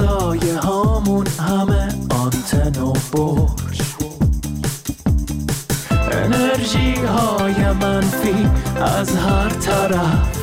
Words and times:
همسایه 0.00 0.58
هامون 0.58 1.26
همه 1.26 1.88
آنتن 2.10 2.82
و 2.82 2.92
برج. 3.12 3.82
انرژی 6.12 6.94
های 6.94 7.72
منفی 7.72 8.48
از 8.98 9.16
هر 9.16 9.48
طرف. 9.48 10.40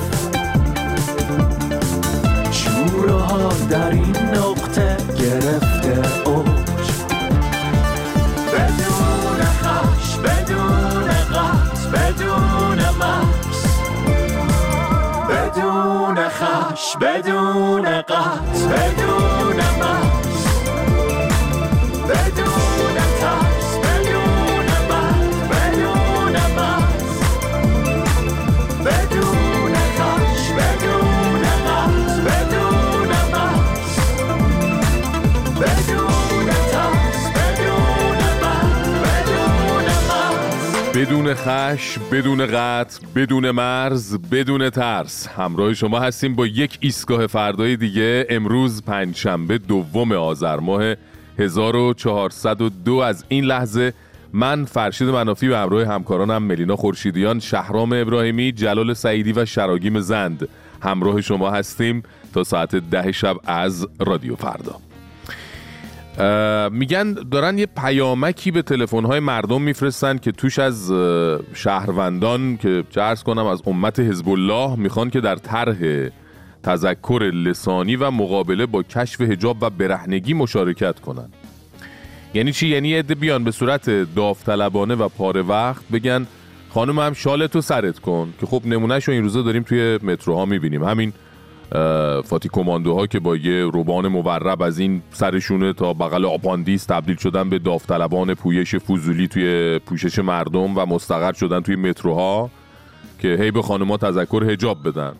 شوره 2.51 3.67
در 3.69 3.89
این 3.91 4.17
نقطه 4.17 4.97
گرفته 5.19 6.29
اوج. 6.29 6.87
بدون 8.53 9.41
خش 9.43 10.15
بدون 10.17 11.07
قط 11.07 11.87
بدون 11.93 12.79
بدون 15.29 16.15
بدون 16.99 17.85
بدون 18.61 19.16
بدون 41.27 41.35
خش 41.35 41.99
بدون 42.11 42.45
قطع 42.45 42.99
بدون 43.15 43.51
مرز 43.51 44.17
بدون 44.31 44.69
ترس. 44.69 45.27
همراه 45.27 45.73
شما 45.73 45.99
هستیم 45.99 46.35
با 46.35 46.47
یک 46.47 46.77
ایستگاه 46.81 47.27
فردای 47.27 47.75
دیگه. 47.75 48.27
امروز 48.29 48.83
پنجشنبه 48.83 49.57
دوم 49.57 50.11
آذر 50.11 50.59
ماه 50.59 50.95
1402 51.39 52.93
از 52.93 53.25
این 53.27 53.43
لحظه 53.43 53.93
من 54.33 54.65
فرشید 54.65 55.07
منافی 55.07 55.47
و 55.47 55.55
همراه 55.55 55.85
همکارانم 55.85 56.43
ملینا 56.43 56.75
خورشیدیان 56.75 57.39
شهرام 57.39 57.93
ابراهیمی 57.93 58.51
جلال 58.51 58.93
سعیدی 58.93 59.31
و 59.31 59.45
شراگیم 59.45 59.99
زند 59.99 60.47
همراه 60.81 61.21
شما 61.21 61.51
هستیم 61.51 62.03
تا 62.33 62.43
ساعت 62.43 62.75
ده 62.75 63.11
شب 63.11 63.37
از 63.45 63.87
رادیو 63.99 64.35
فردا. 64.35 64.86
میگن 66.71 67.13
دارن 67.13 67.57
یه 67.57 67.65
پیامکی 67.65 68.51
به 68.51 68.61
تلفن‌های 68.61 69.19
مردم 69.19 69.61
میفرستن 69.61 70.17
که 70.17 70.31
توش 70.31 70.59
از 70.59 70.91
شهروندان 71.53 72.57
که 72.57 72.83
چه 72.89 73.15
کنم 73.25 73.45
از 73.45 73.61
امت 73.65 73.99
حزب 73.99 74.29
الله 74.29 74.75
می‌خوان 74.75 75.09
که 75.09 75.21
در 75.21 75.35
طرح 75.35 75.77
تذکر 76.63 77.31
لسانی 77.33 77.95
و 77.95 78.11
مقابله 78.11 78.65
با 78.65 78.83
کشف 78.83 79.21
حجاب 79.21 79.57
و 79.61 79.69
برهنگی 79.69 80.33
مشارکت 80.33 80.99
کنن. 80.99 81.29
یعنی 82.33 82.51
چی؟ 82.51 82.67
یعنی 82.67 82.93
عده 82.93 83.15
بیان 83.15 83.43
به 83.43 83.51
صورت 83.51 83.89
داوطلبانه 84.15 84.95
و 84.95 85.09
پاره 85.09 85.41
وقت 85.41 85.83
بگن 85.93 86.27
خانم 86.69 86.99
هم 86.99 87.13
شالتو 87.13 87.61
سرت 87.61 87.99
کن 87.99 88.33
که 88.39 88.45
خب 88.45 88.61
نمونهشو 88.65 89.11
این 89.11 89.23
روزا 89.23 89.41
داریم 89.41 89.63
توی 89.63 89.99
متروها 90.03 90.45
می‌بینیم. 90.45 90.83
همین 90.83 91.13
فاتی 92.23 92.49
کماندوها 92.49 93.07
که 93.07 93.19
با 93.19 93.35
یه 93.35 93.63
روبان 93.63 94.07
مورب 94.07 94.61
از 94.61 94.79
این 94.79 95.01
سرشونه 95.11 95.73
تا 95.73 95.93
بغل 95.93 96.25
آپاندیس 96.25 96.85
تبدیل 96.85 97.15
شدن 97.15 97.49
به 97.49 97.59
داوطلبان 97.59 98.33
پویش 98.33 98.75
فضولی 98.75 99.27
توی 99.27 99.79
پوشش 99.79 100.19
مردم 100.19 100.77
و 100.77 100.85
مستقر 100.85 101.33
شدن 101.33 101.59
توی 101.59 101.75
متروها 101.75 102.49
که 103.19 103.37
هی 103.39 103.51
به 103.51 103.61
خانمها 103.61 103.97
تذکر 103.97 104.43
حجاب 104.43 104.87
بدن. 104.87 105.13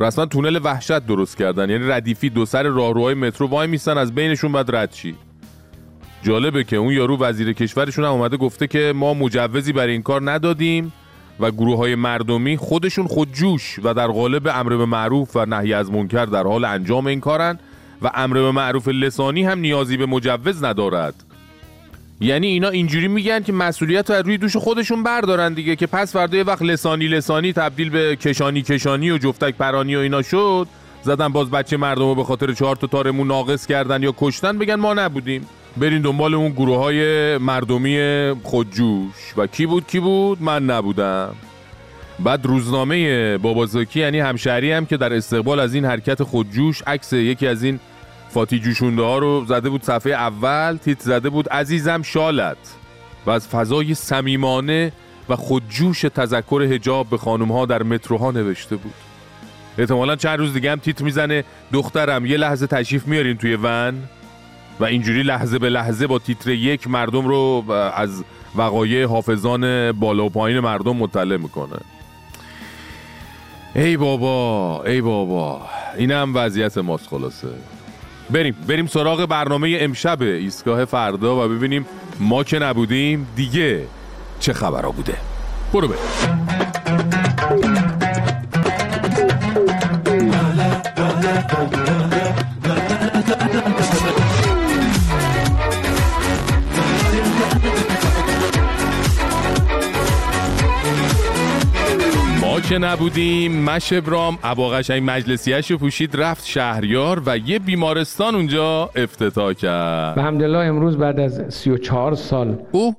رسما 0.00 0.26
تونل 0.26 0.60
وحشت 0.64 1.06
درست 1.06 1.36
کردن. 1.36 1.70
یعنی 1.70 1.84
ردیفی 1.88 2.30
دو 2.30 2.46
سر 2.46 2.62
راهروهای 2.62 3.14
مترو 3.14 3.46
وای 3.46 3.66
میستن 3.66 3.98
از 3.98 4.14
بینشون 4.14 4.52
باید 4.52 4.76
رد 4.76 4.90
شی. 4.90 5.14
جالبه 6.22 6.64
که 6.64 6.76
اون 6.76 6.92
یارو 6.92 7.18
وزیر 7.18 7.52
کشورشون 7.52 8.04
هم 8.04 8.10
اومده 8.10 8.36
گفته 8.36 8.66
که 8.66 8.92
ما 8.96 9.14
مجوزی 9.14 9.72
برای 9.72 9.92
این 9.92 10.02
کار 10.02 10.30
ندادیم. 10.30 10.92
و 11.40 11.50
گروه 11.50 11.76
های 11.78 11.94
مردمی 11.94 12.56
خودشون 12.56 13.06
خودجوش 13.06 13.80
و 13.82 13.94
در 13.94 14.06
قالب 14.06 14.48
امر 14.54 14.76
به 14.76 14.86
معروف 14.86 15.36
و 15.36 15.46
نهی 15.46 15.74
از 15.74 15.90
منکر 15.90 16.24
در 16.24 16.42
حال 16.42 16.64
انجام 16.64 17.06
این 17.06 17.20
کارن 17.20 17.58
و 18.02 18.10
امر 18.14 18.34
به 18.34 18.50
معروف 18.50 18.88
لسانی 18.88 19.44
هم 19.44 19.58
نیازی 19.58 19.96
به 19.96 20.06
مجوز 20.06 20.64
ندارد. 20.64 21.14
یعنی 22.20 22.46
اینا 22.46 22.68
اینجوری 22.68 23.08
میگن 23.08 23.42
که 23.42 23.52
مسئولیت 23.52 24.10
رو 24.10 24.22
روی 24.22 24.38
دوش 24.38 24.56
خودشون 24.56 25.02
بردارن 25.02 25.54
دیگه 25.54 25.76
که 25.76 25.86
پس 25.86 26.12
فردا 26.12 26.36
یه 26.38 26.44
وقت 26.44 26.62
لسانی 26.62 27.08
لسانی 27.08 27.52
تبدیل 27.52 27.90
به 27.90 28.16
کشانی 28.16 28.62
کشانی 28.62 29.10
و 29.10 29.18
جفتک 29.18 29.54
پرانی 29.54 29.96
و 29.96 29.98
اینا 29.98 30.22
شد 30.22 30.68
زدن 31.02 31.28
باز 31.28 31.50
بچه 31.50 31.76
مردم 31.76 32.08
رو 32.08 32.14
به 32.14 32.24
خاطر 32.24 32.52
چهار 32.52 32.76
تا 32.76 32.86
تارمون 32.86 33.26
ناقص 33.26 33.66
کردن 33.66 34.02
یا 34.02 34.14
کشتن 34.16 34.58
بگن 34.58 34.74
ما 34.74 34.94
نبودیم. 34.94 35.46
برین 35.76 36.02
دنبال 36.02 36.34
اون 36.34 36.52
گروه 36.52 36.78
های 36.78 37.38
مردمی 37.38 37.98
خودجوش. 38.42 39.34
و 39.36 39.46
کی 39.46 39.66
بود 39.66 39.86
کی 39.86 40.00
بود؟ 40.00 40.42
من 40.42 40.64
نبودم. 40.64 41.34
بعد 42.18 42.46
روزنامه 42.46 43.38
بابازاکی 43.38 44.00
یعنی 44.00 44.20
همشهری 44.20 44.72
هم 44.72 44.86
که 44.86 44.96
در 44.96 45.12
استقبال 45.12 45.60
از 45.60 45.74
این 45.74 45.84
حرکت 45.84 46.22
خودجوش 46.22 46.82
عکس 46.86 47.12
یکی 47.12 47.46
از 47.46 47.62
این 47.62 47.80
فاتی 48.28 48.58
جوشونده 48.58 49.02
ها 49.02 49.18
رو 49.18 49.44
زده 49.44 49.68
بود 49.68 49.82
صفحه 49.82 50.12
اول 50.12 50.76
تیت 50.76 51.00
زده 51.00 51.30
بود 51.30 51.48
عزیزم 51.48 52.02
شالت. 52.02 52.56
و 53.26 53.30
از 53.30 53.48
فضای 53.48 53.94
صمیمانه 53.94 54.92
و 55.28 55.36
خودجوش 55.36 56.00
تذکر 56.00 56.62
حجاب 56.62 57.10
به 57.10 57.18
خانم 57.18 57.52
ها 57.52 57.66
در 57.66 57.82
متروها 57.82 58.30
نوشته 58.30 58.76
بود. 58.76 58.94
احتمالا 59.78 60.16
چند 60.16 60.38
روز 60.38 60.52
دیگه 60.52 60.72
هم 60.72 60.78
تیت 60.78 61.00
می‌زنه 61.00 61.44
دخترم 61.72 62.26
یه 62.26 62.36
لحظه 62.36 62.66
تشریف 62.66 63.06
میارین 63.06 63.36
توی 63.36 63.58
ون. 63.62 64.02
و 64.80 64.84
اینجوری 64.84 65.22
لحظه 65.22 65.58
به 65.58 65.68
لحظه 65.68 66.06
با 66.06 66.18
تیتر 66.18 66.50
یک 66.50 66.88
مردم 66.88 67.28
رو 67.28 67.64
از 67.94 68.24
وقایع 68.56 69.06
حافظان 69.06 69.92
بالا 69.92 70.24
و 70.24 70.30
پایین 70.30 70.60
مردم 70.60 70.96
مطلع 70.96 71.36
می‌کنه. 71.36 71.76
ای 73.74 73.96
بابا 73.96 74.82
ای 74.82 75.00
بابا. 75.00 75.60
این 75.96 76.10
هم 76.10 76.32
وضعیت 76.34 76.78
ماست 76.78 77.08
خلاصه. 77.08 77.48
بریم 78.30 78.56
بریم 78.68 78.86
سراغ 78.86 79.26
برنامه 79.26 79.76
امشب 79.80 80.22
ایستگاه 80.22 80.84
فردا 80.84 81.44
و 81.44 81.48
ببینیم 81.48 81.86
ما 82.20 82.44
که 82.44 82.58
نبودیم 82.58 83.26
دیگه 83.36 83.86
چه 84.40 84.52
خبرها 84.52 84.90
بوده. 84.90 85.14
برو 85.72 85.88
بریم. 85.88 86.45
که 102.68 102.78
نبودیم 102.78 103.62
مش 103.62 103.92
ابرام 103.92 104.38
اباقشنگ 104.44 105.02
مجلسیش 105.06 105.70
رو 105.70 105.78
پوشید 105.78 106.16
رفت 106.16 106.46
شهریار 106.46 107.22
و 107.26 107.38
یه 107.38 107.58
بیمارستان 107.58 108.34
اونجا 108.34 108.90
افتتاح 108.96 109.52
کرد. 109.52 110.18
و 110.18 110.20
همدلله 110.20 110.58
امروز 110.58 110.96
بعد 110.98 111.20
از 111.20 111.42
34 111.48 112.14
سال 112.14 112.58
او؟ 112.72 112.94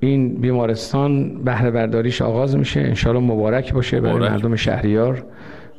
این 0.00 0.34
بیمارستان 0.34 1.42
بهره 1.44 1.70
برداریش 1.70 2.22
آغاز 2.22 2.56
میشه. 2.56 2.80
انشالله 2.80 3.20
مبارک 3.20 3.72
باشه 3.72 4.00
برای 4.00 4.16
مبارک. 4.16 4.32
مردم 4.32 4.56
شهریار. 4.56 5.24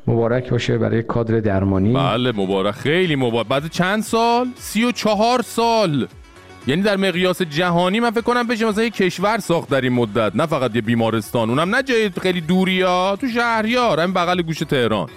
مبارک 0.07 0.49
باشه 0.49 0.77
برای 0.77 1.03
کادر 1.03 1.39
درمانی. 1.39 1.93
بله 1.93 2.31
مبارک. 2.31 2.73
خیلی 2.73 3.15
مبارک. 3.15 3.47
بعد 3.47 3.69
چند 3.69 4.03
سال؟ 4.03 4.47
سی 4.55 4.83
و 4.83 4.91
چهار 4.91 5.41
سال. 5.41 6.07
یعنی 6.67 6.81
در 6.81 6.97
مقیاس 6.97 7.41
جهانی 7.41 7.99
من 7.99 8.11
فکر 8.11 8.21
کنم 8.21 8.47
بشه 8.47 8.65
مثلا 8.65 8.83
یه 8.83 8.89
کشور 8.89 9.39
ساخت 9.39 9.69
در 9.69 9.81
این 9.81 9.93
مدت 9.93 10.35
نه 10.35 10.45
فقط 10.45 10.75
یه 10.75 10.81
بیمارستان. 10.81 11.49
اونم 11.49 11.75
نه 11.75 11.83
جای 11.83 12.09
خیلی 12.21 12.41
دوری 12.41 12.81
ها 12.81 13.17
تو 13.21 13.27
شهریار 13.27 13.99
همین 13.99 14.13
بغل 14.13 14.41
گوش 14.41 14.59
تهران. 14.59 15.09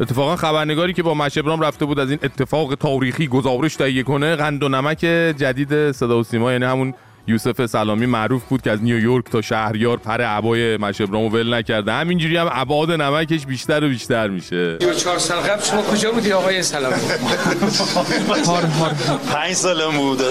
اتفاقا 0.00 0.36
خبرنگاری 0.36 0.92
که 0.92 1.02
با 1.02 1.14
مشبرام 1.14 1.60
رفته 1.60 1.84
بود 1.84 1.98
از 1.98 2.10
این 2.10 2.18
اتفاق 2.22 2.74
تاریخی 2.74 3.26
گزارش 3.26 3.76
تهیه 3.76 4.02
کنه 4.02 4.36
قند 4.36 4.62
و 4.62 4.68
نمک 4.68 4.98
جدید 5.36 5.92
صدا 5.92 6.18
و 6.18 6.22
سیما 6.22 6.52
یعنی 6.52 6.64
همون 6.64 6.94
یوسف 7.28 7.66
سلامی 7.66 8.06
معروف 8.06 8.44
بود 8.44 8.62
که 8.62 8.70
از 8.70 8.82
نیویورک 8.82 9.24
تا 9.24 9.40
شهریار 9.40 9.96
پر 9.96 10.20
عبای 10.20 10.76
مشبرامو 10.76 11.28
ول 11.28 11.54
نکرده. 11.54 11.92
همینجوری 11.92 12.36
هم 12.36 12.48
ابعاد 12.52 12.92
نمکش 12.92 13.46
بیشتر 13.46 13.84
و 13.84 13.88
بیشتر 13.88 14.28
میشه. 14.28 14.78
34 14.80 15.18
سال 15.18 15.38
قبل 15.38 15.62
شما 15.62 15.82
کجا 15.82 16.10
بودی 16.10 16.32
آقای 16.32 16.62
سلامی؟ 16.62 16.96
پنج 19.32 19.52
سالم 19.52 19.96
بود. 19.96 20.22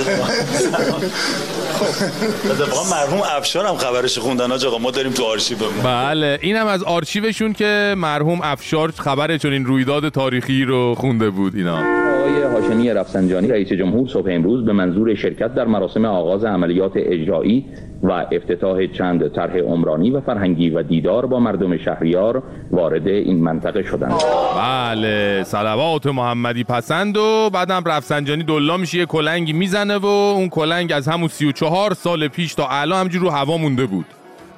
اتفاقا 2.51 2.89
مرحوم 2.89 3.21
افشار 3.21 3.65
هم 3.65 3.77
خبرش 3.77 4.17
خوندن 4.17 4.51
آج 4.51 4.65
آقا. 4.65 4.77
ما 4.77 4.91
داریم 4.91 5.11
تو 5.11 5.23
آرشیومون. 5.23 5.81
بله 5.83 6.39
این 6.41 6.55
هم 6.55 6.67
از 6.67 6.83
آرشیوشون 6.83 7.53
که 7.53 7.95
مرحوم 7.97 8.41
افشار 8.43 8.93
خبر 8.97 9.37
چون 9.37 9.53
این 9.53 9.65
رویداد 9.65 10.09
تاریخی 10.09 10.63
رو 10.63 10.95
خونده 10.95 11.29
بود 11.29 11.55
اینا. 11.55 12.06
آقای 12.27 12.41
هاشمی 12.41 12.89
رفسنجانی 12.89 13.47
رئیس 13.47 13.67
جمهور 13.67 14.07
صبح 14.07 14.27
امروز 14.31 14.65
به 14.65 14.73
منظور 14.73 15.15
شرکت 15.15 15.55
در 15.55 15.65
مراسم 15.65 16.05
آغاز 16.05 16.45
عملیات 16.45 16.91
اجرایی 16.95 17.65
و 18.03 18.25
افتتاح 18.31 18.87
چند 18.87 19.27
طرح 19.27 19.57
عمرانی 19.57 20.11
و 20.11 20.21
فرهنگی 20.21 20.69
و 20.69 20.83
دیدار 20.83 21.25
با 21.25 21.39
مردم 21.39 21.77
شهریار 21.77 22.43
وارد 22.71 23.07
این 23.07 23.43
منطقه 23.43 23.83
شدند. 23.83 24.13
بله 24.57 25.43
صلوات 25.43 26.05
محمدی 26.07 26.63
پسند 26.63 27.17
و 27.17 27.49
بعدم 27.53 27.83
رفسنجانی 27.85 28.43
دلا 28.43 28.77
میشه 28.77 28.97
یه 28.97 29.05
کلنگی 29.05 29.53
می‌زنه 29.53 29.97
و 29.97 30.05
اون 30.05 30.49
کلنگ 30.49 30.91
از 30.91 31.07
همون 31.07 31.27
34 31.27 31.93
سال 31.93 32.27
پیش 32.27 32.55
تا 32.55 32.67
الان 32.69 32.99
همجور 32.99 33.21
رو 33.21 33.29
هوا 33.29 33.57
مونده 33.57 33.85
بود 33.85 34.05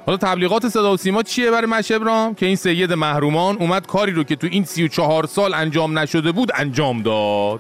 حالا 0.10 0.18
تبلیغات 0.18 0.68
صدا 0.68 0.94
و 0.94 0.98
سیما 0.98 1.24
چیه 1.24 1.52
برای 1.52 1.66
مشبرام 1.66 2.36
که 2.36 2.46
این 2.46 2.56
سید 2.56 2.94
محرومان 2.94 3.58
اومد 3.58 3.88
کاری 3.88 4.12
رو 4.12 4.24
که 4.24 4.36
تو 4.36 4.48
این 4.52 4.66
34 4.66 5.26
سال 5.26 5.54
انجام 5.54 6.00
نشده 6.00 6.32
بود 6.32 6.52
انجام 6.56 7.02
داد. 7.02 7.60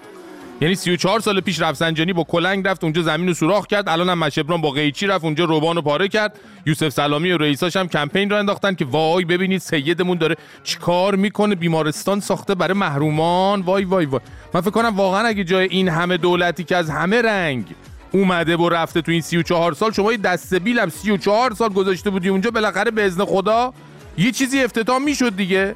یعنی 0.62 0.76
34 0.76 1.20
سال 1.20 1.42
پیش 1.42 1.62
رفسنجانی 1.62 2.14
با 2.14 2.24
کلنگ 2.24 2.68
رفت 2.68 2.84
اونجا 2.84 3.02
زمین 3.02 3.28
رو 3.28 3.34
سوراخ 3.34 3.68
کرد. 3.68 3.90
الان 3.90 4.10
هم 4.10 4.18
مشبران 4.18 4.62
با 4.62 4.72
قیچی 4.72 5.08
رفت 5.08 5.24
اونجا 5.24 5.46
روبان 5.46 5.76
رو 5.76 5.82
پاره 5.82 6.08
کرد. 6.08 6.40
یوسف 6.66 6.90
سلامی 6.90 7.32
و 7.32 7.38
رئیساش 7.38 7.78
هم 7.78 7.88
کمپین 7.88 8.30
رو 8.30 8.38
انداختن 8.38 8.76
که 8.76 8.86
وای 8.86 9.26
ببینید 9.26 9.62
سیدمون 9.62 10.18
داره 10.18 10.36
چیکار 10.64 11.16
می‌کنه؟ 11.16 11.56
بیمارستان 11.56 12.20
ساخته 12.20 12.56
برای 12.56 12.74
محرومان. 12.74 13.62
وای 13.62 13.84
وای 13.84 14.06
وای. 14.06 14.22
من 14.54 14.62
فکر 14.62 14.72
کنم 14.72 14.96
واقعا 14.96 15.28
اگه 15.28 15.44
جای 15.44 15.68
این 15.68 15.90
همه 15.90 16.18
دولتی 16.18 16.64
که 16.64 16.76
از 16.76 16.90
همه 16.90 17.22
رنگ 17.22 17.66
اومده 18.12 18.58
و 18.58 18.70
رفته 18.70 19.02
تو 19.02 19.12
این 19.12 19.22
34 19.22 19.74
سال. 19.74 19.92
شما 19.92 20.12
یه 20.12 20.18
دسته 20.18 20.60
بیلم 20.60 20.90
34 20.90 21.54
سال 21.54 21.70
گذاشته 21.70 22.10
بودی 22.10 22.30
اونجا 22.30 22.52
بالاخره 22.52 22.92
به 22.92 23.06
اذن 23.06 23.26
خدا 23.26 23.74
یه 24.18 24.32
چیزی 24.32 24.64
افتتاح 24.64 24.98
می‌شد 24.98 25.36
دیگه. 25.36 25.76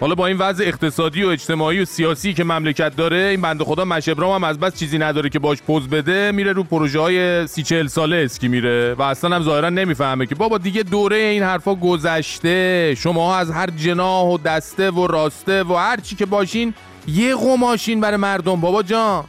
حالا 0.00 0.14
با 0.14 0.26
این 0.26 0.38
وضع 0.38 0.64
اقتصادی 0.64 1.22
و 1.22 1.28
اجتماعی 1.28 1.80
و 1.80 1.84
سیاسی 1.84 2.34
که 2.34 2.44
مملکت 2.44 2.96
داره 2.96 3.16
این 3.16 3.40
بنده 3.40 3.64
خدا 3.64 3.84
مشبرام 3.84 4.34
هم 4.34 4.44
از 4.44 4.60
بس 4.60 4.78
چیزی 4.78 4.98
نداره 4.98 5.28
که 5.28 5.38
باش 5.38 5.62
پوز 5.62 5.88
بده 5.88 6.32
میره 6.32 6.52
رو 6.52 6.62
پروژه 6.62 7.00
های 7.00 7.46
سی 7.46 7.62
چهل 7.62 7.86
ساله 7.86 8.16
اسکی 8.16 8.48
میره 8.48 8.94
و 8.94 9.02
اصلا 9.02 9.36
هم 9.36 9.42
ظاهرا 9.42 9.70
نمی‌فهمه 9.70 10.26
که 10.26 10.34
بابا 10.34 10.58
دیگه 10.58 10.82
دوره 10.82 11.16
این 11.16 11.42
حرفا 11.42 11.74
گذشته. 11.74 12.94
شما 12.98 13.36
از 13.36 13.50
هر 13.50 13.66
جناح 13.70 14.24
و 14.24 14.38
دسته 14.38 14.90
و 14.90 15.06
راسته 15.06 15.62
و 15.62 15.74
هر 15.74 16.00
چی 16.00 16.16
که 16.16 16.26
باشین 16.26 16.74
یه 17.06 17.34
قماشین 17.36 18.00
برای 18.00 18.16
مردم. 18.16 18.60
بابا 18.60 18.82
جان. 18.82 19.24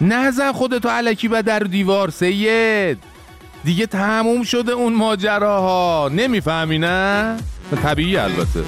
نزن 0.00 0.52
خودتو 0.52 0.88
علکی 0.88 1.28
و 1.28 1.42
در 1.42 1.58
دیوار 1.58 2.10
سید. 2.10 2.98
دیگه 3.64 3.86
تموم 3.86 4.42
شده 4.42 4.72
اون 4.72 4.92
ماجراها. 4.92 6.10
نمی‌فهمی 6.12 6.78
نه؟ 6.78 7.36
طبیعی 7.82 8.16
البته. 8.16 8.64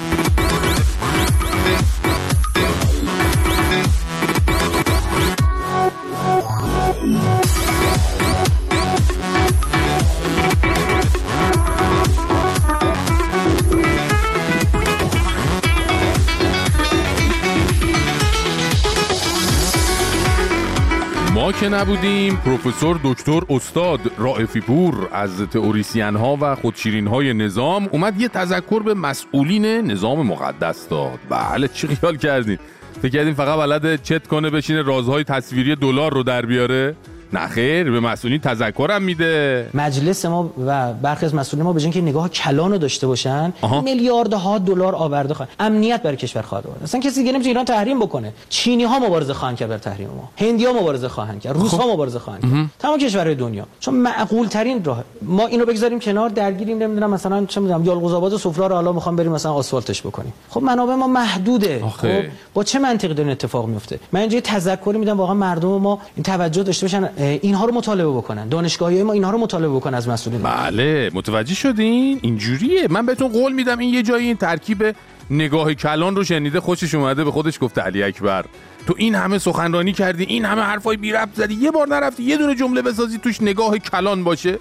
که 21.51 21.69
نبودیم 21.69 22.35
پروفسور 22.35 22.99
دکتر 23.03 23.41
استاد 23.49 23.99
رائفی 24.17 24.59
پور 24.59 25.09
از 25.11 25.41
تئوریسین 25.41 26.15
ها 26.15 26.37
و 26.41 26.55
خودشیرین 26.55 27.07
های 27.07 27.33
نظام 27.33 27.89
اومد 27.91 28.21
یه 28.21 28.27
تذکر 28.27 28.83
به 28.83 28.93
مسئولین 28.93 29.65
نظام 29.65 30.27
مقدس 30.27 30.87
داد. 30.87 31.19
بله 31.29 31.67
چی 31.67 31.87
خیال 31.87 32.17
کردین؟ 32.17 32.57
فکر 33.01 33.11
کردین 33.11 33.33
فقط 33.33 33.59
بلد 33.59 34.01
چت 34.01 34.27
کنه 34.27 34.49
بشینه 34.49 34.81
رازهای 34.81 35.23
تصویری 35.23 35.75
دلار 35.75 36.13
رو 36.13 36.23
در 36.23 36.45
بیاره؟ 36.45 36.95
نه 37.35 37.47
خیر 37.47 37.91
به 37.91 37.99
مسئولین 37.99 38.39
تذکرم 38.39 39.01
میده. 39.01 39.69
مجلس 39.73 40.25
ما 40.25 40.49
و 40.65 40.93
برخی 40.93 41.25
از 41.25 41.35
مسئولین 41.35 41.65
ما 41.65 41.73
به 41.73 41.81
اینکه 41.81 42.01
نگاه 42.01 42.29
کلان 42.29 42.71
رو 42.71 42.77
داشته 42.77 43.07
باشن. 43.07 43.53
میلیاردها 43.83 44.57
دلار 44.57 44.95
آورده 44.95 45.33
خواهد 45.33 45.51
امنیت 45.59 46.01
برای 46.01 46.17
کشور 46.17 46.41
خواهد 46.41 46.67
آورد. 46.67 46.83
اصلا 46.83 47.01
کسی 47.01 47.19
دیگه 47.19 47.31
نمی‌تونه 47.31 47.47
ایران 47.47 47.65
تحریم 47.65 47.99
بکنه. 47.99 48.33
چینی 48.49 48.83
ها 48.83 48.99
مبارزه 48.99 49.33
خواهند 49.33 49.57
کرد 49.57 49.69
بر 49.69 49.77
تحریم 49.77 50.07
ما. 50.07 50.29
هندی 50.37 50.65
ها 50.65 50.73
مبارزه 50.73 51.07
خواهند 51.07 51.41
کرد. 51.41 51.57
روس 51.57 51.73
ها 51.73 51.93
مبارزه 51.93 52.19
خواهند 52.19 52.41
کرد. 52.41 52.69
تمام 52.79 52.99
کشورهای 52.99 53.35
دنیا. 53.35 53.65
چون 53.79 53.93
معقول 53.93 54.47
ترین 54.47 54.83
راه 54.83 55.03
ما 55.21 55.47
اینو 55.47 55.65
بگذاریم 55.65 55.99
کنار 55.99 56.29
درگیریم 56.29 56.77
نمی‌دونم 56.77 57.09
مثلا 57.09 57.45
چه 57.45 57.61
می‌دونم 57.61 57.85
یالقوز 57.85 58.13
آباد 58.13 58.33
و 58.33 58.37
سفره 58.37 58.67
رو 58.67 58.75
حالا 58.75 58.91
می‌خوام 58.91 59.15
بریم 59.15 59.31
مثلا 59.31 59.53
آسفالتش 59.53 60.01
بکنیم. 60.01 60.33
خب 60.49 60.63
منابع 60.63 60.95
ما 60.95 61.07
محدوده. 61.07 61.83
خب 61.97 62.07
با 62.53 62.63
چه 62.63 62.79
منطقی 62.79 63.13
داره 63.13 63.31
اتفاق 63.31 63.67
میفته 63.67 63.99
من 64.11 64.19
اینجا 64.19 64.35
یه 64.35 64.41
تذکری 64.41 64.97
میدم 64.97 65.17
واقعا 65.17 65.35
مردم 65.35 65.67
ما 65.67 65.99
این 66.15 66.23
توجه 66.23 66.63
داشته 66.63 66.85
باشن 66.85 67.09
اینها 67.25 67.65
رو 67.65 67.73
مطالبه 67.73 68.09
بکنن. 68.09 68.49
دانشگاهی 68.49 69.03
ما 69.03 69.13
اینها 69.13 69.31
رو 69.31 69.37
مطالبه 69.37 69.75
بکنن 69.75 69.93
از 69.93 70.09
مسئولین. 70.09 70.41
بله 70.41 71.11
متوجه 71.13 71.55
شدین؟ 71.55 72.19
اینجوریه. 72.21 72.87
من 72.89 73.05
بهتون 73.05 73.27
قول 73.27 73.53
میدم 73.53 73.79
این 73.79 73.93
یه 73.93 74.03
جایی 74.03 74.27
این 74.27 74.37
ترکیب 74.37 74.95
نگاه 75.29 75.73
کلان 75.73 76.15
رو 76.15 76.23
شنیده 76.23 76.59
خوشش 76.59 76.95
اومده 76.95 77.23
به 77.23 77.31
خودش 77.31 77.57
گفته 77.61 77.81
علی 77.81 78.03
اکبر. 78.03 78.45
تو 78.87 78.93
این 78.97 79.15
همه 79.15 79.37
سخنرانی 79.37 79.93
کردی 79.93 80.23
این 80.23 80.45
همه 80.45 80.61
حرفای 80.61 80.97
بی 80.97 81.11
ربط 81.11 81.35
زدی 81.35 81.53
یه 81.53 81.71
بار 81.71 81.87
نرفتی 81.87 82.23
یه 82.23 82.37
دونه 82.37 82.55
جمله 82.55 82.81
بسازی 82.81 83.17
توش 83.17 83.41
نگاه 83.41 83.77
کلان 83.77 84.23
باشه. 84.23 84.59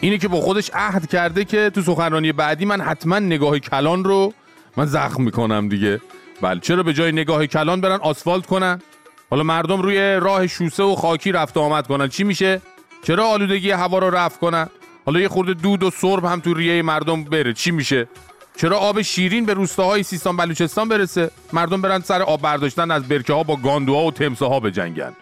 اینه 0.00 0.18
که 0.18 0.28
با 0.28 0.40
خودش 0.40 0.70
عهد 0.74 1.06
کرده 1.06 1.44
که 1.44 1.70
تو 1.74 1.82
سخنرانی 1.82 2.32
بعدی 2.32 2.64
من 2.64 2.80
حتما 2.80 3.18
نگاه 3.18 3.58
کلان 3.58 4.04
رو 4.04 4.32
من 4.76 4.86
زخم 4.86 5.22
می‌کنم 5.22 5.68
دیگه. 5.68 6.00
بله 6.40 6.60
چرا 6.60 6.82
به 6.82 6.92
جای 6.92 7.12
نگاه 7.12 7.46
کلان 7.46 7.80
برن 7.80 7.98
آسفالت 8.02 8.46
کنن؟ 8.46 8.82
حالا 9.30 9.42
مردم 9.42 9.82
روی 9.82 10.14
راه 10.14 10.46
شوسه 10.46 10.82
و 10.82 10.94
خاکی 10.94 11.32
رفت 11.32 11.56
آمد 11.56 11.86
کنن. 11.86 12.08
چی 12.08 12.24
میشه؟ 12.24 12.60
چرا 13.02 13.26
آلودگی 13.26 13.70
هوا 13.70 13.98
رو 13.98 14.10
رفع 14.10 14.38
کنن؟ 14.38 14.68
حالا 15.06 15.20
یه 15.20 15.28
خورده 15.28 15.54
دود 15.54 15.82
و 15.82 15.90
سرب 15.90 16.24
هم 16.24 16.40
تو 16.40 16.54
ریه 16.54 16.82
مردم 16.82 17.24
بره. 17.24 17.52
چی 17.52 17.70
میشه؟ 17.70 18.08
چرا 18.56 18.78
آب 18.78 19.02
شیرین 19.02 19.46
به 19.46 19.54
روستاهای 19.54 20.02
سیستان 20.02 20.36
بلوچستان 20.36 20.88
برسه؟ 20.88 21.30
مردم 21.52 21.82
برن 21.82 22.00
سر 22.00 22.22
آب 22.22 22.42
برداشتن 22.42 22.90
از 22.90 23.08
برکه 23.08 23.32
ها 23.32 23.42
با 23.42 23.56
گاندوها 23.56 24.04
و 24.04 24.10
تمسه 24.10 24.46
ها 24.46 24.60
بجنگن. 24.60 25.12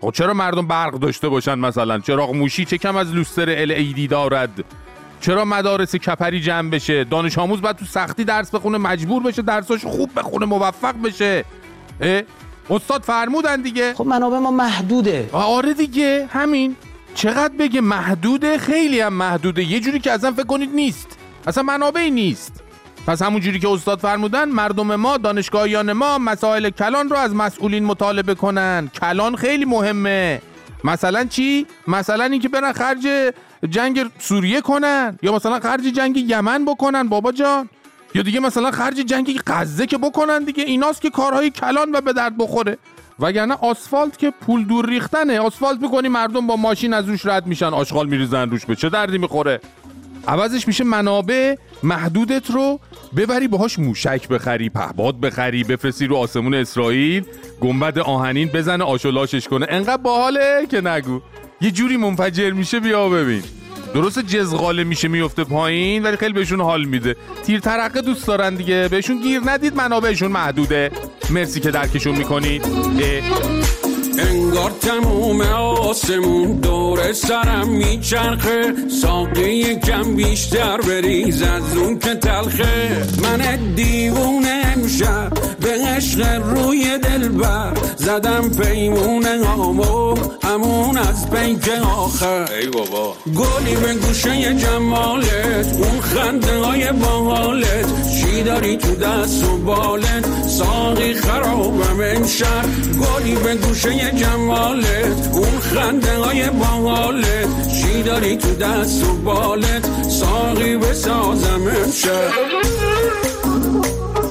خب 0.00 0.10
چرا 0.10 0.34
مردم 0.34 0.66
برق 0.66 0.94
داشته 0.94 1.28
باشن 1.28 1.58
مثلا؟ 1.58 1.98
چراغ 1.98 2.34
موشی 2.34 2.64
چه 2.64 2.78
کم 2.78 2.96
از 2.96 3.14
لوستر 3.14 3.48
ال 3.48 4.06
دارد؟ 4.06 4.64
چرا 5.20 5.44
مدارس 5.44 5.96
کپری 5.96 6.40
جمع 6.40 6.70
بشه؟ 6.70 7.04
دانش 7.04 7.38
آموز 7.38 7.60
باید 7.60 7.76
تو 7.76 7.84
سختی 7.84 8.24
درس 8.24 8.54
بخونه 8.54 8.78
مجبور 8.78 9.22
بشه 9.22 9.42
درساش 9.42 9.84
خوب 9.84 10.10
بخونه 10.16 10.46
موفق 10.46 10.94
بشه؟ 11.04 11.44
استاد 12.70 13.02
فرمودن 13.02 13.62
دیگه. 13.62 13.94
خب 13.94 14.06
منابع 14.06 14.38
ما 14.38 14.50
محدوده. 14.50 15.28
آره 15.32 15.74
دیگه. 15.74 16.28
همین. 16.32 16.76
چقدر 17.14 17.54
بگه 17.58 17.80
محدوده؟ 17.80 18.58
خیلی 18.58 19.00
هم 19.00 19.12
محدوده. 19.12 19.64
یه 19.64 19.80
جوری 19.80 19.98
که 19.98 20.12
اصلا 20.12 20.32
فکر 20.32 20.46
کنید 20.46 20.74
نیست. 20.74 21.18
اصلا 21.46 21.62
منابعی 21.62 22.10
نیست. 22.10 22.62
پس 23.06 23.22
همون 23.22 23.40
جوری 23.40 23.58
که 23.58 23.68
استاد 23.68 23.98
فرمودن 23.98 24.44
مردم 24.48 24.94
ما 24.96 25.16
دانشگاهیان 25.16 25.92
ما 25.92 26.18
مسائل 26.18 26.70
کلان 26.70 27.08
رو 27.08 27.16
از 27.16 27.34
مسئولین 27.34 27.84
مطالبه 27.84 28.34
کنن. 28.34 28.90
کلان 29.00 29.36
خیلی 29.36 29.64
مهمه. 29.64 30.42
مثلا 30.84 31.24
چی؟ 31.24 31.66
مثلا 31.88 32.24
اینکه 32.24 32.48
برن 32.48 32.72
خرج 32.72 33.32
جنگ 33.70 34.10
سوریه 34.18 34.60
کنن. 34.60 35.18
یا 35.22 35.32
مثلا 35.32 35.60
خرج 35.60 35.82
جنگ 35.82 36.16
یمن 36.16 36.64
بکنن. 36.64 37.08
بابا 37.08 37.32
جان. 37.32 37.68
یا 38.14 38.22
دیگه 38.22 38.40
مثلا 38.40 38.70
خرج 38.70 38.96
جنگ 38.96 39.40
غزه 39.46 39.86
که 39.86 39.98
بکنن 39.98 40.44
دیگه 40.44 40.64
ایناست 40.64 41.02
که 41.02 41.10
کارهای 41.10 41.50
کلان 41.50 41.92
و 41.92 42.00
به 42.00 42.12
درد 42.12 42.38
بخوره. 42.38 42.78
وگرنه 43.18 43.54
آسفالت 43.54 44.18
که 44.18 44.30
پول 44.30 44.64
دور 44.64 44.86
ریختنه. 44.86 45.40
آسفالت 45.40 45.82
می‌کنی 45.82 46.08
مردم 46.08 46.46
با 46.46 46.56
ماشین 46.56 46.94
از 46.94 47.08
روش 47.08 47.26
رد 47.26 47.46
میشن 47.46 47.66
آشغال 47.66 48.08
میریزن 48.08 48.50
روش 48.50 48.66
به 48.66 48.76
چه 48.76 48.88
دردی 48.88 49.18
می‌خوره؟ 49.18 49.60
عوضش 50.28 50.66
میشه 50.68 50.84
منابع 50.84 51.54
محدودت 51.82 52.50
رو 52.50 52.80
ببری 53.16 53.48
باهاش 53.48 53.78
موشک 53.78 54.28
بخری 54.28 54.68
پهباد 54.68 55.20
بخری 55.20 55.64
بفرستی 55.64 56.06
رو 56.06 56.16
آسمون 56.16 56.54
اسرائیل 56.54 57.24
گنبد 57.60 57.98
آهنین 57.98 58.48
بزنه 58.48 58.84
آشولاشش 58.84 59.48
کنه. 59.48 59.66
انقدر 59.68 59.96
باحاله 60.02 60.66
که 60.70 60.80
نگو. 60.80 61.20
یه 61.60 61.70
جوری 61.70 61.96
منفجر 61.96 62.50
میشه 62.50 62.80
بیا 62.80 63.08
ببین. 63.08 63.42
درست 63.94 64.18
جزغاله 64.18 64.84
میشه 64.84 65.08
میفته 65.08 65.44
پایین 65.44 66.02
ولی 66.02 66.16
خیلی 66.16 66.32
بهشون 66.32 66.60
حال 66.60 66.84
میده. 66.84 67.16
تیر 67.46 67.60
ترقه 67.60 68.00
دوست 68.00 68.26
دارن 68.26 68.54
دیگه. 68.54 68.88
بهشون 68.88 69.20
گیر 69.20 69.40
ندید 69.44 69.76
منابعشون 69.76 70.32
محدوده. 70.32 70.90
مرسی 71.30 71.60
که 71.60 71.70
درکشون 71.70 72.16
می‌کنید. 72.16 72.62
انگار 74.18 74.70
تموم 74.70 75.40
آسمون 75.40 76.52
دور 76.52 77.12
سرم 77.12 77.68
میچرخه. 77.68 78.74
ساقه 79.02 79.52
یکم 79.52 80.16
بیشتر 80.16 80.76
بریز 80.80 81.42
از 81.42 81.76
اون 81.76 81.98
که 81.98 82.14
تلخه. 82.14 83.06
من 83.22 83.56
دیوونه 83.74 84.62
امشب 84.76 85.32
به 85.60 85.70
عشق 85.96 86.42
روی 86.44 86.98
دل 86.98 87.28
بر 87.28 87.72
زدم 87.96 88.50
پیمون 88.50 89.26
آمو 89.26 90.14
همون 90.42 90.98
از 90.98 91.30
پیک 91.30 91.68
آخر. 91.98 92.52
ای 92.52 92.66
بابا. 92.66 93.16
گلی 93.26 93.76
به 93.76 93.94
گوشه 93.94 94.54
جمالت 94.54 95.72
اون 95.72 96.00
خنده 96.00 96.58
های 96.58 96.92
باحالت. 96.92 98.10
چی 98.14 98.42
داری 98.42 98.76
تو 98.76 98.94
دست 98.94 99.44
و 99.44 99.56
بالت؟ 99.58 100.48
ساقی 100.48 101.14
خرابم 101.14 102.00
امشب. 102.16 102.64
گلی 103.00 103.34
به 103.34 103.54
گوشه 103.54 104.03
جمالت 104.10 105.30
اون 105.32 105.58
خنده 105.60 106.18
های 106.18 106.50
باحالت 106.50 107.68
چی 107.68 108.02
داری 108.02 108.36
تو 108.36 108.54
دست 108.54 109.04
و 109.04 109.16
بالت 109.16 110.08
ساقی 110.08 110.76
بسازم 110.76 111.60
امشب 111.84 112.30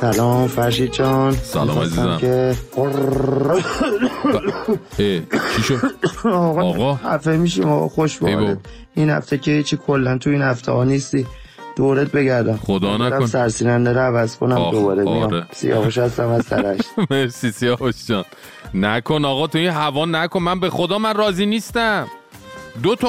سلام 0.02 0.48
فرشید 0.48 0.92
جان 0.92 1.36
سلام 1.36 1.80
عزیزم. 1.80 2.18
که 2.22 2.56
اه 5.00 5.20
چی 5.56 5.64
شد 5.64 5.80
آقا, 6.26 6.62
آقا. 6.62 6.96
خفه 6.96 7.38
میشیم 7.38 7.70
آقا 7.70 7.88
خوش. 7.88 8.18
بابا. 8.18 8.56
این 8.96 9.10
هفته 9.10 9.38
که 9.38 9.64
چی 9.64 9.78
کلا 9.88 10.18
تو 10.18 10.30
این 10.30 10.42
هفته 10.42 10.72
ها 10.72 10.84
نیستی 10.84 11.26
دورت 11.76 12.12
بگردم. 12.12 12.58
خدا 12.58 12.98
نکن. 12.98 13.26
سرسیننده 13.26 13.94
رو 13.94 14.00
عوض 14.00 14.38
کنم 14.38 14.58
آخ، 14.58 14.72
دوباره 14.74 15.04
میام 15.04 15.24
آره. 15.24 15.46
سیاوش 15.52 15.98
هستم 15.98 16.28
از 16.28 16.46
سرش 16.46 16.80
مرسی 17.12 17.52
سیاوش 17.52 17.96
جان. 18.08 18.26
نکن 18.74 19.26
آقا 19.26 19.48
تو 19.48 19.58
این 19.58 19.70
هوا 19.70 20.06
نکن. 20.06 20.40
من 20.40 20.60
به 20.60 20.70
خدا 20.70 20.98
من 20.98 21.14
راضی 21.16 21.46
نیستم. 21.46 22.08
دو 22.84 22.96
تا 22.96 23.08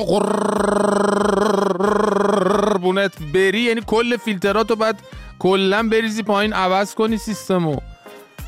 قربونت 1.85 3.13
بری 3.35 3.61
یعنی 3.61 3.81
کل 3.87 4.17
فیلتراتو 4.17 4.77
بعد 4.77 4.99
کلا 5.39 5.89
بریزی 5.89 6.23
پایین 6.23 6.53
عوض 6.53 6.95
کنی 6.95 7.17
سیستمو. 7.17 7.77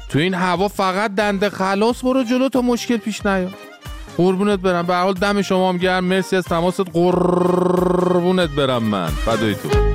تو 0.08 0.18
این 0.18 0.34
هوا 0.34 0.68
فقط 0.68 1.14
دنده 1.14 1.50
خلاص 1.50 2.04
برو 2.04 2.22
جلو 2.24 2.48
تا 2.48 2.60
مشکل 2.62 2.96
پیش 2.96 3.26
نیاد. 3.26 3.54
قربونت 4.16 4.58
برم. 4.58 4.86
به 4.86 4.96
حال 4.96 5.12
دم 5.14 5.42
شما 5.42 5.68
هم 5.68 5.76
گرم. 5.76 6.04
مرسی 6.04 6.36
از 6.36 6.44
تماست. 6.44 6.80
قربونت 6.80 8.50
برم 8.50 8.82
من. 8.82 9.06
فدای 9.06 9.54
تو. 9.54 9.85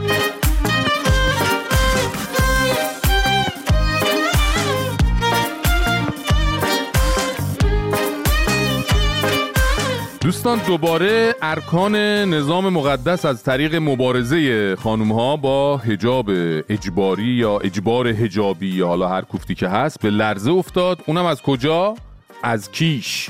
دوستان 10.31 10.59
دوباره 10.67 11.35
ارکان 11.41 11.95
نظام 12.33 12.69
مقدس 12.69 13.25
از 13.25 13.43
طریق 13.43 13.75
مبارزه 13.75 14.75
خانوم 14.75 15.11
ها 15.11 15.35
با 15.35 15.77
هجاب 15.77 16.29
اجباری 16.69 17.23
یا 17.23 17.57
اجبار 17.57 18.07
هجابی 18.07 18.67
یا 18.67 18.87
حالا 18.87 19.07
هر 19.07 19.21
کوفتی 19.21 19.55
که 19.55 19.67
هست 19.67 20.01
به 20.01 20.09
لرزه 20.09 20.51
افتاد. 20.51 20.99
اونم 21.05 21.25
از 21.25 21.41
کجا؟ 21.41 21.95
از 22.43 22.71
کیش. 22.71 23.29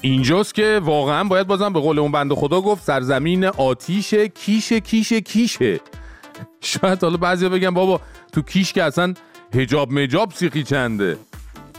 اینجاست 0.00 0.54
که 0.54 0.80
واقعا 0.84 1.24
باید 1.24 1.46
بازم 1.46 1.72
به 1.72 1.80
قول 1.80 1.98
اون 1.98 2.12
بنده 2.12 2.34
خدا 2.34 2.60
گفت 2.60 2.82
سرزمین 2.82 3.44
آتیش 3.44 4.14
کیش 4.14 4.72
کیش 4.72 5.12
کیشه 5.12 5.80
شاید 6.60 7.02
حالا 7.02 7.16
بعضیا 7.16 7.48
بگن 7.48 7.70
بابا 7.70 8.00
تو 8.32 8.42
کیش 8.42 8.72
که 8.72 8.82
اصلا 8.82 9.14
هجاب 9.54 9.92
مجاب 9.92 10.32
سیخی 10.32 10.62
چنده. 10.62 11.18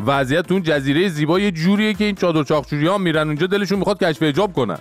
وضعیت 0.06 0.52
اون 0.52 0.64
جزیره 0.64 1.08
زیبا 1.08 1.40
یه 1.40 1.52
جوریه 1.52 1.94
که 1.94 2.06
این 2.06 2.16
چادر 2.16 2.44
چاخچوری 2.44 2.88
ها 2.88 2.98
میرن 2.98 3.28
اونجا 3.28 3.48
دلشون 3.48 3.80
می‌خواد 3.80 4.04
کشف 4.04 4.24
حجاب 4.24 4.54
کنن. 4.54 4.78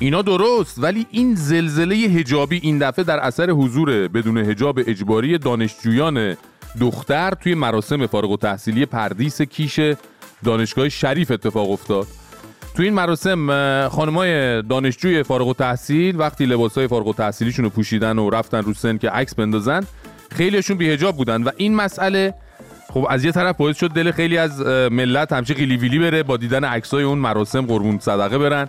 اینا 0.00 0.22
درست 0.22 0.82
ولی 0.82 1.06
این 1.10 1.34
زلزله 1.34 1.94
حجابی 1.96 2.60
این 2.62 2.78
دفعه 2.78 3.04
در 3.04 3.18
اثر 3.18 3.50
حضور 3.50 4.08
بدون 4.08 4.38
حجاب 4.38 4.80
اجباری 4.86 5.38
دانشجویان 5.38 6.36
دختر 6.80 7.30
توی 7.30 7.54
مراسم 7.54 8.06
فارغ 8.06 8.30
التحصیلی 8.30 8.86
پردیس 8.86 9.42
کیش 9.42 9.80
دانشگاه 10.44 10.88
شریف 10.88 11.30
اتفاق 11.30 11.70
افتاد. 11.70 12.06
تو 12.76 12.82
این 12.82 12.94
مراسم 12.94 13.88
خانمای 13.88 14.62
دانشجوی 14.62 15.22
فارغ 15.22 15.48
التحصیل 15.48 16.18
وقتی 16.18 16.46
لباسای 16.46 16.88
فارغ 16.88 17.06
التحصیلیشون 17.06 17.64
رو 17.64 17.70
پوشیدن 17.70 18.18
و 18.18 18.30
رفتن 18.30 18.62
رو 18.62 18.74
سن 18.74 18.98
که 18.98 19.10
عکس 19.10 19.34
بندازن 19.34 19.86
خیلیشون 20.30 20.76
بیهجاب 20.76 21.16
بودن 21.16 21.42
و 21.42 21.50
این 21.56 21.74
مسئله 21.74 22.34
خب 22.98 23.06
از 23.10 23.24
یه 23.24 23.32
طرف 23.32 23.56
باعث 23.56 23.76
شد 23.76 23.90
دل 23.90 24.10
خیلی 24.10 24.38
از 24.38 24.60
ملت 24.90 25.32
همچه 25.32 25.54
قیلی 25.54 25.76
ویلی 25.76 25.98
بره 25.98 26.22
با 26.22 26.36
دیدن 26.36 26.64
عکسای 26.64 27.04
اون 27.04 27.18
مراسم 27.18 27.66
قربون 27.66 27.98
صدقه 27.98 28.38
برن. 28.38 28.68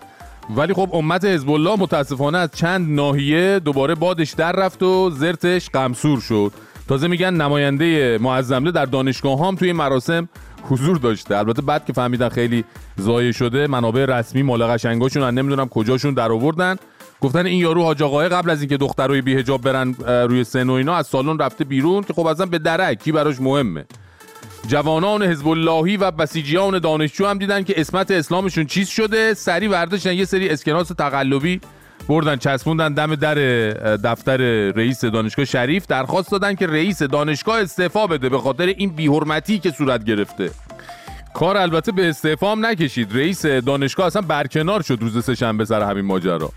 ولی 0.55 0.73
خب 0.73 0.89
امت 0.93 1.25
حزب 1.25 1.49
الله 1.49 1.75
متاسفانه 1.79 2.37
از 2.37 2.49
چند 2.55 2.89
ناحیه 2.89 3.59
دوباره 3.59 3.95
بادش 3.95 4.31
در 4.31 4.51
رفت 4.51 4.83
و 4.83 5.09
زرتش 5.09 5.69
قمسور 5.69 6.19
شد. 6.19 6.51
تازه 6.87 7.07
میگن 7.07 7.33
نماینده 7.33 8.17
معظمله 8.21 8.71
در 8.71 8.85
دانشگاه 8.85 9.47
هم 9.47 9.55
توی 9.55 9.73
مراسم 9.73 10.29
حضور 10.63 10.97
داشته. 10.97 11.37
البته 11.37 11.61
بعد 11.61 11.85
که 11.85 11.93
فهمیدن 11.93 12.29
خیلی 12.29 12.63
ضایع 13.01 13.31
شده 13.31 13.67
منابع 13.67 14.05
رسمی 14.05 14.41
مال 14.41 14.63
قشنگاشون 14.63 15.23
از 15.23 15.33
نمی‌دونم 15.33 15.67
کجاشون 15.67 16.13
در 16.13 16.31
آوردن. 16.31 16.75
گفتن 17.21 17.45
این 17.45 17.59
یارو 17.59 17.83
حاج 17.83 18.03
قبل 18.03 18.49
از 18.49 18.61
اینکه 18.61 18.77
دخترای 18.77 19.21
بی 19.21 19.35
حجاب 19.35 19.61
برن 19.61 19.93
روی 20.03 20.43
سن 20.43 20.69
و 20.69 20.73
اینا 20.73 20.95
از 20.95 21.07
سالن 21.07 21.37
رفته 21.39 21.63
بیرون 21.63 22.03
که 22.03 22.13
خب 22.13 22.25
اصلا 22.25 22.45
به 22.45 22.59
درک 22.59 23.03
کی 23.03 23.11
براش 23.11 23.41
مهمه. 23.41 23.85
جوانان 24.67 25.23
حزب 25.23 25.47
اللهی 25.47 25.97
و 25.97 26.11
بسیجیان 26.11 26.79
دانشجو 26.79 27.25
هم 27.25 27.37
دیدن 27.37 27.63
که 27.63 27.81
اسمت 27.81 28.11
اسلامشون 28.11 28.65
چیز 28.65 28.89
شده. 28.89 29.33
سری 29.33 29.67
برداشتن 29.67 30.13
یه 30.13 30.25
سری 30.25 30.49
اسکناس 30.49 30.87
تقلبی 30.87 31.61
بردن 32.07 32.35
چسبوندن 32.35 32.93
دم 32.93 33.15
در 33.15 33.35
دفتر 33.95 34.37
رئیس 34.71 35.05
دانشگاه 35.05 35.45
شریف. 35.45 35.87
درخواست 35.87 36.31
دادن 36.31 36.55
که 36.55 36.67
رئیس 36.67 37.03
دانشگاه 37.03 37.61
استعفا 37.61 38.07
بده 38.07 38.29
به 38.29 38.39
خاطر 38.39 38.65
این 38.65 38.89
بیحرمتی 38.89 39.59
که 39.59 39.71
صورت 39.71 40.03
گرفته. 40.03 40.51
کار 41.33 41.57
البته 41.57 41.91
به 41.91 42.09
استعفا 42.09 42.51
هم 42.51 42.65
نکشید. 42.65 43.17
رئیس 43.17 43.45
دانشگاه 43.45 44.05
اصلا 44.05 44.21
برکنار 44.21 44.81
شد 44.81 44.97
روز 45.01 45.25
سهشنبه 45.25 45.65
سر 45.65 45.81
همین 45.81 46.05
ماجرا. 46.05 46.51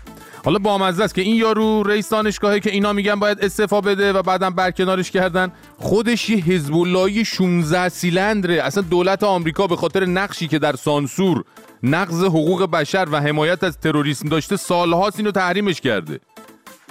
حالا 0.45 0.59
بامزه 0.59 1.03
است 1.03 1.15
که 1.15 1.21
این 1.21 1.35
یارو 1.35 1.83
رئیس 1.83 2.09
دانشگاهی 2.09 2.59
که 2.59 2.71
اینا 2.71 2.93
میگن 2.93 3.15
باید 3.15 3.39
استعفا 3.41 3.81
بده 3.81 4.13
و 4.13 4.21
بعدم 4.21 4.49
برکنارش 4.49 5.11
کردن. 5.11 5.51
خودش 5.77 6.29
یه 6.29 6.37
حزب 6.37 6.75
اللهی 6.75 7.25
16 7.25 7.89
سیلندره. 7.89 8.63
اصلا 8.63 8.83
دولت 8.83 9.23
آمریکا 9.23 9.67
به 9.67 9.75
خاطر 9.75 10.05
نقشی 10.05 10.47
که 10.47 10.59
در 10.59 10.75
سانسور 10.75 11.43
نقض 11.83 12.23
حقوق 12.23 12.71
بشر 12.71 13.07
و 13.11 13.19
حمایت 13.21 13.63
از 13.63 13.77
تروریسم 13.77 14.29
داشته 14.29 14.57
سالهاست 14.57 15.19
اینو 15.19 15.31
تحریمش 15.31 15.81
کرده. 15.81 16.19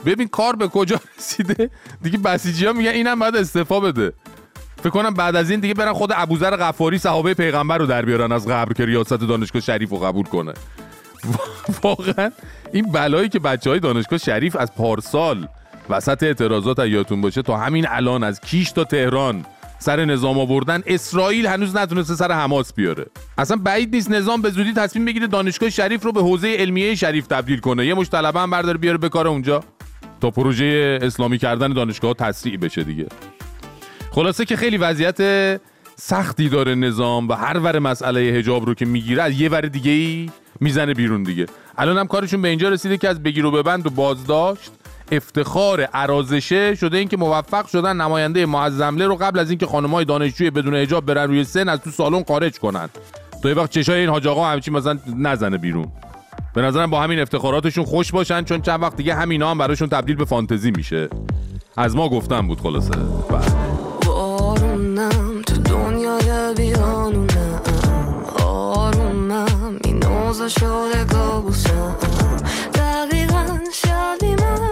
ببین 0.07 0.29
کار 0.29 0.57
به 0.57 0.69
کجا 0.69 1.01
رسیده؟ 1.19 1.71
دیگه 2.03 2.19
بسیجی 2.19 2.67
ها 2.67 2.73
میگن 2.73 2.91
اینم 2.91 3.19
باید 3.19 3.37
استعفا 3.37 3.81
بده. 3.81 4.13
فکر 4.77 4.91
کنم 4.91 5.15
بعد 5.15 5.37
از 5.37 5.51
این 5.51 5.61
دیگه 5.61 5.75
برن 5.75 5.93
خود 5.93 6.11
ابوذر 6.15 6.57
غفاری 6.57 6.99
صحابه 6.99 7.35
پیغمبر 7.35 7.79
رو 7.79 7.87
در 7.87 8.05
بیارن 8.05 8.33
از 8.33 8.49
قبر 8.49 8.73
که 8.73 8.85
ریاست 8.85 9.15
دانشگاه 9.15 9.63
شریف 9.63 9.91
رو 9.91 9.99
قبول 9.99 10.25
کنه. 10.25 10.53
واقعا 11.83 12.31
این 12.73 12.93
بلایی 12.93 13.29
که 13.29 13.39
بچه 13.39 13.71
های 13.71 13.81
دانشگاه 13.81 14.19
شریف 14.19 14.57
از 14.57 14.75
پارسال 14.75 15.49
وسط 15.91 16.23
اعتراضات 16.23 16.79
یادتون 16.79 17.21
باشه 17.21 17.43
تا 17.43 17.57
همین 17.57 17.87
الان 17.89 18.25
از 18.25 18.41
کیش 18.41 18.73
تا 18.73 18.85
تهران 18.85 19.45
سر 19.79 20.05
نظام 20.05 20.39
آوردن 20.39 20.83
اسرائیل 20.87 21.47
هنوز 21.47 21.77
نتونسته 21.77 22.15
سر 22.15 22.33
حماس 22.33 22.75
بیاره. 22.75 23.07
اصلا 23.39 23.57
بعید 23.57 23.95
نیست 23.95 24.11
نظام 24.11 24.43
به 24.43 24.51
زودی 24.51 24.73
تصمیم 24.73 25.05
بگیره 25.05 25.27
دانشگاه 25.27 25.71
شریف 25.71 26.03
رو 26.03 26.13
به 26.13 26.21
حوزه 26.21 26.57
علمیه 26.59 26.95
شریف 26.95 27.27
تبدیل 27.27 27.59
کنه. 27.59 27.87
یه 27.87 27.95
مش 27.95 28.09
طلبه 28.09 28.41
هم 28.41 28.51
برداره 28.51 28.79
بیاره 28.79 28.99
به 28.99 29.09
کار 29.09 29.29
اونجا. 29.29 29.65
تا 30.21 30.31
پروژه 30.31 30.99
اسلامی 31.03 31.39
کردن 31.39 31.73
دانشگاه 31.73 32.15
تسریع 32.15 32.57
بشه 32.57 32.85
دیگه. 32.85 33.07
خلاصه 34.11 34.45
که 34.45 34.57
خیلی 34.57 34.77
وضعیت 34.77 35.21
سختی 36.05 36.49
داره 36.49 36.75
نظام 36.75 37.29
و 37.29 37.33
هر 37.33 37.59
ور 37.59 37.79
مسئله 37.79 38.21
حجاب 38.21 38.67
رو 38.67 38.75
که 38.75 38.85
می‌گیره 38.85 39.23
از 39.23 39.41
یه 39.41 39.49
ور 39.49 39.61
دیگه 39.61 39.91
ای 39.91 40.31
می‌زنه 40.61 40.95
بیرون 40.95 41.23
دیگه. 41.23 41.47
الان 41.79 41.99
هم 41.99 42.07
کارشون 42.07 42.43
به 42.43 42.49
اینجا 42.49 42.69
رسیده 42.69 42.99
که 42.99 43.09
از 43.09 43.23
بگیر 43.23 43.47
و 43.47 43.51
ببند 43.51 43.87
و 43.87 43.91
بازداشت. 43.91 44.71
افتخار 45.13 45.81
عرازشه 45.81 46.75
شده 46.75 46.99
اینکه 46.99 47.17
موفق 47.17 47.67
شدن 47.67 47.97
نماینده 47.97 48.47
معظمله 48.47 49.07
رو 49.07 49.17
قبل 49.17 49.39
از 49.39 49.51
اینکه 49.51 49.67
خانمای 49.67 50.05
دانشجوی 50.05 50.51
بدون 50.51 50.75
حجاب 50.75 51.07
برن 51.07 51.29
روی 51.29 51.45
سن 51.45 51.69
از 51.69 51.81
تو 51.81 51.91
سالن 51.91 52.25
خارج 52.25 52.59
کنن. 52.59 52.89
تا 53.43 53.49
یه 53.49 53.55
وقت 53.55 53.71
چشای 53.71 54.01
این 54.01 54.09
حاج 54.09 54.27
آقا 54.27 54.47
همچین 54.47 54.75
مثلا 54.75 54.99
نزنه 55.17 55.59
بیرون. 55.59 55.87
به 56.55 56.63
نظرم 56.63 56.91
با 56.91 57.03
همین 57.03 57.19
افتخاراتشون 57.19 57.85
خوش 57.85 58.13
باشن 58.13 58.43
چون 58.43 58.63
چند 58.63 58.83
وقت 58.83 58.97
دیگه 58.97 59.15
همینا 59.15 59.51
هم 59.51 59.59
براشون 59.59 59.89
تبدیل 59.89 60.17
به 60.17 60.25
فانتزی 60.25 60.71
میشه. 60.71 61.09
از 61.77 61.97
ما 61.97 62.09
گفتم 62.09 62.47
بود 62.47 62.61
خلاصه. 62.61 62.97
بله. 63.31 63.72
این 70.33 70.43
اوضاع 70.43 70.49
شده 70.49 71.05
کابوسم 71.05 71.97
دقیقا 72.75 73.59
شبی 73.73 74.35
من 74.35 74.61
اون 74.61 74.72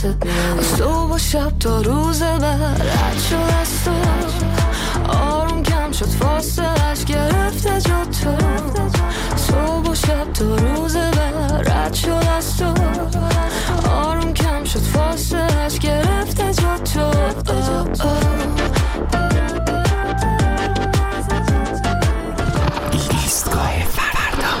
دستت 0.00 0.16
صبح 0.78 1.14
و 1.14 1.18
شب 1.18 1.58
تا 1.60 1.80
روز 1.80 2.22
بعد 2.22 2.82
رد 2.82 3.18
شد 3.30 3.54
از 3.60 3.84
تو 3.84 3.90
آروم 5.12 5.62
کم 5.62 5.92
شد 5.92 6.06
فاصلش 6.06 7.04
گرفته 7.04 7.80
جا 7.80 8.04
تو 8.04 8.36
صبح 9.36 9.90
و 9.90 9.94
شب 9.94 10.32
تا 10.32 10.56
روز 10.56 10.96
بعد 10.96 11.70
رد 11.70 11.94
شد 11.94 12.24
از 12.38 12.56
تو 12.56 12.74
آروم 13.90 14.32
کم 14.32 14.64
شد 14.64 14.80
فاصلش 14.80 15.78
گرفته 15.78 16.54
جا 16.54 16.78
تو 16.78 17.10
ایستگاه 23.22 23.72
فردا 23.88 24.52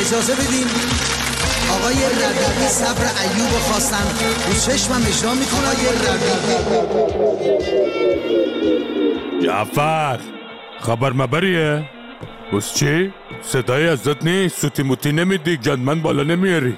اجازه 0.00 0.34
بدین 0.34 0.66
آقای 1.74 1.94
ربیعی 1.94 2.68
صبر 2.68 3.04
ایوب 3.22 3.48
خواستن. 3.50 4.06
رو 4.48 4.54
چشمم 4.54 5.02
اجرا 5.06 5.34
می‌کنه 5.34 5.68
آقای 5.68 5.86
ربیعی. 6.06 6.32
جعفر 9.46 10.18
خبر 10.80 11.12
مبریه؟ 11.12 11.90
بس 12.52 12.74
چی؟ 12.74 13.12
صدای 13.42 13.88
ازت 13.88 14.24
نیست. 14.24 14.60
سوتی 14.60 14.82
موتی 14.82 15.12
نمیدی. 15.12 15.56
گندمن 15.56 16.00
بالا 16.02 16.22
نمیاری 16.22 16.76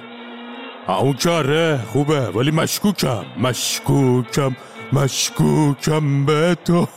اون 0.89 1.13
که 1.15 1.31
آره 1.31 1.81
خوبه. 1.93 2.21
ولی 2.21 2.51
مشکوکم. 2.51 3.25
مشکوکم. 3.39 4.57
مشکوکم 4.93 6.25
به 6.27 6.57
تو. 6.65 6.89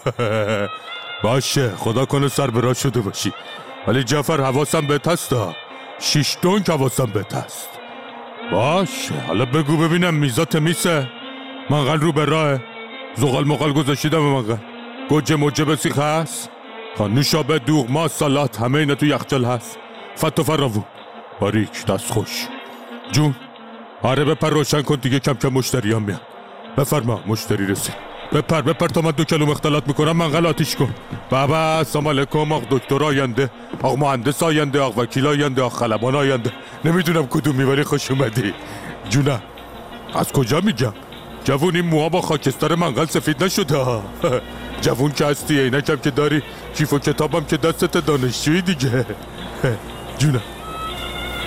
باشه 1.23 1.69
خدا 1.75 2.05
کنه 2.05 2.27
سر 2.27 2.49
به 2.49 2.61
راه 2.61 2.73
شده 2.73 3.01
باشی. 3.01 3.33
ولی 3.87 4.03
جعفر 4.03 4.41
حواسم 4.41 4.87
بهت 4.87 5.07
هستا. 5.07 5.55
شیش 5.99 6.37
دونک 6.41 6.69
حواسم 6.69 7.05
بهت 7.05 7.33
هست. 7.33 7.69
باشه 8.51 9.13
حالا 9.27 9.45
بگو 9.45 9.77
ببینم 9.77 10.13
میزات 10.13 10.55
میسه. 10.55 11.07
منقل 11.69 11.99
رو 11.99 12.11
به 12.11 12.25
راه 12.25 12.59
زغال 13.15 13.47
مقال 13.47 13.73
گذاشتیدم 13.73 14.19
به 14.19 14.29
منقل 14.29 14.57
گوجه 15.09 15.35
موجه 15.35 15.65
بسیخ 15.65 15.99
هست. 15.99 16.49
خان 16.97 17.13
نوشابه 17.13 17.59
دوغ 17.59 17.91
ما 17.91 18.07
سالات 18.07 18.61
همه 18.61 18.77
اینا 18.77 18.95
تو 18.95 19.05
یخچال 19.05 19.45
هست. 19.45 19.79
فت 20.15 20.39
و 20.39 20.43
فراوون 20.43 20.83
باریک 21.39 21.85
دست 21.85 22.11
خوش. 22.11 22.47
جون 23.11 23.35
آره 24.01 24.25
بپر 24.25 24.49
روشن 24.49 24.81
کن 24.81 24.95
دیگه 24.95 25.19
کم 25.19 25.33
کم 25.33 25.49
مشتری 25.49 25.93
هم 25.93 26.01
میان. 26.01 26.21
بفرما 26.77 27.23
مشتری 27.27 27.67
رسید. 27.67 28.06
بپر 28.33 28.61
بپر 28.61 28.87
تا 28.87 29.01
من 29.01 29.11
دو 29.11 29.23
کلوم 29.23 29.49
اختلاط 29.49 29.87
می‌کنم 29.87 30.17
منقل 30.17 30.45
آتیش 30.45 30.75
کن. 30.75 30.95
بابا 31.29 31.77
السلام 31.77 32.07
علیکم 32.07 32.51
آق 32.51 32.63
دکتر 32.71 33.03
آینده. 33.03 33.49
آق 33.81 33.97
مهندس 33.97 34.43
آینده 34.43 34.79
آق 34.81 34.97
وکیل 34.97 35.27
آینده 35.27 35.61
آق 35.61 35.73
خلبان 35.73 36.15
آینده. 36.15 36.51
نمی‌دونم 36.85 37.27
کدومی 37.27 37.63
ولی 37.63 37.83
خوش 37.83 38.11
اومدی. 38.11 38.53
جونم 39.09 39.41
از 40.15 40.31
کجا 40.31 40.61
میگم؟ 40.61 40.93
جوون 41.43 41.75
این 41.75 41.85
موها 41.85 42.09
با 42.09 42.21
خاکستر 42.21 42.75
منقل 42.75 43.05
سفید 43.05 43.43
نشده. 43.43 43.85
جوون 44.81 45.11
که 45.11 45.25
هستی 45.25 45.59
عینکم 45.59 45.95
که 45.95 46.11
داری. 46.11 46.41
کیف 46.75 46.93
و 46.93 46.99
کتابم 46.99 47.45
که 47.45 47.57
دستت 47.57 48.05
دانشجویی 48.05 48.61
دیگه. 48.61 49.05
جونم 50.19 50.41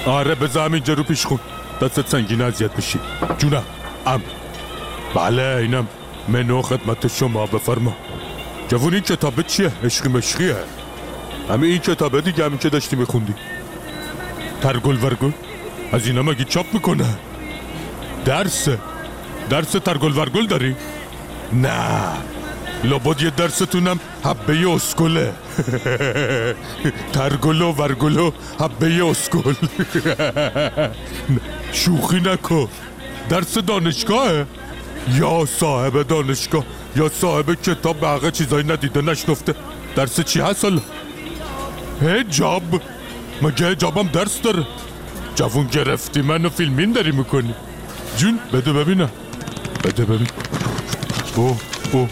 آره 0.07 0.35
بذار 0.35 0.69
همینجا 0.69 0.95
رو 0.95 1.03
پیش 1.03 1.27
خون. 1.27 1.39
دستت 1.83 2.09
سنگین 2.09 2.41
اذیت 2.43 2.77
بشی 2.77 2.99
جونم 3.39 3.63
ام 4.07 4.23
بله 5.15 5.43
اینم. 5.43 5.89
منو 6.29 6.63
خدمت 6.63 7.07
شما 7.07 7.47
بفرما. 7.47 7.97
جوون 8.69 8.95
این 8.95 9.03
کتابه 9.03 9.43
چیه؟ 9.43 9.73
عشقی 9.85 10.09
مشقیه. 10.09 10.57
همین 11.49 11.71
این 11.71 11.79
کتابه 11.79 12.21
دیگه 12.21 12.45
همین 12.45 12.59
که 12.59 12.69
داشتی 12.69 12.97
میخوندی. 12.97 13.35
ترگل 14.63 15.05
ورگل؟ 15.05 15.31
از 15.93 16.07
اینا 16.07 16.23
مگه 16.23 16.45
چاپ 16.45 16.67
می‌کنه؟ 16.73 17.07
درسه 18.25 18.79
درس 19.51 19.71
ترگل 19.71 20.17
ورگل 20.19 20.47
داری؟ 20.47 20.77
نه. 21.53 22.13
لابد 22.85 23.23
یه 23.23 23.31
درستونم 23.31 24.01
حبه 24.25 24.71
اسکله. 24.71 25.33
ترگل 27.13 27.63
و 27.63 27.73
ورگل 27.73 28.19
و 28.19 28.31
حبه 28.61 29.05
اسکل 29.05 29.55
شوخی 31.73 32.21
نکن. 32.21 32.69
درس 33.29 33.59
دانشگاهه. 33.59 34.47
یا 35.09 35.47
صاحب 35.47 36.03
دانشگاه 36.03 36.65
یا 36.97 37.09
صاحب 37.09 37.55
کتاب 37.55 38.05
حق 38.05 38.31
چیزایی 38.31 38.65
ندیده 38.67 39.03
نشنفته 39.03 39.55
درس 39.97 40.21
چی 40.21 40.41
هست؟ 40.41 40.65
حالا؟ 40.65 40.81
هجاب 42.03 42.63
مگه 43.43 43.67
هجابم 43.67 44.09
درس 44.09 44.41
داره؟ 44.43 44.67
جوون 45.35 45.67
گرفتی 45.67 46.23
منو 46.23 46.49
فیلمین 46.49 46.93
داری 46.93 47.13
می‌کنی. 47.13 47.55
جون 48.17 48.39
بده 48.53 48.73
ببینم. 48.73 49.11
بده 49.85 50.05
ببین. 50.05 50.29
او 51.37 51.59
او 51.93 52.09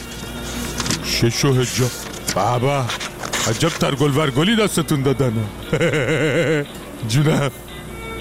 شش 1.05 1.45
و 1.45 1.53
هجاب 1.53 1.91
بابا 2.35 2.85
عجب 3.49 3.69
ترگل 3.69 4.11
ورگلی 4.11 4.57
دستتون 4.57 5.03
دادن. 5.03 5.33
جونم. 7.09 7.51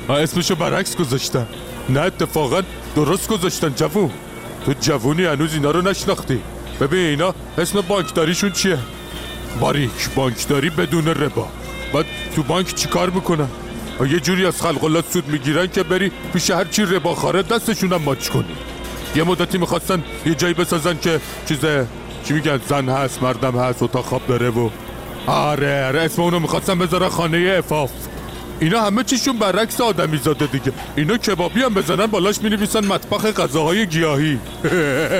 اسمشو 0.09 0.55
برعکس 0.55 0.95
گذاشتن. 0.95 1.47
نه 1.89 2.01
اتفاقا 2.01 2.61
درست 2.95 3.27
گذاشتن 3.27 3.73
جوون. 3.75 4.11
تو 4.67 4.73
جوونی 4.81 5.25
هنوز 5.25 5.53
اینا 5.53 5.71
رو 5.71 5.81
نشناختی؟ 5.81 6.39
ببین 6.81 6.99
اینا 6.99 7.33
اسم 7.57 7.81
بانکداریشون 7.81 8.51
چیه؟ 8.51 8.77
باریک 9.59 10.09
بانکداری 10.15 10.69
بدون 10.69 11.07
ربا. 11.07 11.47
بعد 11.93 12.05
تو 12.35 12.43
بانک 12.43 12.75
چیکار 12.75 13.09
می‌کنن؟ 13.09 13.47
و 13.99 14.05
یه 14.05 14.19
جوری 14.19 14.45
از 14.45 14.61
خلق 14.61 14.83
الله 14.83 15.03
سود 15.09 15.27
می‌گیرن 15.27 15.67
که 15.67 15.83
بری 15.83 16.11
پیش 16.33 16.51
هر 16.51 16.65
چی 16.65 16.85
ربا 16.85 17.15
خاره 17.15 17.43
دستشون 17.43 17.93
هم 17.93 18.01
ماچ 18.01 18.29
کنی. 18.29 18.55
یه 19.15 19.23
مدتی 19.23 19.57
می‌خواستن 19.57 20.03
یه 20.25 20.35
جایی 20.35 20.53
بسازن 20.53 20.97
که 21.01 21.19
چیز 21.45 21.59
چی 22.23 22.33
میگن 22.33 22.59
زن 22.69 22.89
هست 22.89 23.23
مردم 23.23 23.59
هست 23.59 23.83
اتاق 23.83 24.05
خواب 24.05 24.21
داره 24.27 24.49
و 24.49 24.69
آره 25.27 25.87
آره 25.87 26.01
اسم 26.01 26.21
اونو 26.21 26.39
می‌خواستن 26.39 26.79
بذارن 26.79 27.09
خانه 27.09 27.55
افاف. 27.59 27.91
اینا 28.59 28.81
همه 28.81 29.03
چیشون 29.03 29.37
برعکس 29.37 29.81
آدمی 29.81 30.17
زاده 30.17 30.45
دیگه. 30.45 30.71
اینا 30.95 31.17
کبابی 31.17 31.61
هم 31.61 31.73
بزنن 31.73 32.05
بالاش 32.05 32.41
می‌نویسن 32.41 32.85
مطبخ 32.85 33.25
غذاهای 33.25 33.87
گیاهی. 33.87 34.39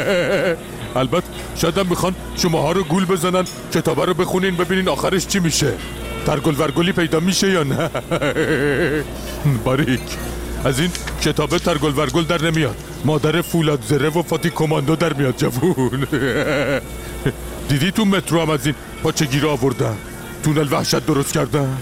البته 0.95 1.27
شاید 1.55 1.77
هم 1.77 1.87
می‌خوان 1.87 2.15
شماها 2.35 2.71
رو 2.71 2.83
گول 2.83 3.05
بزنن 3.05 3.45
کتابه 3.73 4.05
رو 4.05 4.13
بخونین 4.13 4.55
ببینین 4.55 4.89
آخرش 4.89 5.27
چی 5.27 5.39
میشه. 5.39 5.73
ترگل 6.25 6.55
ورگلی 6.57 6.91
پیدا 6.91 7.19
میشه 7.19 7.51
یا 7.51 7.63
نه؟ 7.63 7.89
باریک. 9.65 9.99
از 10.65 10.79
این 10.79 10.89
کتابه 11.21 11.59
ترگل 11.59 11.97
ورگل 11.97 12.23
در 12.23 12.41
نمیاد. 12.41 12.77
مادر 13.05 13.41
فولاد 13.41 13.83
زره 13.83 14.09
و 14.09 14.21
فاتی 14.21 14.49
کماندو 14.49 14.95
در 14.95 15.13
میاد 15.13 15.37
جوون. 15.37 16.07
دیدی 17.69 17.91
تو 17.91 18.05
مترو 18.05 18.41
هم 18.41 18.49
از 18.49 18.65
این 18.65 18.75
پاچگیر 19.03 19.47
آوردن؟ 19.47 19.97
تونل 20.43 20.67
وحشت 20.71 21.05
درست 21.05 21.33
کردن؟ 21.33 21.77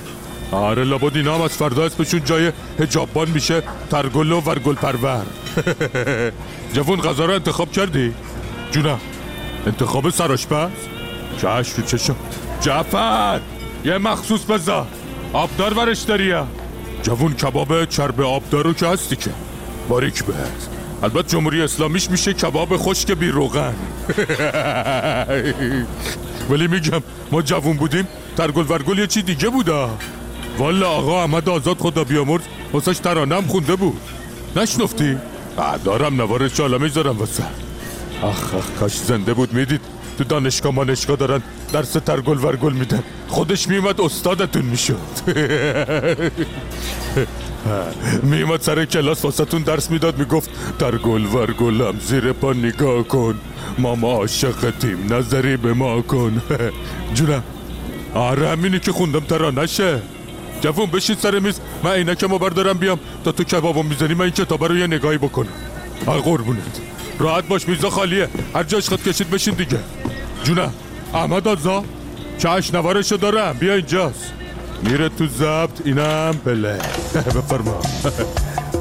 آره 0.51 0.84
لابد 0.84 1.17
اینا 1.17 1.36
هم 1.36 1.41
از 1.41 1.51
فردا 1.51 1.86
اسمشون 1.86 2.21
جای 2.25 2.51
هجابان 2.79 3.29
میشه. 3.29 3.63
ترگل 3.91 4.31
و 4.31 4.41
ورگل 4.41 4.75
پرور. 4.75 5.25
جوون 6.73 7.01
غذا 7.01 7.25
رو 7.25 7.34
انتخاب 7.34 7.71
کردی؟ 7.71 8.13
جونم 8.71 8.99
انتخاب 9.67 10.10
سراشپز؟ 10.10 10.69
تو 11.41 11.81
چشم. 11.81 12.15
جعفر 12.62 13.39
یه 13.86 13.97
مخصوص 13.97 14.43
بذار. 14.43 14.88
آبدار 15.34 15.73
برش 15.73 16.01
داری 16.01 16.34
جوون 17.03 17.34
کباب 17.34 17.86
چرب 17.86 18.21
آبدار 18.21 18.63
رو 18.63 18.73
که 18.73 18.88
هستی 18.88 19.15
که. 19.15 19.31
باریک 19.89 20.23
بهت. 20.23 20.69
البته 21.03 21.27
جمهوری 21.27 21.62
اسلامیش 21.62 22.12
میشه 22.12 22.34
کباب 22.34 22.77
خشک 22.77 23.12
بی 23.12 23.27
روغن 23.27 23.73
ولی 26.49 26.67
میگم 26.67 27.01
ما 27.31 27.41
جوون 27.41 27.77
بودیم 27.77 28.08
ترگل 28.38 28.65
ورگل 28.69 28.99
یه 28.99 29.08
چی 29.08 29.21
دیگه 29.21 29.49
بودا. 29.49 29.97
والا 30.59 30.87
آقا 30.87 31.21
احمد 31.21 31.49
آزاد 31.49 31.77
خدا 31.77 32.03
بیامرز 32.03 32.41
واسش 32.73 32.97
ترانه 32.97 33.35
هم 33.35 33.47
خونده 33.47 33.75
بود. 33.75 34.01
نشنفتی؟ 34.55 35.17
دارم 35.83 36.21
نوار 36.21 36.49
چاله 36.49 36.77
می‌ذارم 36.77 37.17
واسه. 37.17 37.43
آخ 38.21 38.53
آخ 38.53 38.65
کاش 38.79 38.97
زنده 38.97 39.33
بود 39.33 39.53
می‌دید؟ 39.53 39.81
تو 40.17 40.23
دانشگاه 40.23 40.73
مانشگاه 40.73 41.17
دارن 41.17 41.41
درس 41.73 41.91
ترگل 41.91 42.37
ورگل 42.37 42.73
میدن. 42.73 43.03
خودش 43.27 43.67
میومد 43.67 44.01
استادتون 44.01 44.61
می‌شد. 44.61 44.97
میومد 48.23 48.61
سر 48.61 48.85
کلاس 48.85 49.25
واسهتون 49.25 49.61
درس 49.61 49.91
می‌داد 49.91 50.17
می‌گفت 50.17 50.49
ترگل 50.79 51.25
ورگلم 51.25 51.99
زیر 51.99 52.31
پا 52.33 52.53
نگاه 52.53 53.03
کن. 53.03 53.35
ماما 53.77 54.11
عاشقتیم 54.11 55.13
نظری 55.13 55.57
به 55.57 55.73
ما 55.73 56.01
کن. 56.01 56.41
جونم. 57.15 57.43
آره 58.13 58.49
همینی 58.49 58.79
که 58.79 58.91
خوندم 58.91 59.19
ترانشه 59.19 60.01
جوون 60.61 60.85
بشید 60.85 61.17
سر 61.19 61.39
میز. 61.39 61.59
من 61.83 61.91
عینکمو 61.91 62.37
بردارم 62.37 62.77
بیام. 62.77 62.99
تا 63.25 63.31
تو 63.31 63.43
کبابو 63.43 63.83
می‌زنی 63.83 64.13
من 64.13 64.21
این 64.21 64.31
کتابه 64.33 64.67
رو 64.67 64.77
یه 64.77 64.87
نگاهی 64.87 65.17
بکنم. 65.17 65.49
آ 66.05 66.17
قربونت. 66.17 66.79
راحت 67.19 67.47
باش 67.47 67.67
میزا 67.67 67.89
خالیه. 67.89 68.29
هر 68.55 68.63
جاش 68.63 68.89
خود 68.89 69.03
کشید 69.03 69.29
بشین 69.29 69.53
دیگه. 69.53 69.79
جونم. 70.43 70.73
احمد 71.13 71.47
آزا. 71.47 71.83
چش 72.37 72.73
نوارشو 72.73 73.15
دارم. 73.17 73.57
بیا 73.59 73.73
اینجاست. 73.73 74.33
میره 74.83 75.09
تو 75.09 75.27
زبط 75.27 75.81
اینم 75.85 76.31
بله 76.45 76.73
بفرما. 77.35 77.79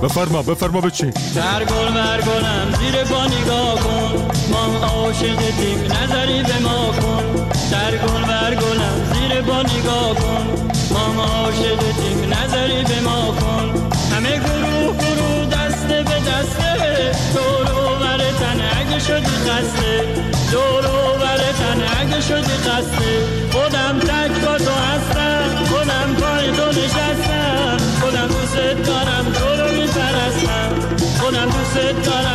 بفرما. 0.03 0.43
بفرما 0.43 0.81
بچین 0.81 1.11
در 1.35 1.65
گل 1.65 1.95
بر 1.95 2.21
گلم 2.21 2.75
زیر 2.81 3.05
با 3.05 3.27
نگاه 3.27 3.75
کن. 3.81 4.29
ما 4.53 4.87
عاشقتیم 4.87 5.79
نظری 5.93 6.43
به 6.43 6.59
ما 6.63 6.93
کن. 7.01 7.49
در 7.71 7.91
گل 7.91 8.23
بر 8.25 8.55
گلم 8.55 8.95
زیر 8.97 9.04
با 9.47 9.63
نگاه 9.63 10.15
کن. 10.15 10.47
ما 10.95 11.25
عاشقتیم 11.25 12.19
نظری 12.35 12.83
به 12.85 13.01
ما 13.01 13.35
کن. 13.41 13.67
همه 14.17 14.37
گروه 14.45 14.97
گروه 14.97 15.47
دسته 15.47 16.03
به 16.03 16.19
دسته. 16.31 16.73
دور 17.35 17.69
و 17.79 17.99
بر 18.01 18.19
تن 18.41 18.61
اگه 18.81 18.99
شدی 18.99 19.37
خسته. 19.47 19.93
دور 20.53 20.87
و 20.87 21.19
بر 21.21 21.39
تن 21.61 21.81
اگه 22.01 22.21
شدی 22.21 22.57
خسته. 22.67 23.11
خودم 23.53 23.99
تک 23.99 24.33
با 24.45 24.59
تو 24.59 24.75
هستم 24.89 25.65
خودم 25.71 26.09
پای 26.21 26.47
تو 26.57 26.67
نشستم. 26.69 27.77
خودم 28.01 28.27
دوست 28.27 28.57
دارم 28.87 29.25
تو 29.33 29.63
رو 29.63 29.69
میپرستم. 29.81 30.71
خودم 31.21 31.49
دوست 31.55 32.07
دارم 32.07 32.34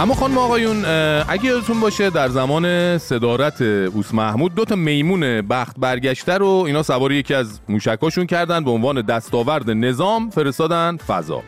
اما 0.00 0.14
خانم 0.14 0.38
آقایون 0.38 0.84
اگه 1.28 1.44
یادتون 1.44 1.80
باشه 1.80 2.10
در 2.10 2.28
زمان 2.28 2.98
صدارت 2.98 3.62
اوس 3.62 4.14
محمود 4.14 4.54
دو 4.54 4.64
تا 4.64 4.76
میمون 4.76 5.40
بخت 5.40 5.76
برگشته 5.78 6.38
رو 6.38 6.48
اینا 6.66 6.82
سوار 6.82 7.12
یکی 7.12 7.34
از 7.34 7.60
موشکاشون 7.68 8.26
کردن 8.26 8.64
به 8.64 8.70
عنوان 8.70 9.02
دستاورد 9.02 9.70
نظام 9.70 10.30
فرستادن 10.30 10.96
فضا. 10.96 11.42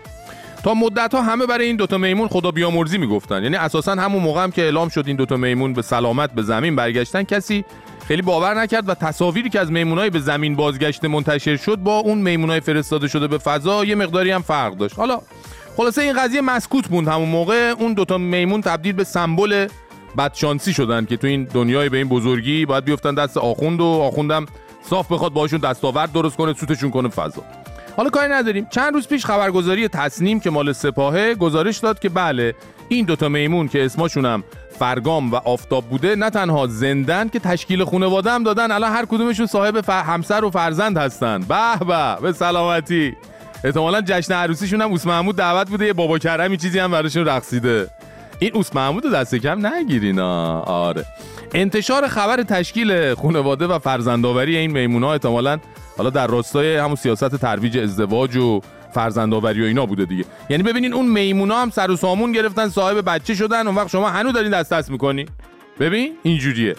تا 0.65 0.75
مدت 0.75 1.15
ها 1.15 1.23
همه 1.23 1.47
برای 1.47 1.67
این 1.67 1.77
دوتا 1.77 1.99
میمون 1.99 2.29
خدا 2.29 2.51
بیامرزی 2.51 2.99
می‌گفتن. 2.99 3.43
یعنی 3.43 3.57
اساسا 3.57 3.93
همون 3.93 4.23
موقع 4.23 4.43
هم 4.43 4.51
که 4.51 4.63
اعلام 4.63 4.89
شد 4.89 5.05
این 5.07 5.17
دوتا 5.17 5.37
میمون 5.37 5.73
به 5.73 5.83
سلامت 5.83 6.33
به 6.33 6.43
زمین 6.43 6.77
برگشتن 6.77 7.23
کسی 7.23 7.65
خیلی 8.09 8.23
باور 8.23 8.55
نکرد 8.61 8.89
و 8.89 8.95
تصاویری 8.95 9.51
که 9.51 9.61
از 9.61 9.73
میمونای 9.73 10.11
به 10.11 10.21
زمین 10.21 10.57
بازگشته 10.57 11.09
منتشر 11.09 11.57
شد 11.57 11.77
با 11.77 11.99
اون 11.99 12.19
میمونای 12.19 12.61
فرستاده 12.61 13.09
شده 13.09 13.29
به 13.29 13.39
فضا 13.39 13.85
یه 13.85 13.95
مقداری 13.95 14.31
هم 14.31 14.43
فرق 14.43 14.77
داشت. 14.77 14.99
حالا 14.99 15.21
خلاصه 15.77 16.03
این 16.03 16.13
قضیه 16.13 16.41
مسکوت 16.41 16.91
موند 16.91 17.09
همون 17.09 17.29
موقع. 17.29 17.75
اون 17.79 17.95
دوتا 17.95 18.19
میمون 18.19 18.61
تبدیل 18.61 18.93
به 18.93 19.05
سمبل 19.05 19.69
بدشانسی 20.19 20.73
شدن 20.73 21.05
که 21.05 21.17
تو 21.17 21.27
این 21.27 21.45
دنیای 21.45 21.89
به 21.89 21.97
این 21.97 22.09
بزرگی 22.09 22.67
باید 22.67 22.85
بیفتن 22.85 23.15
دست 23.15 23.37
آخوند 23.37 23.81
و 23.81 23.85
آخوندم 23.85 24.47
صاف 24.91 25.13
بخواد 25.13 25.33
باشون 25.33 25.61
دستاورد 25.61 26.13
درست 26.13 26.37
کنه 26.37 26.55
سوتشون 26.55 26.91
کنه 26.91 27.09
فضا. 27.09 27.43
حالا 27.97 28.11
کاری 28.11 28.33
نداریم. 28.33 28.67
چند 28.71 28.95
روز 28.95 29.09
پیش 29.09 29.27
خبرگزاری 29.27 29.89
تصنیم 29.89 30.41
که 30.41 30.51
مال 30.51 30.73
سپاهه 30.73 31.35
گزارش 31.35 31.79
داد 31.79 31.99
که 31.99 32.09
بله 32.09 32.55
این 32.89 33.05
دوتا 33.05 33.29
میمون 33.29 33.69
که 33.69 33.85
اسمشون 33.85 34.25
هم 34.25 34.45
فرگام 34.79 35.31
و 35.33 35.37
آفتاب 35.37 35.85
بوده 35.85 36.17
نه 36.17 36.31
تنها 36.31 36.67
زندن 36.67 37.29
که 37.29 37.39
تشکیل 37.39 37.85
خانواده 37.85 38.31
هم 38.31 38.43
دادن 38.43 38.71
الان 38.71 38.93
هر 38.93 39.05
کدومشون 39.05 39.47
صاحب 39.47 39.81
ف... 39.81 39.89
همسر 39.91 40.45
و 40.45 40.51
فرزند 40.51 40.97
هستن. 40.97 41.41
به 41.41 41.85
به 41.87 42.17
به 42.23 42.33
سلامتی. 42.33 43.17
احتمالا 43.65 44.01
جشن 44.01 44.35
عروسیشون 44.35 44.81
هم 44.81 44.91
اوس 44.91 45.07
محمود 45.07 45.37
دعوت 45.37 45.69
بوده 45.69 45.87
یه 45.87 45.93
بابا 45.93 46.19
کرمی 46.19 46.57
چیزی 46.57 46.79
هم 46.79 46.91
براشون 46.91 47.25
رقصیده. 47.25 47.91
این 48.39 48.51
اوس 48.55 48.77
محمود 48.77 49.05
رو 49.05 49.11
دست 49.11 49.35
کم 49.35 49.67
نگیرین 49.67 50.19
آه. 50.19 50.65
آره. 50.65 51.05
انتشار 51.55 52.09
خبر 52.09 52.43
تشکیل 52.43 53.15
خانواده 53.15 53.67
و 53.67 53.79
فرزندآوری 53.79 54.57
این 54.57 54.71
میمونا 54.71 55.13
احتمالا 55.13 55.59
حالا 55.99 56.11
در 56.11 56.27
راستای 56.27 56.77
همون 56.77 56.97
سیاست 56.97 57.37
ترویج 57.37 57.79
ازدواج 57.79 58.37
و 58.37 58.61
فرزندآوری 58.95 59.63
و 59.63 59.65
اینا 59.65 59.87
بوده 59.87 60.05
دیگه. 60.05 60.25
یعنی 60.51 60.63
ببینین 60.63 60.95
اون 60.95 61.09
میمونا 61.09 61.57
هم 61.57 61.71
سر 61.71 61.91
و 61.91 61.97
سامون 61.97 62.33
گرفتن 62.33 62.69
صاحب 62.69 63.11
بچه 63.11 63.35
شدن 63.35 63.67
اون 63.67 63.77
وقت 63.77 63.89
شما 63.89 64.11
هنوز 64.11 64.33
دارین 64.33 64.51
دست 64.51 64.73
دست 64.73 64.91
می‌کنی 64.91 65.27
ببین 65.81 66.13
اینجوریه. 66.23 66.77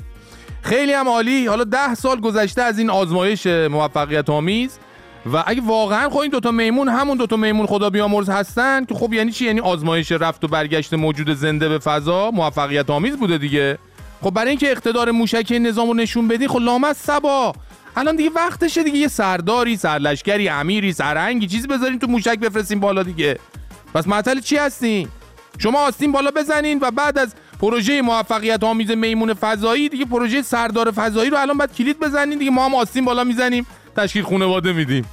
خیلی 0.61 0.93
هم 0.93 1.09
عالی 1.09 1.47
حالا 1.47 1.63
ده 1.63 1.95
سال 1.95 2.19
گذشته 2.19 2.61
از 2.61 2.79
این 2.79 2.89
آزمایش 2.89 3.47
موفقیت 3.47 4.29
آمیز 4.29 4.79
و 5.25 5.43
اگه 5.47 5.61
واقعا 5.61 6.09
خب 6.09 6.17
این 6.17 6.31
دوتا 6.31 6.51
میمون 6.51 6.89
همون 6.89 7.17
دوتا 7.17 7.35
میمون 7.37 7.65
خدا 7.65 7.89
بیامرز 7.89 8.29
هستن 8.29 8.85
که 8.85 8.95
خب 8.95 9.13
یعنی 9.13 9.31
چی؟ 9.31 9.45
یعنی 9.45 9.59
آزمایش 9.59 10.11
رفت 10.11 10.43
و 10.43 10.47
برگشت 10.47 10.93
موجود 10.93 11.33
زنده 11.33 11.69
به 11.69 11.79
فضا 11.79 12.31
موفقیت 12.31 12.89
آمیز 12.89 13.17
بوده 13.17 13.37
دیگه. 13.37 13.77
خب 14.21 14.31
برای 14.31 14.49
اینکه 14.49 14.71
اقتدار 14.71 15.11
موشکی 15.11 15.59
نظام 15.59 15.87
رو 15.87 15.93
نشون 15.93 16.27
بدی 16.27 16.47
خب 16.47 16.59
لامت 16.59 16.95
سبا 16.95 17.53
الان 17.95 18.15
دیگه 18.15 18.29
وقتشه 18.35 18.83
دیگه 18.83 18.97
یه 18.97 19.07
سرداری 19.07 19.77
سرلشکری 19.77 20.49
امیری 20.49 20.93
سرهنگی 20.93 21.47
چیزی 21.47 21.67
بذارین 21.67 21.99
تو 21.99 22.07
موشک 22.07 22.39
بفرستین 22.39 22.79
بالا 22.79 23.03
دیگه. 23.03 23.39
پس 23.93 24.07
معطل 24.07 24.39
چی 24.39 24.57
هستین؟ 24.57 25.07
شما 25.57 25.79
آستین 25.79 26.11
بالا 26.11 26.31
بزنین 26.31 26.79
و 26.81 26.91
بعد 26.91 27.17
از 27.17 27.35
پروژه 27.61 28.01
موفقیت 28.01 28.63
آمیز 28.63 28.91
میمون 28.91 29.33
فضایی 29.33 29.89
دیگه 29.89 30.05
پروژه 30.05 30.41
سردار 30.41 30.91
فضایی 30.91 31.29
رو 31.29 31.37
الان 31.37 31.57
بعد 31.57 31.75
کلید 31.75 31.99
بزنین 31.99 32.39
دیگه. 32.39 32.51
ما 32.51 32.65
هم 32.65 32.75
آستین 32.75 33.05
بالا 33.05 33.23
می‌زنیم. 33.23 33.65
تشکیل 33.97 34.23
خانواده 34.23 34.73
میدیم. 34.73 35.05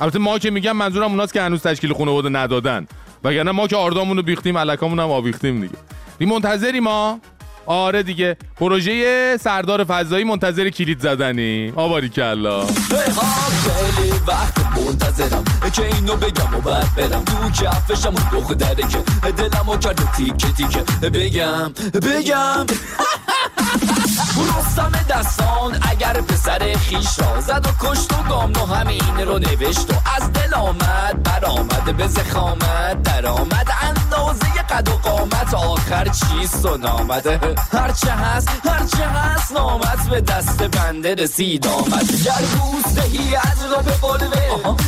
البته 0.00 0.18
ما 0.18 0.38
که 0.38 0.50
میگم 0.50 0.72
منظورم 0.72 1.10
اوناست 1.10 1.32
که 1.32 1.42
هنوز 1.42 1.62
تشکیل 1.62 1.92
خانواده 1.92 2.28
ندادن. 2.28 2.86
وگرنه 3.24 3.50
ما 3.50 3.66
که 3.66 3.76
آردامون 3.76 4.16
رو 4.16 4.22
بیختیم 4.22 4.58
علکامون 4.58 4.98
هم 4.98 5.10
آویختیم 5.10 5.60
دیگه. 5.60 5.74
دیگه 6.18 6.32
منتظری 6.32 6.80
ما؟ 6.80 7.20
آره 7.66 8.02
دیگه. 8.02 8.36
پروژه 8.56 9.36
سردار 9.36 9.84
فضایی 9.84 10.24
منتظر 10.24 10.68
کلید 10.68 11.00
زدنی. 11.00 11.72
آباری 11.76 12.08
کلا. 12.08 12.66
خیلی 12.66 14.12
وقت 14.26 14.58
منتظرم 14.76 15.44
که 15.72 15.86
اینو 15.94 16.16
بگم 16.16 16.54
و 16.54 16.60
بعد 16.60 16.94
برم 16.96 17.24
تو 17.24 17.50
کفشم 17.50 18.14
دختره 18.32 18.88
که 18.88 19.32
دلمو 19.32 19.76
کرده 19.76 20.12
تیکه 20.16 20.52
تیکه 20.52 21.08
بگم 21.08 21.72
بگم. 22.02 22.66
رستم 24.58 24.92
دستان 25.08 25.78
اگر 25.82 26.20
پسر 26.20 26.76
خیش 26.76 27.18
را 27.18 27.40
زد 27.40 27.66
و 27.66 27.86
کشت 27.86 28.12
و 28.12 28.22
گام 28.28 28.52
و 28.52 28.66
همین 28.74 29.20
رو 29.26 29.38
نوشت 29.38 29.90
و 29.92 29.94
از 30.16 30.32
دل 30.32 30.54
آمد 30.54 31.22
برآمد 31.22 31.96
به 31.96 32.08
زخامت 32.08 33.02
در 33.02 33.26
آمد 33.26 33.68
اندازه 33.82 34.46
قد 34.70 34.88
و 34.88 34.92
قامت 34.92 35.54
آخر 35.54 36.04
چیست 36.04 36.66
و 36.66 36.76
نامده 36.76 37.40
هرچه 37.72 38.10
هست 38.10 38.48
هرچه 38.64 39.04
هست 39.04 39.52
نامت 39.52 40.08
به 40.10 40.20
دست 40.20 40.62
بنده 40.62 41.14
رسید 41.14 41.66
آمد. 41.66 42.24
گر 42.24 42.42
روز 42.52 42.98
از 43.42 43.72
را 43.72 43.82
به 43.82 43.90
قلبه 43.90 44.40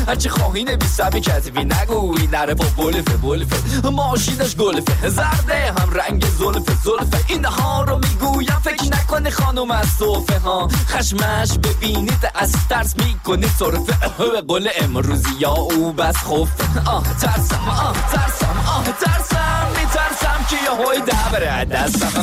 هرچه 0.09 0.29
خواهی 0.29 0.65
نویسم 0.65 1.11
کتبی 1.11 1.65
نگوی 1.65 2.27
نره 2.27 2.55
با 2.55 2.65
بلفه 2.77 3.17
بلفه 3.17 3.89
ماشینش 3.89 4.57
گلفه. 4.57 5.09
زرده 5.09 5.75
هم 5.79 5.91
رنگ 5.91 6.25
زلفه 6.27 6.73
زلفه. 6.85 7.25
اینها 7.29 7.83
رو 7.83 7.99
می‌گویم 8.43 8.61
فکر 8.61 8.85
نکنه 8.85 9.31
خانم 9.31 9.71
از 9.71 9.87
صوفه 9.99 10.39
ها. 10.39 10.69
خشمش 10.89 11.59
ببینید 11.59 12.31
از 12.35 12.53
ترس 12.69 12.95
می‌کنه. 12.97 13.47
صرفه 13.59 14.31
به 14.33 14.41
قول 14.49 14.69
امروزی 14.81 15.35
یا 15.39 15.51
او 15.51 15.93
بس 15.93 16.17
خوفه 16.17 16.65
آه 16.87 17.03
ترسم 17.21 17.69
آه 17.69 17.97
ترسم 18.13 18.65
آه 18.67 18.85
ترسم. 18.85 19.67
میترسم 19.77 20.47
که 20.51 20.57
یه 20.57 20.87
های 20.87 21.01
دبره 21.01 21.65
دستم. 21.65 22.23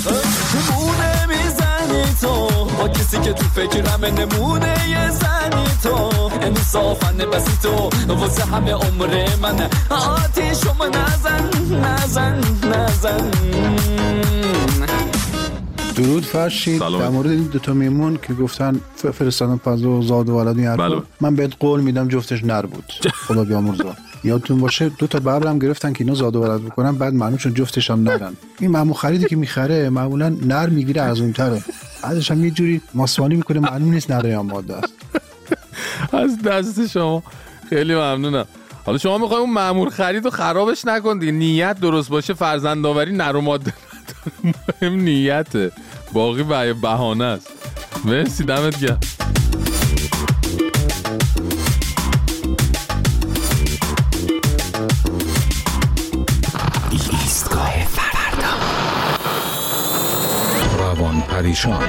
نمونه 0.56 1.26
می‌زنی 1.26 2.16
تو. 2.22 2.48
با 2.78 2.88
کسی 2.88 3.20
که 3.20 3.34
تو 3.34 3.46
فکرم 3.56 4.06
نمونه 4.06 4.90
یه 4.90 5.10
زنی 5.10 5.66
تو. 5.84 6.10
انصافا 6.42 7.12
بسی 7.12 7.58
تو. 7.64 7.90
واسه 8.14 8.46
همه 8.46 8.72
عمر 8.72 9.28
من 9.42 9.70
آتیشم 9.90 10.78
نزن 10.84 11.50
نزن 11.84 12.42
نزن. 12.64 13.32
درود 16.00 16.26
فرشید. 16.26 16.80
در 16.80 17.10
مورد 17.10 17.30
این 17.30 17.44
دوتا 17.44 17.74
میمون 17.74 18.20
که 18.28 18.34
گفتن 18.34 18.80
فرستادن 18.96 19.58
فضا 19.58 19.90
و 19.90 20.04
زاد 20.04 20.30
و 20.30 20.34
ولد 20.34 20.58
این. 20.58 20.76
بله. 20.76 21.02
من 21.22 21.36
بهت 21.36 21.52
قول 21.60 21.82
میدم 21.82 22.08
جفتش 22.08 22.44
نر 22.44 22.66
بود. 22.66 22.94
خدا 23.28 23.44
بیامرزا. 23.44 23.96
یادتون 24.24 24.60
باشه 24.60 24.90
دو 24.90 25.08
تا 25.08 25.20
ببرم 25.20 25.60
گرفتن 25.60 25.94
که 25.94 26.04
اینا 26.04 26.16
زاد 26.16 26.36
و 26.36 26.44
ولد 26.44 26.62
بکنن 26.62 26.92
بعد 26.92 27.14
معلوم 27.14 27.38
شد 27.38 27.56
جفتش 27.56 27.92
هم 27.92 28.04
نرن. 28.04 28.34
این 28.60 28.72
معمول 28.72 28.94
خریدی 28.94 29.26
که 29.26 29.36
می‌خره 29.36 29.90
معمولا 29.90 30.30
نر 30.30 30.70
می‌گیره 30.70 31.02
از 31.02 31.20
اون 31.22 31.34
تره 31.34 31.64
بعدش 32.04 32.32
هم 32.32 32.46
یه 32.46 32.52
جوری 32.52 32.82
ماسوانی 32.94 33.36
می‌کنه 33.36 33.60
معلوم 33.60 33.94
نیست 33.94 34.12
نره 34.12 34.30
یا 34.30 34.44
ماده 34.44 34.76
است. 34.76 34.94
از 36.14 36.42
دست 36.42 36.88
شما. 36.88 37.24
خیلی 37.70 37.96
ممنونم. 37.96 38.46
حالا 38.86 38.98
شما 38.98 39.18
می‌خوای 39.18 39.40
اون 39.40 39.50
معمول 39.50 39.90
خرید 39.90 40.26
و 40.26 40.30
خرابش 40.30 40.86
نکن 40.86 41.20
دیگه. 41.20 41.32
نیت 41.32 41.80
درست 41.80 42.10
باشه 42.10 42.34
فرزندآوری 42.34 43.12
نر 43.12 43.36
و 43.36 43.42
ماده. 43.42 43.74
مهم 44.82 44.94
نیته. 44.94 45.72
باقی 46.14 46.44
به 46.44 46.74
بهانه 46.74 47.24
است. 47.26 47.48
مرسی 48.06 48.44
دمت 48.44 48.80
گرم. 48.80 49.00
ایستگاه 56.92 57.74
فردا. 57.86 58.54
روان 60.78 61.22
پریشان. 61.22 61.88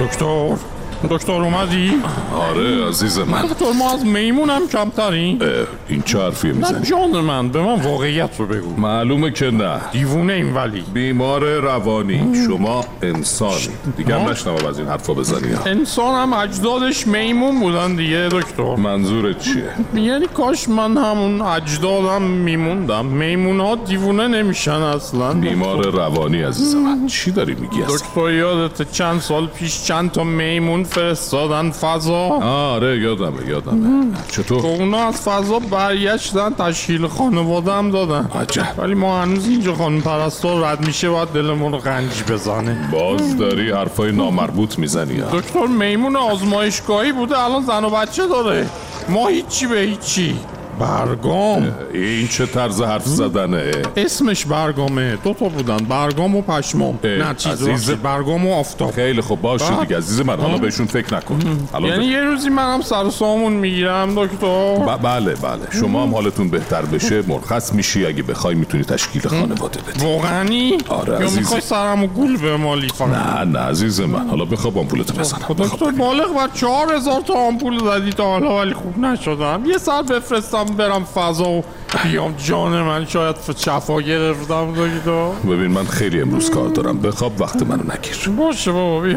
دکتر. 0.00 0.77
دکتر 1.10 1.32
اومدی؟ 1.32 1.92
آره 2.34 2.88
عزیز 2.88 3.18
من. 3.18 3.42
دکتر 3.42 3.72
ما 3.78 3.92
از 3.92 4.06
میمون 4.06 4.50
هم 4.50 4.68
کمتریم 4.68 5.38
اه، 5.42 5.48
این 5.88 6.02
چه 6.02 6.18
حرفیه 6.18 6.52
نه 6.52 6.56
می‌زنی؟ 6.58 6.86
جان 6.86 7.20
من 7.20 7.48
به 7.48 7.62
من 7.62 7.80
واقعیت 7.80 8.30
رو 8.38 8.46
بگو. 8.46 8.80
معلومه 8.80 9.30
که 9.30 9.50
نه. 9.50 9.80
دیوونه 9.92 10.32
این 10.32 10.54
ولی. 10.54 10.84
بیمار 10.94 11.44
روانی. 11.58 12.32
شما 12.46 12.84
انسان. 13.02 13.52
دیگه 13.96 14.14
هم 14.14 14.20
آه. 14.20 14.30
نشنوم 14.30 14.66
از 14.66 14.78
این 14.78 14.88
حرفا 14.88 15.14
بزنی. 15.14 15.54
انسان 15.66 16.14
هم 16.14 16.32
اجدادش 16.32 17.06
میمون 17.06 17.60
بودن 17.60 17.96
دیگه 17.96 18.28
دکتر. 18.32 18.76
منظورت 18.76 19.38
چیه؟ 19.38 20.02
یعنی 20.04 20.26
کاش 20.26 20.68
من 20.68 20.96
همون 20.96 21.40
اجدادم 21.40 22.22
میموندم. 22.22 23.06
میمون 23.06 23.60
ها 23.60 23.74
دیوونه 23.74 24.28
نمیشن 24.28 24.70
اصلا. 24.70 25.32
بیمار 25.32 25.90
روانی 25.90 26.42
عزیز 26.42 26.74
من. 26.74 27.06
چی 27.06 27.30
داری 27.30 27.54
میگی؟ 27.54 27.82
دکتر 27.88 28.30
یادت 28.30 28.92
چند 28.92 29.20
سال 29.20 29.46
پیش 29.46 29.84
چند 29.84 30.12
تا 30.12 30.24
میمون 30.24 30.84
فرستادن 30.90 31.70
فضا. 31.70 32.28
آره 32.42 32.98
یادمه 32.98 33.48
یادمه. 33.48 34.06
چطور؟ 34.30 34.60
خب 34.60 34.66
اونا 34.66 34.98
از 35.08 35.20
فضا 35.20 35.58
برگشتن 35.58 36.50
تشکیل 36.50 37.06
خانواده 37.06 37.72
هم 37.72 37.90
دادن. 37.90 38.30
عجب. 38.40 38.66
ولی 38.78 38.94
ما 38.94 39.22
هنوز 39.22 39.48
اینجا 39.48 39.74
خانم 39.74 40.00
پرستار 40.00 40.64
رد 40.64 40.86
میشه 40.86 41.10
باید 41.10 41.28
دلمون 41.28 41.72
رو 41.72 41.78
غنج 41.78 42.22
بزنه. 42.30 42.88
باز 42.92 43.36
داری 43.36 43.70
حرفای 43.70 44.12
نامربوط 44.12 44.78
می‌زنی. 44.78 45.22
دکتر 45.32 45.66
میمون 45.66 46.16
آزمایشگاهی 46.16 47.12
بوده 47.12 47.38
الان 47.38 47.62
زن 47.62 47.84
و 47.84 47.90
بچه 47.90 48.26
داره. 48.26 48.66
ما 49.08 49.28
هیچی 49.28 49.66
به 49.66 49.78
هیچی. 49.78 50.36
برگام 50.78 51.72
این 51.94 52.28
چه 52.28 52.46
طرز 52.46 52.82
حرف 52.82 53.04
زدنه؟ 53.04 53.72
اسمش 53.96 54.44
برگامه 54.44 55.16
دو 55.24 55.34
تا 55.34 55.48
بودن. 55.48 55.76
برگام 55.76 56.36
و 56.36 56.42
پشمام 56.42 56.98
نه 57.04 57.34
چیز 57.36 57.68
عزیز- 57.68 57.90
برگام 57.90 58.46
و 58.46 58.54
آفتاب. 58.54 58.90
خیلی 58.90 59.20
خوب. 59.20 59.40
باشه؟ 59.40 59.80
دیگه 59.80 59.96
عزیز 59.96 60.20
من 60.20 60.40
حالا. 60.40 60.58
بهشون 60.58 60.86
فکر 60.86 61.14
نکن. 61.16 61.38
یعنی 61.82 62.04
یه 62.04 62.20
روزی 62.20 62.48
منم 62.48 62.80
سر 62.80 63.10
سامون 63.10 63.52
می‌گیرم 63.52 64.24
دکتر. 64.24 64.76
بله 65.02 65.34
بله. 65.34 65.80
شما 65.80 66.02
هم 66.02 66.14
حالتون 66.14 66.48
بهتر 66.48 66.82
بشه. 66.82 67.22
مرخص 67.28 67.72
میشی 67.72 68.06
اگه 68.06 68.22
بخوای 68.22 68.54
می‌تونی 68.54 68.84
تشکیل 68.84 69.28
خانواده 69.28 69.80
بدی. 69.80 70.04
واقعی 70.06 70.78
آره، 70.88 71.20
یا. 71.24 71.30
می‌خوای 71.30 71.60
سرمو 71.60 72.06
گول 72.06 72.36
به 72.36 72.56
مالی 72.56 72.88
نه 73.00 73.44
نه 73.44 73.58
عزیز 73.58 74.00
من. 74.00 74.28
حالا 74.28 74.44
بخواب 74.44 74.78
آمپولتو 74.78 75.14
بزنم. 75.18 75.40
خب 75.40 75.56
دکتر 75.56 75.90
بالغ 75.90 76.34
بر 76.36 76.48
چهار 76.54 76.94
هزار 76.94 77.20
تا 77.20 77.34
آمپول 77.34 77.78
زدی 77.84 78.10
تا 78.10 78.24
حالا 78.24 78.56
ولی 78.58 78.74
خوب 78.74 78.98
نشدم. 78.98 79.62
یه 79.66 79.78
سر 79.78 80.02
بفرستم 80.02 80.64
برم 80.76 81.04
فضا 81.04 81.48
و 81.48 81.64
بیام 82.04 82.34
جان 82.38 82.82
من 82.82 83.06
شاید 83.06 83.36
شفا 83.56 84.00
گرفتم 84.00 84.72
دکتر 84.72 85.28
ببین 85.30 85.66
من 85.70 85.84
خیلی 85.84 86.20
امروز 86.20 86.50
کار 86.50 86.68
دارم. 86.68 86.98
بخواب 86.98 87.40
وقت 87.40 87.62
منو 87.62 87.82
نگیر. 87.82 88.28
باشه 88.36 88.72
بابا 88.72 89.00
بیا. 89.00 89.16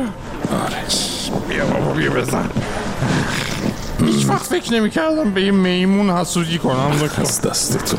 آره. 0.66 0.78
بیا 1.50 1.66
بابا 1.66 1.92
بیا 1.94 2.12
بزن. 2.12 2.50
هیچ 4.12 4.30
وقت 4.30 4.45
فکر 4.45 4.74
نمی 4.74 4.89
کردم 4.89 5.32
به 5.32 5.41
یه 5.41 5.52
میمون 5.52 6.10
حسودی 6.10 6.58
کنم. 6.58 6.91
دکتر 7.02 7.21
از 7.21 7.41
دستتو 7.41 7.97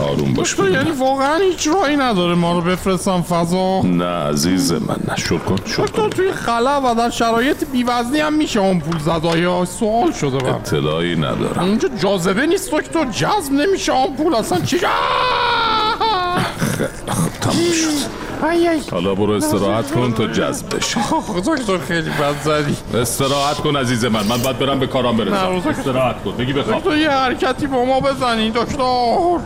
آروم 0.00 0.34
باش 0.34 0.52
دکتر 0.52 0.68
یعنی 0.68 0.90
واقعا 0.90 1.36
هیچ 1.36 1.68
راهی 1.68 1.96
نداره 1.96 2.34
ما 2.34 2.52
رو 2.52 2.60
بفرستم 2.60 3.22
فضا. 3.22 3.82
نه 3.82 4.04
عزیز 4.04 4.72
من 4.72 4.96
نه. 5.08 5.16
شل 5.16 5.38
کن 5.38 5.54
دکتر 5.54 5.86
کن. 5.86 6.10
توی 6.10 6.32
خلا 6.32 6.92
و 6.92 6.94
در 6.94 7.10
شرایط 7.10 7.64
بیوزنی 7.72 8.20
هم 8.20 8.32
میشه 8.32 8.60
آمپول 8.60 8.98
زد 8.98 9.26
آیا 9.26 9.64
سوال 9.64 10.12
شده 10.12 10.38
برم 10.38 10.54
اطلاعی 10.54 11.16
ندارم. 11.16 11.64
اونجا 11.64 11.88
جاذبه 11.88 12.46
نیست 12.46 12.70
دکتر. 12.70 13.04
جذب 13.04 13.52
نمیشه 13.52 13.92
آمپول 13.92 14.34
اصلا 14.34 14.60
چی؟ 14.60 14.78
خب 14.78 14.86
تموم 17.40 17.72
شد. 17.72 18.25
حالا 18.90 19.14
برو 19.14 19.32
استراحت 19.32 19.92
کن 19.92 20.12
تا 20.12 20.26
جذب 20.26 20.76
بشه 20.76 21.00
دکتر 21.46 21.78
خیلی 21.78 22.10
بد 22.10 22.42
زدی. 22.44 22.76
استراحت 23.00 23.56
کن 23.56 23.76
عزیز 23.76 24.04
من. 24.04 24.26
من 24.26 24.38
باید 24.38 24.58
برم 24.58 24.78
به 24.78 24.86
کارم 24.86 25.16
برسم. 25.16 25.68
استراحت 25.68 26.24
کن. 26.24 26.30
بگی 26.30 26.52
بخواب. 26.52 26.78
دکتر 26.78 26.96
یه 26.96 27.10
حرکتی 27.10 27.66
با 27.66 27.84
ما 27.84 28.00
بزنی 28.00 28.50
دکتر. 28.50 29.38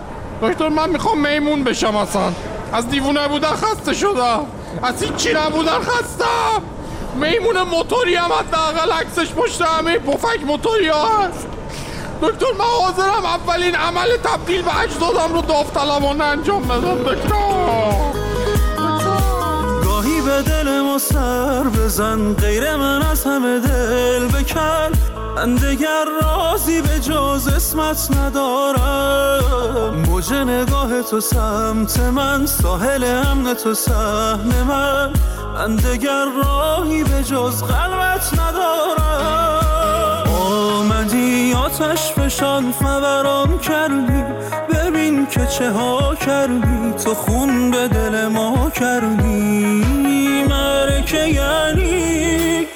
دکتر 0.43 0.69
من 0.69 0.91
می‌خوام 0.91 1.21
میمون 1.21 1.65
بشم 1.65 1.97
اصلا. 1.97 2.33
از 2.73 2.89
دیوونه 2.89 3.29
بودن 3.29 3.49
خسته 3.49 3.95
شدم. 3.95 4.47
از 4.83 5.03
هیچی 5.03 5.35
نبودن 5.35 5.79
خستم. 5.79 6.63
میمون 7.15 7.63
موتوری 7.63 8.15
هم 8.15 8.33
حداقل 8.33 8.93
عکسش 8.93 9.33
پشت 9.33 9.63
همه 9.63 9.99
پفک 9.99 10.43
موتوری 10.47 10.89
ها 10.89 11.19
هست. 11.19 11.47
دکتر 12.23 12.47
من 12.59 12.65
حاضرم 12.65 13.25
اولین 13.25 13.75
عمل 13.75 14.17
تبدیل 14.25 14.63
به 14.63 14.81
اجدادم 14.81 15.33
رو 15.35 15.43
داوطلبانه 15.43 16.25
انجام 16.25 16.63
بدم. 16.63 17.13
دکتر. 17.13 18.10
به 20.21 20.43
دل 20.43 20.81
ما 20.81 20.99
سر 20.99 21.63
بزن. 21.63 22.35
غیر 22.35 22.77
من 22.77 23.03
از 23.03 23.25
همه 23.25 23.59
دل 23.59 24.27
بکن. 24.27 24.93
من 25.37 25.55
دگر 25.55 26.05
رازی 26.23 26.83
به 26.83 27.01
جز 27.01 27.49
اسمت 27.57 28.09
ندارم. 28.17 29.95
موج 30.07 30.33
نگاه 30.33 31.03
تو 31.03 31.21
سمت 31.21 32.01
من 32.01 32.47
ساحل 32.47 33.05
امن 33.05 33.55
تو 33.55 33.75
سحن 33.75 34.63
من. 34.69 35.13
من 35.55 35.77
دگر 35.77 36.25
راهی 36.45 37.05
به 37.05 37.23
جز 37.23 37.63
قلبت 37.63 38.41
ندارم. 38.41 39.61
آمدی 40.43 41.53
آتش 41.55 42.13
فشان 42.13 42.73
فوران 42.73 43.59
کردی. 43.59 44.25
ببین 44.75 45.27
که 45.27 45.47
چه 45.47 45.71
ها 45.71 46.15
کردی. 46.15 46.93
تو 47.05 47.15
خون 47.15 47.71
به 47.71 47.89
دل 47.89 48.27
ما 48.27 48.71
کردی. 48.71 50.10
مرکه 51.11 51.29
یعنی 51.29 52.67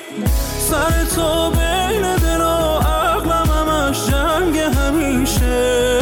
سر 0.58 1.04
تو 1.14 1.50
بین 1.50 2.16
دل 2.16 2.40
و 2.40 2.78
عقلم 2.78 3.50
همش 3.50 4.06
جنگ 4.06 4.58
همیشه. 4.58 6.00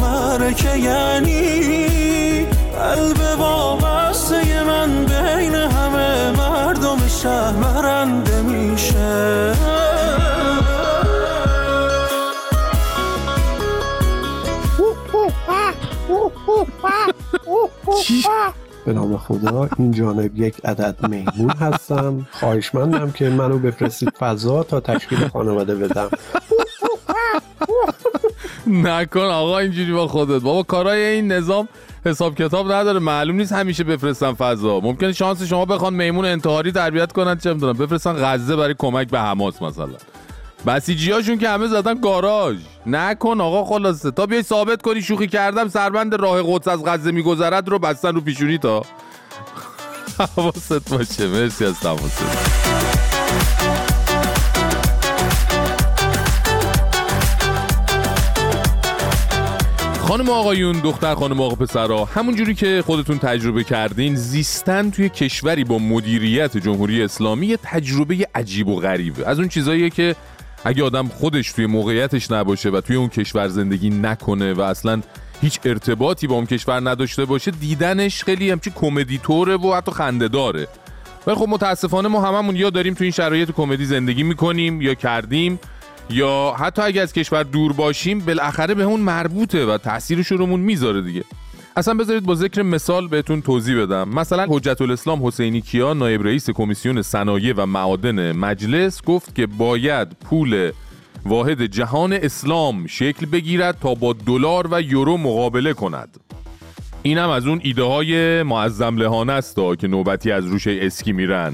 مرکه 0.00 0.76
یعنی 0.78 2.46
قلب 2.78 3.38
وابسته 3.38 4.64
من 4.64 5.04
بین 5.04 5.54
همه 5.54 6.30
مردم 6.30 7.08
شهر 7.08 7.52
برنده 7.52 8.42
میشه. 8.42 9.56
به 18.86 18.92
نام 18.92 19.16
خدا 19.16 19.68
این 19.78 19.90
جانب 19.90 20.36
یک 20.36 20.54
عدد 20.64 20.96
میمون 21.08 21.50
هستم. 21.50 22.26
خواهشمندم 22.30 23.10
که 23.10 23.28
منو 23.28 23.58
بفرستید 23.58 24.12
فضا 24.18 24.62
تا 24.62 24.80
تشکیل 24.80 25.28
خانواده 25.28 25.74
بدم. 25.74 26.08
نکن 28.66 29.20
آقا 29.20 29.58
اینجوری 29.58 29.92
با 29.92 30.08
خودت. 30.08 30.42
بابا 30.42 30.62
کارای 30.62 31.02
این 31.04 31.32
نظام 31.32 31.68
حساب 32.04 32.34
کتاب 32.34 32.72
نداره. 32.72 32.98
معلوم 32.98 33.36
نیست 33.36 33.52
همیشه 33.52 33.84
بفرستن 33.84 34.32
فضا. 34.32 34.80
ممکنه 34.80 35.12
شانس 35.12 35.42
شما 35.42 35.64
بخوان 35.64 35.94
میمون 35.94 36.24
انتحاری 36.24 36.72
تربیت 36.72 37.12
کنن 37.12 37.38
چه 37.38 37.54
می‌دونم 37.54 37.72
بفرستن 37.72 38.12
غزه 38.12 38.56
برای 38.56 38.74
کمک 38.78 39.10
به 39.10 39.20
حماس 39.20 39.62
مثلا. 39.62 39.88
بسیجی 40.66 41.10
هاشون 41.10 41.38
که 41.38 41.48
همه 41.48 41.66
زدن 41.66 42.00
گاراژ. 42.00 42.56
نکن 42.86 43.40
آقا 43.40 43.64
خلاصه. 43.64 44.10
تا 44.10 44.26
بیای 44.26 44.42
ثابت 44.42 44.82
کنی 44.82 45.02
شوخی 45.02 45.26
کردم 45.26 45.68
سربند 45.68 46.14
راه 46.14 46.42
قدس 46.46 46.68
از 46.68 46.84
غزه 46.84 47.10
میگذرد 47.10 47.68
رو 47.68 47.78
بستن 47.78 48.14
رو 48.14 48.20
پیشونی 48.20 48.58
تا. 48.58 48.82
حواست 50.36 50.90
باشه. 50.90 51.26
مرسی 51.26 51.64
از 51.64 51.80
تماست 51.80 52.22
خانم 60.00 60.28
آقایون 60.30 60.80
دختر 60.80 61.14
خانم 61.14 61.40
آقا 61.40 61.54
پسرا 61.54 62.04
همونجوری 62.04 62.54
که 62.54 62.82
خودتون 62.86 63.18
تجربه 63.18 63.64
کردین 63.64 64.14
زیستن 64.14 64.90
توی 64.90 65.08
کشوری 65.08 65.64
با 65.64 65.78
مدیریت 65.78 66.56
جمهوری 66.56 67.02
اسلامی 67.02 67.46
یه 67.46 67.58
تجربه 67.62 68.28
عجیب 68.34 68.68
و 68.68 68.76
غریبه. 68.76 69.26
از 69.26 69.38
اون 69.38 69.48
چیزاییه 69.48 69.90
که 69.90 70.16
اگه 70.66 70.84
آدم 70.84 71.08
خودش 71.08 71.52
توی 71.52 71.66
موقعیتش 71.66 72.30
نباشه 72.30 72.70
و 72.70 72.80
توی 72.80 72.96
اون 72.96 73.08
کشور 73.08 73.48
زندگی 73.48 73.90
نکنه 73.90 74.52
و 74.52 74.60
اصلا 74.60 75.02
هیچ 75.40 75.60
ارتباطی 75.64 76.26
با 76.26 76.34
اون 76.34 76.46
کشور 76.46 76.90
نداشته 76.90 77.24
باشه 77.24 77.50
دیدنش 77.50 78.24
خیلی 78.24 78.50
همچی 78.50 78.70
کمدی 78.70 79.18
طوره 79.18 79.56
و 79.56 79.74
حتی 79.74 79.92
خنده 79.92 80.28
داره 80.28 80.68
ولی 81.26 81.36
خب 81.36 81.46
متاسفانه 81.48 82.08
ما 82.08 82.20
هممون 82.20 82.56
یا 82.56 82.70
داریم 82.70 82.94
توی 82.94 83.04
این 83.04 83.12
شرایط 83.12 83.50
کمدی 83.50 83.84
زندگی 83.84 84.22
می‌کنیم 84.22 84.82
یا 84.82 84.94
کردیم 84.94 85.58
یا 86.10 86.54
حتی 86.58 86.82
اگه 86.82 87.00
از 87.00 87.12
کشور 87.12 87.42
دور 87.42 87.72
باشیم 87.72 88.18
بالاخره 88.18 88.74
به 88.74 88.82
اون 88.82 89.00
مربوطه 89.00 89.66
و 89.66 89.78
تاثیرش 89.78 90.26
رو 90.26 90.36
رومون 90.36 90.60
می‌ذاره 90.60 91.02
دیگه. 91.02 91.24
اصلا 91.78 91.94
بذارید 91.94 92.24
با 92.24 92.34
ذکر 92.34 92.62
مثال 92.62 93.08
بهتون 93.08 93.42
توضیح 93.42 93.82
بدم. 93.82 94.08
مثلا 94.08 94.46
حجت 94.48 94.82
الاسلام 94.82 95.26
حسینی 95.26 95.60
کیا 95.60 95.92
نایب 95.92 96.22
رئیس 96.22 96.50
کمیسیون 96.50 97.02
صنایع 97.02 97.54
و 97.56 97.66
معادن 97.66 98.32
مجلس 98.32 99.02
گفت 99.02 99.34
که 99.34 99.46
باید 99.46 100.08
پول 100.24 100.72
واحد 101.26 101.66
جهان 101.66 102.12
اسلام 102.12 102.86
شکل 102.86 103.26
بگیرد 103.26 103.78
تا 103.80 103.94
با 103.94 104.12
دلار 104.12 104.68
و 104.70 104.82
یورو 104.82 105.16
مقابله 105.16 105.72
کند. 105.72 106.20
اینم 107.02 107.28
از 107.28 107.46
اون 107.46 107.60
ایده 107.62 107.82
های 107.82 108.42
معظم 108.42 108.96
لهانه 108.96 109.32
است 109.32 109.56
که 109.78 109.88
نوبتی 109.88 110.32
از 110.32 110.46
روش 110.46 110.66
اسکی 110.66 111.12
میرن. 111.12 111.52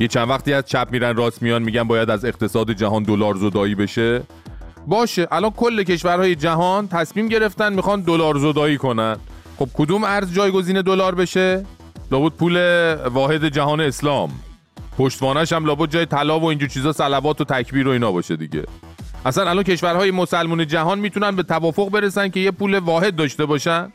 یه 0.00 0.08
چند 0.08 0.30
وقتی 0.30 0.52
از 0.52 0.64
چپ 0.66 0.88
میرن 0.90 1.16
راست 1.16 1.42
میان 1.42 1.62
میگن 1.62 1.84
باید 1.84 2.10
از 2.10 2.24
اقتصاد 2.24 2.72
جهان 2.72 3.02
دلار 3.02 3.34
زدایی 3.34 3.74
بشه. 3.74 4.22
باشه 4.86 5.28
الان 5.30 5.50
کل 5.50 5.82
کشورهای 5.82 6.34
جهان 6.34 6.88
تصمیم 6.88 7.28
گرفتن 7.28 7.72
می‌خوان 7.72 8.00
دلار 8.00 8.38
زدایی 8.38 8.76
کنن. 8.78 9.16
خب 9.60 9.68
کدوم 9.74 10.04
ارز 10.04 10.34
جایگزین 10.34 10.82
دلار 10.82 11.14
بشه؟ 11.14 11.66
لابد 12.10 12.32
پول 12.32 12.56
واحد 12.94 13.48
جهان 13.48 13.80
اسلام. 13.80 14.30
پشتوانش 14.98 15.52
هم 15.52 15.64
لابد 15.64 15.90
جای 15.90 16.06
طلا 16.06 16.40
و 16.40 16.44
اینجور 16.44 16.68
چیزا 16.68 16.92
صلوات 16.92 17.40
و 17.40 17.44
تکبیر 17.44 17.88
و 17.88 17.90
اینا 17.90 18.12
باشه 18.12 18.36
دیگه. 18.36 18.64
اصلا 19.26 19.50
الان 19.50 19.62
کشورهای 19.62 20.10
مسلمون 20.10 20.66
جهان 20.66 20.98
می‌تونن 20.98 21.36
به 21.36 21.42
توافق 21.42 21.90
برسن 21.90 22.28
که 22.28 22.40
یه 22.40 22.50
پول 22.50 22.78
واحد 22.78 23.16
داشته 23.16 23.46
باشن؟ 23.46 23.92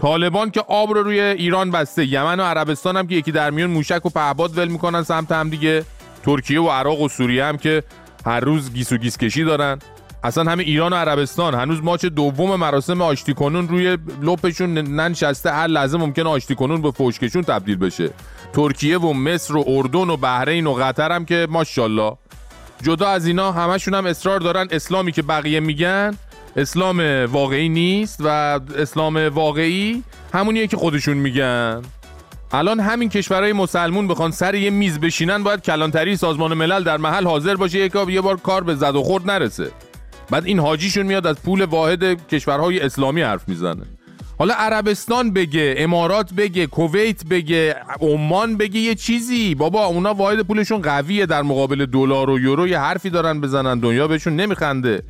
طالبان 0.00 0.50
که 0.50 0.60
آب 0.60 0.90
رو 0.90 1.02
روی 1.02 1.20
ایران 1.20 1.70
بسته 1.70 2.06
یمن 2.06 2.40
و 2.40 2.42
عربستان 2.42 2.96
هم 2.96 3.06
که 3.06 3.14
یکی 3.14 3.32
در 3.32 3.50
میون 3.50 3.70
موشک 3.70 4.06
و 4.06 4.08
پهباد 4.08 4.58
ول 4.58 4.68
می‌کنن 4.68 5.02
سمت 5.02 5.32
هم 5.32 5.50
دیگه 5.50 5.84
ترکیه 6.24 6.60
و 6.60 6.68
عراق 6.68 7.00
و 7.00 7.08
سوریه 7.08 7.44
هم 7.44 7.56
که 7.56 7.82
هر 8.26 8.40
روز 8.40 8.72
گیس 8.72 8.92
و 8.92 8.96
گیس 8.96 9.18
کشی 9.18 9.44
دارن. 9.44 9.78
اصلا 10.24 10.50
همه 10.50 10.62
ایران 10.62 10.92
و 10.92 10.96
عربستان. 10.96 11.54
هنوز 11.54 11.82
ماچ 11.82 12.04
دوم 12.04 12.56
مراسم 12.56 13.02
آشتی 13.02 13.34
کنون 13.34 13.68
روی 13.68 13.98
لپشون 14.22 14.78
ننشسته. 14.78 15.52
هر 15.52 15.66
لحظه 15.66 15.98
ممکنه 15.98 16.28
آشتی 16.28 16.54
کنون 16.54 16.82
به 16.82 16.90
فوشکشون 16.90 17.42
تبدیل 17.42 17.76
بشه. 17.76 18.10
ترکیه 18.52 18.98
و 18.98 19.12
مصر 19.12 19.56
و 19.56 19.64
اردن 19.66 20.10
و 20.10 20.16
بحرین 20.16 20.66
و 20.66 20.72
قطر 20.74 21.12
هم 21.12 21.24
که 21.24 21.46
ماشاءالله. 21.50 22.12
جدا 22.82 23.08
از 23.08 23.26
اینا 23.26 23.52
همشون 23.52 23.94
هم 23.94 24.06
اصرار 24.06 24.40
دارن 24.40 24.68
اسلامی 24.70 25.12
که 25.12 25.22
بقیه 25.22 25.60
میگن. 25.60 26.16
اسلام 26.56 27.00
واقعی 27.24 27.68
نیست 27.68 28.16
و 28.20 28.60
اسلام 28.78 29.16
واقعی 29.16 30.02
همونیه 30.34 30.66
که 30.66 30.76
خودشون 30.76 31.16
میگن. 31.16 31.82
الان 32.52 32.80
همین 32.80 33.08
کشورهای 33.08 33.52
مسلمون 33.52 34.08
بخوان 34.08 34.30
سر 34.30 34.54
یه 34.54 34.70
میز 34.70 35.00
بشینن 35.00 35.42
باید 35.42 35.62
کلانتری 35.62 36.16
سازمان 36.16 36.54
ملل 36.54 36.84
در 36.84 36.96
محل 36.96 37.26
حاضر 37.26 37.54
باشه 37.54 37.90
یه 38.08 38.20
بار 38.20 38.36
کار 38.36 38.64
به 38.64 38.74
زد 38.74 38.96
و 38.96 39.02
خورد 39.02 39.30
نرسه. 39.30 39.70
بعد 40.30 40.46
این 40.46 40.58
حاجیشون 40.58 41.06
میاد 41.06 41.26
از 41.26 41.42
پول 41.42 41.64
واحد 41.64 42.26
کشورهای 42.28 42.80
اسلامی 42.80 43.22
حرف 43.22 43.48
می‌زنه. 43.48 43.82
حالا 44.38 44.54
عربستان 44.54 45.32
بگه 45.32 45.74
امارات 45.78 46.34
بگه 46.34 46.66
کویت 46.66 47.24
بگه 47.24 47.76
عمان 48.00 48.56
بگه 48.56 48.80
یه 48.80 48.94
چیزی. 48.94 49.54
بابا 49.54 49.86
اونا 49.86 50.14
واحد 50.14 50.40
پولشون 50.40 50.82
قویه 50.82 51.26
در 51.26 51.42
مقابل 51.42 51.86
دلار 51.86 52.30
و 52.30 52.38
یورو 52.38 52.68
یه 52.68 52.78
حرفی 52.78 53.10
دارن 53.10 53.40
بزنن 53.40 53.78
دنیا 53.78 54.08
بهشون 54.08 54.36
نمیخنده. 54.36 55.02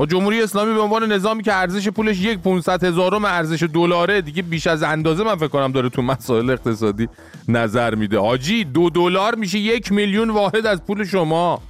و 0.00 0.06
جمهوری 0.06 0.42
اسلامی 0.42 0.74
به 0.74 0.80
عنوان 0.80 1.12
نظامی 1.12 1.42
که 1.42 1.54
ارزش 1.54 1.88
پولش 1.88 2.20
یک 2.20 2.38
500 2.38 2.84
هزارم 2.84 3.24
ارزش 3.24 3.62
دلاره 3.62 4.20
دیگه 4.20 4.42
بیش 4.42 4.66
از 4.66 4.82
اندازه 4.82 5.24
من 5.24 5.36
فکر 5.36 5.48
کنم 5.48 5.72
داره 5.72 5.88
تو 5.88 6.02
مسائل 6.02 6.50
اقتصادی 6.50 7.08
نظر 7.48 7.94
میده. 7.94 8.18
حاجی 8.18 8.64
دو 8.64 8.90
دلار 8.90 9.34
میشه 9.34 9.58
یک 9.58 9.92
میلیون 9.92 10.30
واحد 10.30 10.66
از 10.66 10.82
پول 10.86 11.04
شما. 11.04 11.62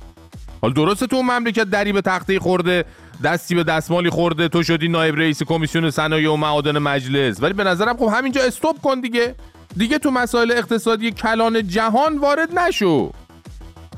حالا 0.62 0.74
درسته 0.74 1.06
تو 1.06 1.22
مملکت 1.22 1.64
دری 1.64 1.92
به 1.92 2.00
تخته 2.00 2.38
خورده 2.38 2.84
دستی 3.24 3.54
به 3.54 3.64
دستمالی 3.64 4.10
خورده 4.10 4.48
تو 4.48 4.62
شدی 4.62 4.88
نایب 4.88 5.16
رئیس 5.16 5.42
کمیسیون 5.42 5.90
صنایع 5.90 6.32
و 6.32 6.36
معادن 6.36 6.78
مجلس. 6.78 7.42
ولی 7.42 7.52
به 7.52 7.64
نظرم 7.64 7.96
خب 7.96 8.10
همینجا 8.12 8.42
استوب 8.42 8.76
کن 8.82 9.00
دیگه. 9.00 9.34
دیگه 9.76 9.98
تو 9.98 10.10
مسائل 10.10 10.52
اقتصادی 10.52 11.10
کلان 11.10 11.68
جهان 11.68 12.18
وارد 12.18 12.58
نشو. 12.58 13.12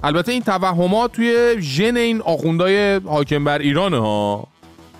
البته 0.04 0.32
این 0.32 0.42
توهمات 0.42 1.12
توی 1.12 1.56
ژن 1.58 1.96
این 1.96 2.20
آخوندای 2.20 3.00
حاکم 3.06 3.44
بر 3.44 3.58
ایرانه 3.58 3.98
ها. 3.98 4.48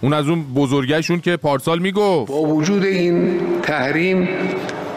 اون 0.01 0.13
از 0.13 0.29
اون 0.29 0.43
بزرگشون 0.55 1.21
که 1.21 1.37
پارسال 1.37 1.79
می‌گفت. 1.79 2.33
با 2.33 2.41
وجود 2.41 2.85
این 2.85 3.41
تحریم 3.63 4.29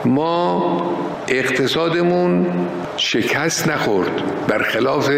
ما 0.06 0.82
اقتصادمون 1.28 2.48
شکست 2.98 3.68
نخورد. 3.68 4.48
برخلاف 4.48 5.10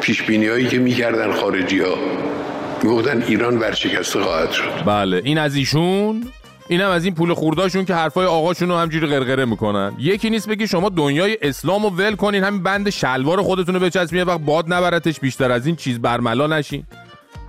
پیش 0.00 0.30
هایی 0.30 0.66
که 0.68 0.78
می‌کردن 0.78 1.32
خارجی 1.32 1.80
ها 1.80 1.94
می‌گفتن 2.82 3.22
ایران 3.22 3.58
ورشکسته 3.58 4.20
خواهد 4.20 4.50
شد. 4.50 4.70
بله 4.86 5.22
این 5.24 5.38
از 5.38 5.56
ایشون 5.56 6.24
اینم 6.68 6.90
از 6.90 7.04
این 7.04 7.14
پول 7.14 7.34
خورداشون 7.34 7.84
که 7.84 7.94
حرفای 7.94 8.26
آقاشون 8.26 8.68
رو 8.68 8.76
همجوری 8.76 9.06
غرغره 9.06 9.44
می‌کنن. 9.44 9.92
یکی 9.98 10.30
نیست 10.30 10.48
بگی 10.48 10.66
شما 10.66 10.88
دنیای 10.88 11.38
اسلام 11.42 11.82
رو 11.82 11.90
ول 11.90 12.16
کنین 12.16 12.44
همین 12.44 12.62
بند 12.62 12.90
شلوار 12.90 13.42
خودتون 13.42 13.74
رو 13.74 13.80
بچسبین 13.80 14.22
وقت 14.22 14.40
باد 14.40 14.72
نبرتش 14.72 15.20
بیشتر 15.20 15.52
از 15.52 15.66
این 15.66 15.76
چیز 15.76 15.98
برملا 15.98 16.46
نشین. 16.46 16.84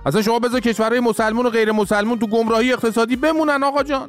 اصلا 0.06 0.22
شما 0.22 0.38
بذار 0.38 0.60
کشورهای 0.60 1.00
مسلمون 1.00 1.46
و 1.46 1.50
غیر 1.50 1.72
مسلمون 1.72 2.18
تو 2.18 2.26
گمراهی 2.26 2.72
اقتصادی 2.72 3.16
بمونن 3.16 3.62
آقا 3.64 3.82
جان. 3.82 4.08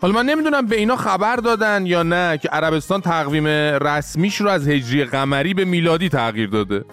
حالا 0.00 0.14
من 0.14 0.26
نمی‌دونم 0.26 0.66
به 0.66 0.76
اینا 0.76 0.96
خبر 0.96 1.36
دادن 1.36 1.86
یا 1.86 2.02
نه 2.02 2.38
که 2.38 2.48
عربستان 2.48 3.00
تقویم 3.00 3.46
رسمیش 3.86 4.36
رو 4.36 4.48
از 4.48 4.68
هجری 4.68 5.04
قمری 5.04 5.54
به 5.54 5.64
میلادی 5.64 6.08
تغییر 6.08 6.48
داده. 6.48 6.84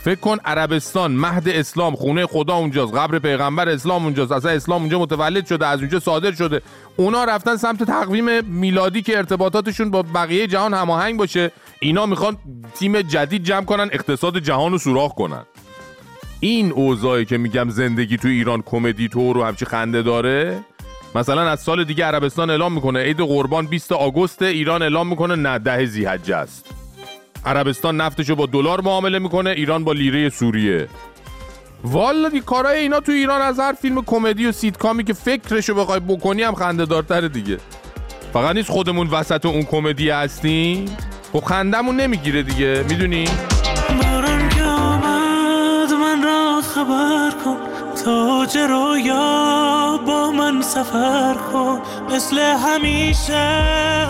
فکر 0.00 0.20
کن 0.20 0.38
عربستان 0.44 1.12
مهد 1.12 1.48
اسلام 1.48 1.96
خونه 1.96 2.26
خدا 2.26 2.54
اونجاست 2.54 2.94
قبر 2.94 3.18
پیغمبر 3.18 3.68
اسلام 3.68 4.04
اونجاست 4.04 4.32
اصلا 4.32 4.50
اسلام 4.50 4.80
اونجا 4.80 4.98
متولد 4.98 5.46
شده 5.46 5.66
از 5.66 5.80
اونجا 5.80 6.00
صادر 6.00 6.32
شده. 6.32 6.62
اونا 6.96 7.24
رفتن 7.24 7.56
سمت 7.56 7.82
تقویم 7.82 8.44
میلادی 8.44 9.02
که 9.02 9.16
ارتباطاتشون 9.16 9.90
با 9.90 10.02
بقیه 10.02 10.46
جهان 10.46 10.74
هماهنگ 10.74 11.16
باشه. 11.16 11.50
اینا 11.80 12.06
می‌خوان 12.06 12.36
تیم 12.74 13.02
جدید 13.02 13.44
جمع 13.44 13.64
کنن 13.64 13.88
اقتصاد 13.92 14.38
جهان 14.38 14.72
رو 14.72 14.78
سوراخ 14.78 15.14
کنن. 15.14 15.42
این 16.40 16.72
اوضاعی 16.72 17.24
که 17.24 17.38
میگم 17.38 17.70
زندگی 17.70 18.16
تو 18.16 18.28
ایران 18.28 18.62
کمدی 18.62 19.08
تو 19.08 19.32
رو 19.32 19.44
همچی 19.44 19.64
خنده 19.64 20.02
داره 20.02 20.60
مثلا 21.14 21.50
از 21.50 21.60
سال 21.60 21.84
دیگه 21.84 22.04
عربستان 22.04 22.50
اعلام 22.50 22.72
می‌کنه 22.72 23.02
عید 23.02 23.20
قربان 23.20 23.66
20 23.66 23.92
آگوست 23.92 24.42
ایران 24.42 24.82
اعلام 24.82 25.08
می‌کنه 25.08 25.36
نه 25.36 25.58
ده 25.58 25.86
زیحجه 25.86 26.36
است. 26.36 26.66
عربستان 27.46 27.96
نفتشو 27.96 28.34
با 28.34 28.46
دلار 28.46 28.80
معامله 28.80 29.18
می‌کنه 29.18 29.50
ایران 29.50 29.84
با 29.84 29.92
لیره 29.92 30.28
سوریه. 30.28 30.88
والا 31.84 32.28
دی 32.28 32.40
کارای 32.40 32.78
اینا 32.78 33.00
تو 33.00 33.12
ایران 33.12 33.40
از 33.40 33.60
هر 33.60 33.72
فیلم 33.72 34.02
کمدی 34.02 34.46
و 34.46 34.52
سیتکامی 34.52 35.04
که 35.04 35.12
فکرشو 35.12 35.74
بخوای 35.74 36.00
بکنی 36.00 36.42
هم 36.42 36.54
خنده 36.54 36.84
دارتره 36.84 37.28
دیگه. 37.28 37.58
فقط 38.32 38.56
نیست 38.56 38.70
خودمون 38.70 39.06
وسط 39.06 39.46
اون 39.46 39.62
کمدی 39.62 40.10
هستیم؟ 40.10 40.96
خب 41.32 41.40
خندمون 41.40 41.96
نمی‌گیره 41.96 42.42
دیگه 42.42 42.84
می‌دونی؟ 42.88 43.24
رویا 48.52 50.00
با 50.06 50.30
من 50.30 50.62
سفر 50.62 51.34
کن. 51.52 51.80
مثل 52.10 52.38
همیشه 52.38 53.48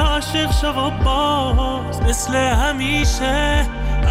عاشق 0.01 0.53
شو 0.61 0.69
و 0.69 0.91
باز. 1.05 2.01
مثل 2.03 2.35
همیشه 2.35 3.67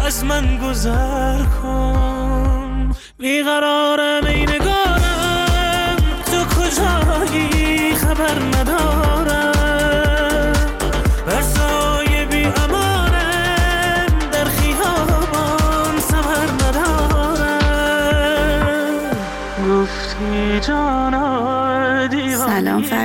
از 0.06 0.24
من 0.24 0.58
گذر 0.58 1.42
کن. 1.62 2.94
بیقرارم 3.18 4.26
ای 4.26 4.42
نگارم 4.42 5.96
تو 6.26 6.44
کجایی 6.44 7.94
خبر 7.94 8.38
ندارم 8.38 9.03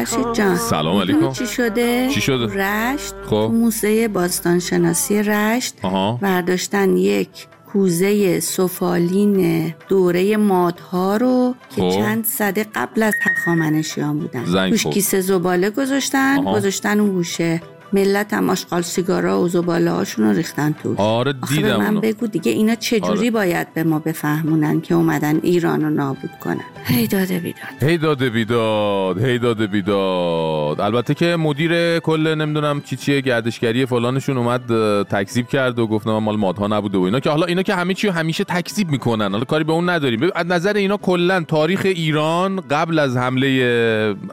سلام 0.10 0.24
فرشید 0.24 0.46
جان 0.46 0.56
سلام 0.58 0.98
علیکم 0.98 1.32
چی 1.32 1.48
شده؟ 1.48 2.10
چی 2.14 2.22
شده؟ 2.22 2.46
رشت 2.46 3.14
خب. 3.24 3.30
تو 3.30 3.48
موزه 3.48 4.08
باستانشناسی 4.08 5.24
رشت 5.24 5.74
آها 5.84 6.20
برداشتن 6.22 6.98
یک 6.98 7.30
کوزه 7.74 8.40
سفالین 8.40 9.74
دوره 9.88 10.38
مادها 10.38 11.18
رو 11.18 11.56
که 11.76 11.82
خب. 11.82 11.90
چند 11.90 12.26
صده 12.26 12.66
قبل 12.76 13.04
از 13.04 13.14
هخامنشیان 13.22 14.20
بودن 14.20 14.70
توش. 14.70 14.88
کیسه 14.88 15.22
زباله 15.22 15.70
گذاشتن 15.70 16.38
آها. 16.40 16.56
گذاشتن 16.56 17.00
اون 17.00 17.12
گوشه 17.12 17.62
ملت 17.94 18.34
هم 18.34 18.50
آشغال 18.50 18.82
سیگارا 18.82 19.42
و 19.42 19.48
زباله 19.48 19.92
هاشون 19.92 20.26
رو 20.26 20.34
ریختن 20.34 20.76
توش 20.84 20.98
آره 21.00 21.34
آخه 21.42 21.56
به 21.56 21.62
دیدم 21.62 21.78
من 21.78 21.86
اونو. 21.86 22.02
بگو 22.02 22.28
دیگه 22.28 22.52
اینا 22.52 22.76
چجوری 22.76 23.20
آره. 23.20 23.32
باید 23.32 23.74
به 23.74 23.84
ما 23.84 24.00
بفهمونن 24.00 24.82
که 24.82 24.96
اومدن 24.96 25.40
ایران 25.44 25.82
رو 25.82 25.90
نابود 25.90 26.32
کنن؟ 26.44 26.60
هی 26.84 27.08
داده 27.08 27.40
بیداد. 27.40 27.84
هی 27.90 27.98
داده 27.98 28.30
بیداد 28.30 29.24
هی 29.24 29.40
داده 29.40 29.68
بیداد. 29.68 30.82
البته 30.82 31.14
که 31.14 31.36
مدیر 31.36 32.00
کل 32.00 32.36
نمی‌دونم 32.36 32.82
چی 32.82 32.96
چیه 32.96 33.22
گردشگری 33.22 33.86
فلانشون 33.86 34.38
اومد 34.38 34.62
تکذیب 35.04 35.48
کرد 35.48 35.80
و 35.80 35.88
گفت 35.88 36.08
نه 36.08 36.20
مال 36.20 36.36
مادها 36.36 36.68
نبوده 36.68 36.98
و 36.98 37.02
اینا 37.02 37.20
که 37.20 37.30
حالا 37.30 37.46
اینا 37.46 37.62
که 37.62 37.76
همه 37.76 37.94
چی 37.94 38.08
رو 38.08 38.14
همیشه 38.14 38.44
تکذیب 38.44 38.90
می‌کنن. 38.90 39.32
حالا 39.32 39.44
کاری 39.44 39.64
به 39.64 39.72
اون 39.74 39.90
نداریم. 39.90 40.30
از 40.36 40.46
نظر 40.46 40.74
اینا 40.74 40.98
کلا 40.98 41.44
تاریخ 41.48 41.82
ایران 41.86 42.62
قبل 42.70 43.00
از 43.00 43.18
حمله 43.18 43.48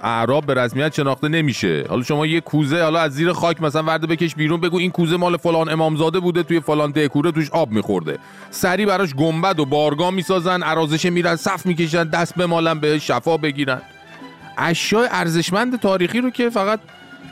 اعراب 0.03 0.47
به 0.47 0.55
رسمیت 0.55 0.95
شناخته 0.95 1.29
نمیشه. 1.29 1.85
حالا 1.89 2.03
شما 2.03 2.27
یه 2.27 2.41
کوزه 2.41 2.83
حالا 2.83 2.99
از 2.99 3.13
زیر 3.13 3.33
خاک 3.33 3.46
مثلا 3.61 3.83
ورده 3.83 4.07
بکش 4.07 4.35
بیرون 4.35 4.61
بگو 4.61 4.79
این 4.79 4.91
کوزه 4.91 5.17
مال 5.17 5.37
فلان 5.37 5.69
امامزاده 5.69 6.21
بوده 6.21 6.43
توی 6.43 6.61
فلان 6.61 6.91
دهکوره 6.91 7.33
توش 7.33 7.51
آب 7.51 7.71
میخورده. 7.71 8.19
سری 8.51 8.87
براش 8.87 9.15
گنبد 9.15 9.61
و 9.61 9.65
بارگاه 9.65 10.11
می‌سازن 10.11 10.63
عرازش 10.63 11.07
میرن 11.07 11.37
صف 11.37 11.67
می‌کشن 11.67 12.05
دست 12.05 12.35
بمالن 12.35 12.81
به 12.81 12.99
شفا 12.99 13.37
بگیرن. 13.37 13.83
اشیاء 14.59 15.07
ارزشمند 15.11 15.81
تاریخی 15.81 16.21
رو 16.21 16.31
که 16.31 16.51
فقط 16.51 16.81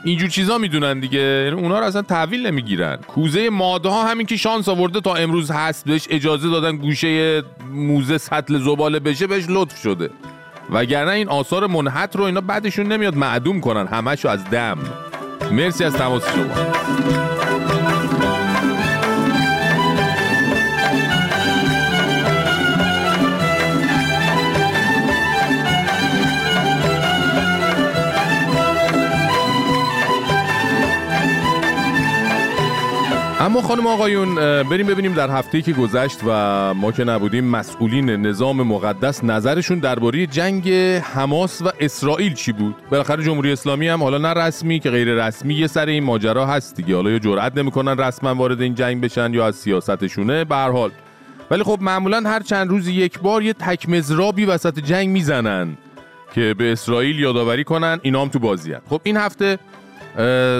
اینجور 0.05 0.29
چیزا 0.29 0.57
می‌دونن 0.57 0.99
دیگه. 0.99 1.19
یعنی 1.19 1.61
اونا 1.61 1.79
رو 1.79 1.85
اصلا 1.85 2.01
تحویل 2.01 2.47
نمی‌گیرن. 2.47 2.97
کوزه 3.07 3.49
ماده 3.49 3.89
ها 3.89 4.07
همین 4.07 4.27
که 4.27 4.35
شانس 4.35 4.69
آورده 4.69 5.01
تا 5.01 5.15
امروز 5.15 5.51
هست 5.51 5.85
بهش 5.85 6.07
اجازه 6.09 6.49
دادن 6.49 6.77
گوشه 6.77 7.41
موزه 7.71 8.17
سطل 8.17 8.59
زباله 8.59 8.99
بشه 8.99 9.27
بهش 9.27 9.45
لطف 9.49 9.81
شده. 9.81 10.09
وگرنه 10.69 11.11
این 11.11 11.29
آثار 11.29 11.67
منحت 11.67 12.15
رو 12.15 12.23
اینا 12.23 12.41
بعدشون 12.41 12.85
نمیاد 12.85 13.15
معدوم 13.15 13.61
کنن 13.61 13.87
همشو 13.87 14.27
از 14.27 14.49
دم. 14.49 14.77
مرسی 15.51 15.83
از 15.83 15.95
اما 33.45 33.61
خانم 33.61 33.87
آقایون 33.87 34.35
بریم 34.63 34.87
ببینیم 34.87 35.13
در 35.13 35.29
هفته‌ای 35.29 35.61
که 35.61 35.73
گذشت 35.73 36.19
و 36.27 36.73
ما 36.73 36.91
که 36.91 37.03
نبودیم 37.03 37.45
مسئولین 37.45 38.09
نظام 38.09 38.61
مقدس 38.61 39.23
نظرشون 39.23 39.79
درباره 39.79 40.27
جنگ 40.27 40.69
حماس 41.13 41.61
و 41.61 41.71
اسرائیل 41.79 42.33
چی 42.33 42.51
بود؟ 42.51 42.75
بالاخره 42.91 43.23
جمهوری 43.23 43.51
اسلامی 43.51 43.87
هم 43.87 44.03
حالا 44.03 44.17
نه 44.17 44.33
رسمی 44.33 44.79
که 44.79 44.89
غیر 44.89 45.25
رسمی 45.27 45.53
یه 45.53 45.67
سر 45.67 45.85
این 45.85 46.03
ماجرا 46.03 46.45
هست 46.45 46.75
دیگه. 46.75 46.95
حالا 46.95 47.11
یا 47.11 47.19
جرئت 47.19 47.57
نمی‌کنن 47.57 47.97
رسما 47.97 48.35
وارد 48.35 48.61
این 48.61 48.75
جنگ 48.75 49.03
بشن 49.03 49.33
یا 49.33 49.47
از 49.47 49.55
سیاستشونه 49.55 50.43
به 50.43 50.55
هر 50.55 50.71
حال. 50.71 50.91
ولی 51.51 51.63
خب 51.63 51.77
معمولا 51.81 52.21
هر 52.25 52.39
چند 52.39 52.69
روز 52.69 52.87
یک 52.87 53.19
بار 53.19 53.43
یه 53.43 53.53
تک 53.53 53.89
مزرابی 53.89 54.45
وسط 54.45 54.79
جنگ 54.79 55.09
می‌زنن 55.09 55.77
که 56.33 56.55
به 56.57 56.71
اسرائیل 56.71 57.19
یادآوری 57.19 57.63
کنن 57.63 57.99
اینا 58.01 58.21
هم 58.21 58.29
تو 58.29 58.39
بازیان 58.39 58.81
خب 58.89 59.01
این 59.03 59.17
هفته 59.17 59.59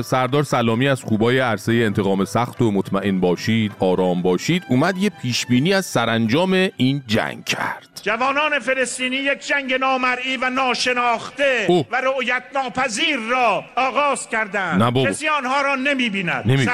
سردار 0.01 0.43
سلامی 0.43 0.87
از 0.87 1.03
خوبای 1.03 1.39
عرصه 1.39 1.73
انتقام 1.73 2.25
سخت 2.25 2.61
و 2.61 2.71
مطمئن 2.71 3.19
باشید 3.19 3.71
آرام 3.79 4.21
باشید. 4.21 4.63
اومد 4.69 4.97
یه 4.97 5.09
پیشبینی 5.09 5.73
از 5.73 5.85
سرانجام 5.85 6.69
این 6.77 7.03
جنگ 7.07 7.45
کرد. 7.45 7.94
جوانان 8.05 8.59
فلسطینی 8.59 9.15
یک 9.15 9.47
جنگ 9.47 9.73
نامرئی 9.73 10.37
و 10.37 10.49
ناشناخته 10.49 11.65
اوه. 11.69 11.85
و 11.91 12.01
رؤیت 12.01 12.43
ناپذیر 12.55 13.17
را 13.17 13.63
آغاز 13.75 14.29
کردند. 14.29 15.07
کسی 15.07 15.27
آنها 15.27 15.61
را 15.61 15.75
نمی 15.75 16.09
بیند 16.09 16.43
نمی- 16.45 16.65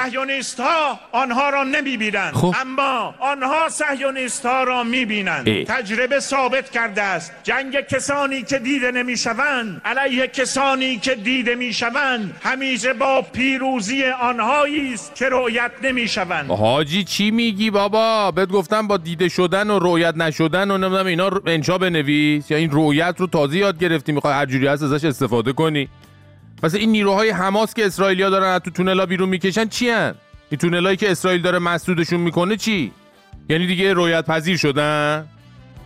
ها 0.59 0.99
آنها 1.11 1.49
را 1.49 1.63
نمی 1.63 1.97
بینند 1.97 2.34
خب. 2.34 2.55
اما 2.61 3.15
آنها 3.19 3.69
صهیونیست 3.69 4.45
ها 4.45 4.63
را 4.63 4.84
می 4.84 5.05
بینند 5.05 5.49
اه. 5.49 5.63
تجربه 5.63 6.19
ثابت 6.19 6.71
کرده 6.71 7.01
است 7.01 7.34
جنگ 7.43 7.82
کسانی 7.82 8.41
که 8.43 8.59
دیده 8.59 8.91
نمی 8.91 9.17
شوند 9.17 9.82
علیه 9.86 10.27
کسانی 10.27 10.97
که 10.97 11.15
دیده 11.15 11.55
می 11.55 11.73
شوند 11.73 12.41
همیشه 12.43 12.93
با 12.93 13.21
پیروزی 13.21 14.03
آنهایی 14.03 14.93
است 14.93 15.15
که 15.15 15.29
رؤیت 15.29 15.71
نمی 15.84 16.07
شوند 16.07 16.49
حاجی 16.49 17.03
چی 17.03 17.32
میگی 17.32 17.71
بابا 17.71 18.32
بهت 18.32 18.49
گفتم 18.49 18.88
با 18.88 18.97
دیده 18.97 19.29
شدن 19.29 19.69
و 19.69 19.79
رویت 19.79 20.15
نشدن 20.15 20.71
و 20.71 20.77
نمی‌دونم 20.77 21.20
اینا 21.22 21.41
انشا 21.45 21.78
بنویس 21.78 22.51
یا 22.51 22.57
این 22.57 22.72
رویت 22.72 23.15
رو 23.17 23.28
تازه 23.28 23.57
یاد 23.57 23.80
گرفتی 23.80 24.11
می‌خوای 24.11 24.34
هر 24.34 24.45
جوری 24.45 24.67
هست 24.67 24.84
ازش 24.84 25.05
استفاده 25.05 25.53
کنی. 25.53 25.88
پس 26.63 26.76
این 26.76 26.91
نیروهای 26.91 27.30
حماس 27.30 27.74
که 27.74 27.86
اسرائیلیا 27.86 28.30
دارن 28.30 28.47
از 28.47 28.61
تو 28.61 28.72
تونلا 28.72 29.05
بیرون 29.05 29.30
می‌کشن 29.30 29.65
چی 29.65 29.89
هن؟ 29.89 30.15
این 30.49 30.59
تونلایی 30.59 30.97
که 30.97 31.11
اسرائیل 31.11 31.41
داره 31.41 31.59
مسدودشون 31.59 32.19
می‌کنه 32.19 32.57
چی؟ 32.57 32.91
یعنی 33.49 33.67
دیگه 33.67 33.93
رویت 33.93 34.26
پذیر 34.26 34.57
شدن؟ 34.57 35.26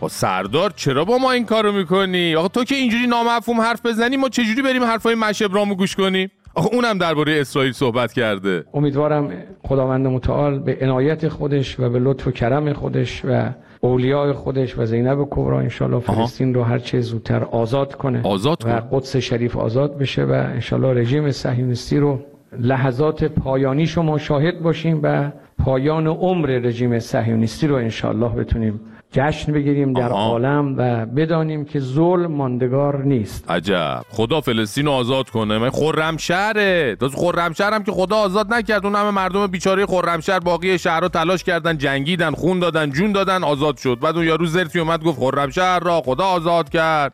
با 0.00 0.08
سردار 0.08 0.72
چرا 0.76 1.04
با 1.04 1.18
ما 1.18 1.32
این 1.32 1.46
کارو 1.46 1.72
می‌کنی؟ 1.72 2.34
آخه 2.34 2.48
تو 2.48 2.64
که 2.64 2.74
اینجوری 2.74 3.06
نامفهوم 3.06 3.60
حرف 3.60 3.86
بزنی 3.86 4.16
ما 4.16 4.28
چجوری 4.28 4.62
بریم 4.62 4.84
حرفای 4.84 5.14
مشبرامو 5.14 5.74
گوش 5.74 5.96
کنیم؟ 5.96 6.30
آخه 6.54 6.68
اونم 6.74 6.98
درباره 6.98 7.40
اسرائیل 7.40 7.72
صحبت 7.72 8.12
کرده. 8.12 8.64
امیدوارم 8.74 9.32
خداوند 9.62 10.06
متعال 10.06 10.58
به 10.58 10.78
عنایت 10.80 11.28
خودش 11.28 11.80
و 11.80 11.88
به 11.88 11.98
لطف 11.98 12.26
و 12.26 12.30
کرم 12.30 12.72
خودش 12.72 13.22
و 13.24 13.50
اولیاء 13.80 14.32
خودش 14.32 14.78
و 14.78 14.84
زینب 14.84 15.26
کبرا 15.30 15.60
انشالله 15.60 15.98
فلسطین 15.98 16.54
رو 16.54 16.62
هر 16.62 16.78
چه 16.78 17.00
زودتر 17.00 17.44
آزاد 17.44 17.94
کنه 17.94 18.20
آزاد 18.22 18.62
و 18.66 18.70
قدس 18.92 19.16
شریف 19.16 19.56
آزاد 19.56 19.98
بشه 19.98 20.24
و 20.24 20.30
انشالله 20.30 21.00
رژیم 21.00 21.30
صهیونیستی 21.30 21.98
رو 21.98 22.18
لحظات 22.60 23.24
پایانی 23.24 23.86
شما 23.86 24.18
شاهد 24.18 24.62
باشیم 24.62 25.00
و 25.02 25.30
پایان 25.64 26.06
عمر 26.06 26.46
رژیم 26.46 26.98
صهیونیستی 26.98 27.66
رو 27.66 27.74
انشالله 27.74 28.28
بتونیم 28.28 28.80
جشن 29.16 29.52
بگیریم 29.52 29.92
در 29.92 30.12
آها. 30.12 30.28
عالم 30.28 30.74
و 30.78 31.06
بدانیم 31.06 31.64
که 31.64 31.80
ظلم 31.80 32.32
ماندگار 32.32 33.04
نیست. 33.04 33.50
عجب. 33.50 34.02
خدا 34.08 34.40
فلسطین 34.40 34.86
رو 34.86 34.92
آزاد 34.92 35.30
کنه. 35.30 35.58
من 35.58 35.70
خرمشهره. 35.70 36.96
تازه 37.00 37.16
خرمشهر 37.16 37.74
هم 37.74 37.82
که 37.82 37.92
خدا 37.92 38.16
آزاد 38.16 38.54
نکرد. 38.54 38.86
اون 38.86 38.94
همه 38.94 39.10
مردم 39.10 39.46
بیچاره 39.46 39.86
خرمشهر 39.86 40.38
باقی 40.38 40.78
شهرها 40.78 41.08
تلاش 41.08 41.44
کردن 41.44 41.78
جنگیدن 41.78 42.30
خون 42.30 42.58
دادن 42.58 42.90
جون 42.90 43.12
دادن 43.12 43.44
آزاد 43.44 43.76
شد. 43.76 43.98
بعد 44.02 44.16
اون 44.16 44.26
یارو 44.26 44.46
زرتی 44.46 44.78
اومد 44.78 45.04
گفت 45.04 45.18
خرمشهر 45.18 45.80
را 45.80 46.00
خدا 46.00 46.24
آزاد 46.24 46.68
کرد. 46.68 47.12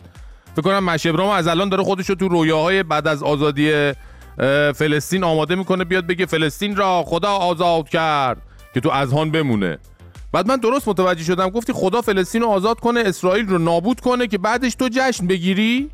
فکر 0.53 0.63
کنم 0.63 0.85
مشبرام 0.85 1.29
از 1.31 1.49
الان 1.49 1.69
داره 1.69 1.83
خودش 1.83 2.09
رو 2.09 2.15
تو 2.15 2.29
رویاهای 2.29 2.83
بعد 2.83 3.09
از 3.09 3.23
آزادی 3.23 3.93
فلسطین 4.75 5.25
آماده 5.25 5.55
می‌کنه 5.55 5.85
بیاد 5.85 6.07
بگه 6.07 6.27
فلسطین 6.27 6.77
را 6.77 7.03
خدا 7.07 7.31
آزاد 7.31 7.89
کرد 7.89 8.43
که 8.75 8.81
تو 8.81 8.91
اذهان 8.91 9.31
بمونه. 9.31 9.79
بعد 10.33 10.47
من 10.47 10.57
درست 10.57 10.89
متوجه 10.89 11.25
شدم 11.25 11.49
گفتی 11.51 11.73
خدا 11.73 12.01
فلسطین 12.01 12.43
رو 12.43 12.49
آزاد 12.49 12.81
کنه 12.81 13.01
اسرائیل 13.01 13.47
رو 13.47 13.59
نابود 13.59 14.01
کنه 14.01 14.27
که 14.27 14.39
بعدش 14.39 14.75
تو 14.75 14.89
جشن 14.93 15.27
بگیری؟ 15.27 15.91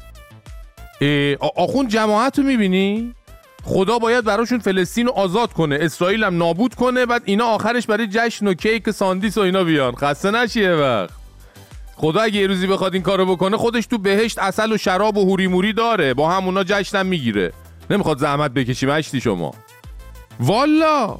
آخون 1.56 1.88
جماعت 1.88 2.38
رو 2.38 2.44
می‌بینی؟ 2.44 3.14
خدا 3.64 3.98
باید 3.98 4.24
براشون 4.24 4.58
فلسطین 4.58 5.06
رو 5.06 5.12
آزاد 5.12 5.52
کنه 5.52 5.78
اسرائیل 5.80 6.24
هم 6.24 6.36
نابود 6.36 6.74
کنه 6.74 7.06
بعد 7.06 7.22
اینا 7.24 7.44
آخرش 7.44 7.86
برای 7.86 8.06
جشن 8.10 8.46
و 8.46 8.54
کیک 8.54 8.90
ساندیس 8.90 9.38
و 9.38 9.40
اینا 9.40 9.64
بیان. 9.64 9.94
خسته 9.94 10.30
نشیه 10.30 10.70
وقت. 10.70 11.10
خدا 11.96 12.20
اگه 12.20 12.40
یه 12.40 12.46
روزی 12.46 12.66
بخواد 12.66 12.94
این 12.94 13.02
کارو 13.02 13.26
بکنه 13.26 13.56
خودش 13.56 13.86
تو 13.86 13.98
بهشت 13.98 14.38
اصل 14.38 14.72
و 14.72 14.76
شراب 14.76 15.16
و 15.16 15.24
هوری 15.24 15.46
موری 15.46 15.72
داره 15.72 16.14
با 16.14 16.30
همونا 16.30 16.64
جشنم 16.64 17.06
می‌گیره. 17.06 17.52
نمی‌خواد 17.90 18.18
زحمت 18.18 18.50
بکشی 18.50 18.86
مشتی 18.86 19.20
شما. 19.20 19.54
والا! 20.40 21.18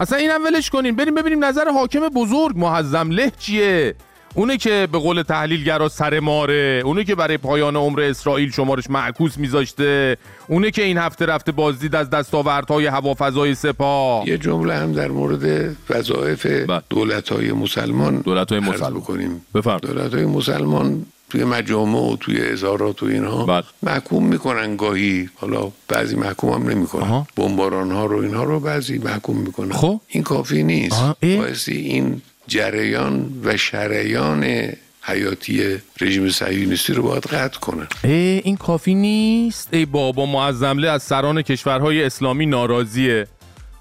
اصلا 0.00 0.18
اینم 0.18 0.44
ولش 0.44 0.70
کنین. 0.70 0.96
بریم 0.96 1.14
ببینیم 1.14 1.44
نظر 1.44 1.68
حاکم 1.68 2.08
بزرگ 2.08 2.56
معظم 2.56 3.10
له 3.10 3.32
چیه؟ 3.38 3.94
اونه 4.34 4.56
که 4.56 4.88
به 4.92 4.98
قول 4.98 5.22
تحلیلگرا 5.22 5.88
سر 5.88 6.20
ماره. 6.20 6.82
اونه 6.84 7.04
که 7.04 7.14
برای 7.14 7.36
پایان 7.36 7.76
عمر 7.76 8.00
اسرائیل 8.00 8.50
شمارش 8.50 8.90
معکوس 8.90 9.38
میذاشته. 9.38 10.16
اونه 10.48 10.70
که 10.70 10.82
این 10.82 10.98
هفته 10.98 11.26
رفته 11.26 11.52
بازدید 11.52 11.94
از 11.94 12.10
دستاوردهای 12.10 12.86
هوافضای 12.86 13.54
سپاه. 13.54 14.28
یه 14.28 14.38
جمله 14.38 14.74
هم 14.74 14.92
در 14.92 15.08
مورد 15.08 15.76
وظایف 15.90 16.46
دولت 16.90 17.28
های 17.28 17.52
مسلمان 17.52 18.16
دولت 18.16 18.52
های 18.52 18.60
مسلمان. 18.60 18.94
بکنیم. 18.94 19.46
دولت 19.82 20.14
های 20.14 20.24
مسلمان 20.24 21.06
توی 21.30 21.44
مجامع 21.44 21.98
و 21.98 22.16
توی 22.16 22.48
ازارات 22.48 23.02
و 23.02 23.06
اینها 23.06 23.64
محکوم 23.82 24.26
می‌کنن 24.26 24.76
گاهی. 24.76 25.28
حالا 25.34 25.72
بعضی 25.88 26.16
محکوم 26.16 26.52
هم 26.52 26.70
نمی‌کنن. 26.70 27.26
بمباران 27.36 27.90
ها 27.90 28.06
رو 28.06 28.18
اینها 28.18 28.44
رو 28.44 28.60
بعضی 28.60 28.98
محکوم 28.98 29.36
می‌کنن. 29.36 29.72
خب. 29.72 30.00
این 30.08 30.22
کافی 30.22 30.62
نیست. 30.62 31.02
بایستی 31.22 31.76
این 31.76 32.22
جریان 32.46 33.40
و 33.44 33.56
شریان 33.56 34.72
حیاتی 35.02 35.76
رژیم 36.00 36.30
صهیونیستی 36.30 36.92
رو 36.92 37.02
باید 37.02 37.26
قطع 37.26 37.58
کنن 37.58 37.86
ای 38.04 38.10
این 38.44 38.56
کافی 38.56 38.94
نیست. 38.94 39.68
ای 39.72 39.86
بابا 39.86 40.26
معظمله 40.26 40.88
از 40.88 41.02
سران 41.02 41.42
کشورهای 41.42 42.04
اسلامی 42.04 42.46
ناراضیه. 42.46 43.26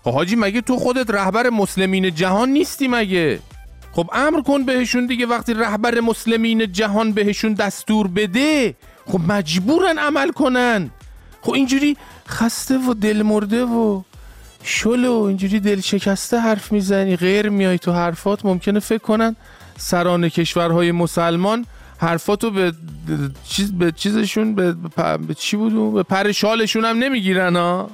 خب 0.04 0.14
حاجی 0.14 0.36
مگه 0.36 0.62
تو 0.62 0.78
خودت 0.78 1.10
رهبر 1.10 1.50
مسلمین 1.50 2.16
جهان 2.16 2.50
نیستی 2.50 2.88
مگه؟ 2.88 3.40
خب 4.00 4.10
امر 4.14 4.42
کن 4.42 4.66
بهشون 4.66 5.06
دیگه 5.06 5.26
وقتی 5.26 5.54
رهبر 5.54 6.00
مسلمین 6.00 6.72
جهان 6.72 7.12
بهشون 7.12 7.54
دستور 7.54 8.08
بده 8.08 8.76
خب 9.06 9.20
مجبورن 9.28 9.98
عمل 9.98 10.32
کنن. 10.32 10.90
خب 11.42 11.54
اینجوری 11.54 11.98
خسته 12.28 12.78
و 12.78 12.94
دل 12.94 13.22
مرده 13.22 13.64
و 13.64 14.02
شل 14.64 15.06
و 15.06 15.22
اینجوری 15.22 15.60
دل 15.60 15.82
شکسته 15.82 16.40
حرف 16.40 16.72
می‌زنی 16.72 17.16
غیر 17.16 17.50
میای 17.50 17.78
تو 17.78 17.92
حرفات 17.92 18.46
ممکنه 18.46 18.80
فکر 18.80 19.04
کنن 19.04 19.36
سران 19.78 20.30
کشورهای 20.30 20.92
مسلمان 20.92 21.66
حرفاتو 21.98 22.52
به 22.52 22.74
چیز 23.48 23.72
به 23.72 23.92
چیزشون 23.92 24.56
به, 24.56 24.76
به, 25.28 25.34
چی 25.34 25.58
بود؟ 25.58 25.94
به 25.94 26.04
پر 26.04 26.32
شالشون 26.32 26.86
هم 26.86 26.98
نمی‌گیرن 26.98 27.56
ها؟ 27.56 27.90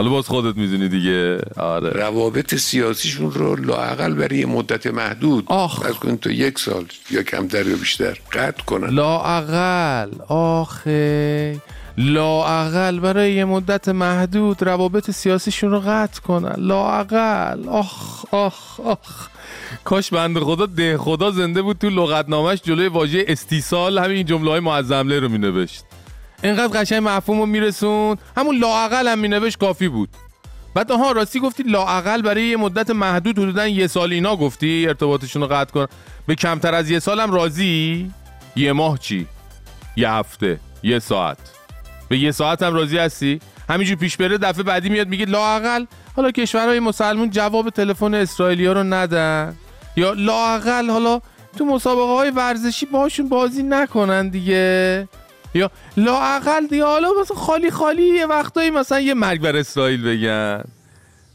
حالا 0.00 0.10
باز 0.10 0.28
خودت 0.28 0.56
می‌دونی 0.56 0.88
دیگه. 0.88 1.38
آره. 1.56 1.90
روابط 1.90 2.54
سیاسیشون 2.54 3.32
رو 3.32 3.56
لاعقل 3.56 4.14
برای 4.14 4.38
یه 4.38 4.46
مدت 4.46 4.86
محدود. 4.86 5.44
آخ. 5.46 5.86
از 5.86 5.94
کن 5.94 6.16
تا 6.16 6.30
یک 6.30 6.58
سال 6.58 6.84
یا 7.10 7.22
کمتر 7.22 7.66
یا 7.66 7.76
بیشتر 7.76 8.18
قطع 8.32 8.64
کنن. 8.64 8.88
لاعقل 8.90 10.10
آخه. 10.28 11.60
لاعقل 11.98 12.98
برای 12.98 13.32
یه 13.32 13.44
مدت 13.44 13.88
محدود 13.88 14.62
روابط 14.62 15.10
سیاسیشون 15.10 15.70
رو 15.70 15.80
قطع 15.80 16.20
کنن. 16.20 16.54
لاعقل 16.58 17.68
آخ 17.68 18.24
آخ 18.30 18.80
آخ. 18.80 19.28
کاش 19.84 20.10
بند 20.10 20.38
خدا 20.38 20.66
ده 20.66 20.98
خدا 20.98 21.30
زنده 21.30 21.62
بود 21.62 21.78
تو 21.78 21.90
لغتنامش 21.90 22.58
جلوی 22.62 22.88
واژه 22.88 23.24
استیصال 23.28 23.98
همین 23.98 24.26
جمله 24.26 24.50
های 24.50 24.60
معظمله 24.60 25.20
رو 25.20 25.28
مینوشت. 25.28 25.84
انقدر 26.42 26.80
قشنگ 26.80 27.02
مفهوم 27.08 27.38
رو 27.38 27.46
میرسوند. 27.46 28.18
همون 28.36 28.56
لاعقل 28.56 29.08
هم 29.08 29.18
مینوشت 29.18 29.58
کافی 29.58 29.88
بود. 29.88 30.08
بعد 30.74 30.92
آها 30.92 31.12
راستی 31.12 31.40
گفتی 31.40 31.62
لاعقل 31.62 32.22
برای 32.22 32.44
یه 32.44 32.56
مدت 32.56 32.90
محدود 32.90 33.38
حدودا 33.38 33.66
یه 33.66 33.86
سال 33.86 34.12
اینا 34.12 34.36
گفتی؟ 34.36 34.84
ارتباطشون 34.88 35.42
رو 35.42 35.48
قطع 35.48 35.72
کن. 35.72 35.86
به 36.26 36.34
کمتر 36.34 36.74
از 36.74 36.90
یه 36.90 36.98
سالم 36.98 37.32
راضی؟ 37.32 38.10
یه 38.56 38.72
ماه 38.72 38.98
چی؟ 38.98 39.26
یه 39.96 40.10
هفته 40.10 40.60
یه 40.82 40.98
ساعت. 40.98 41.38
به 42.08 42.18
یه 42.18 42.32
ساعت 42.32 42.62
هم 42.62 42.74
راضی 42.74 42.98
هستی؟ 42.98 43.40
همینجور 43.68 43.96
پیش 43.96 44.16
بره 44.16 44.38
دفعه 44.38 44.62
بعدی 44.62 44.88
میاد 44.88 45.08
میگه 45.08 45.26
لاعقل. 45.26 45.84
حالا 46.16 46.30
کشورهای 46.30 46.80
مسلمون 46.80 47.30
جواب 47.30 47.70
تلفن 47.70 48.14
اسرائیلیا 48.14 48.72
رو 48.72 48.82
ندن. 48.82 49.56
یا 49.96 50.12
لاعقل 50.12 50.90
حالا 50.90 51.20
تو 51.58 51.64
مسابقه 51.64 52.16
های 52.16 52.30
ورزشی 52.30 52.86
باشون 52.86 53.28
بازی 53.28 53.62
نکنن 53.62 54.28
دیگه. 54.28 55.08
یا 55.54 55.70
لاعقل 55.96 56.66
دیگه 56.66 56.84
حالا 56.84 57.08
مثلا 57.20 57.36
خالی 57.36 57.70
خالی 57.70 58.02
یه 58.02 58.26
وقتایی 58.26 58.70
مثلا 58.70 59.00
یه 59.00 59.14
مرگ 59.14 59.40
بر 59.40 59.56
اسرائیل 59.56 60.02
بگن. 60.02 60.64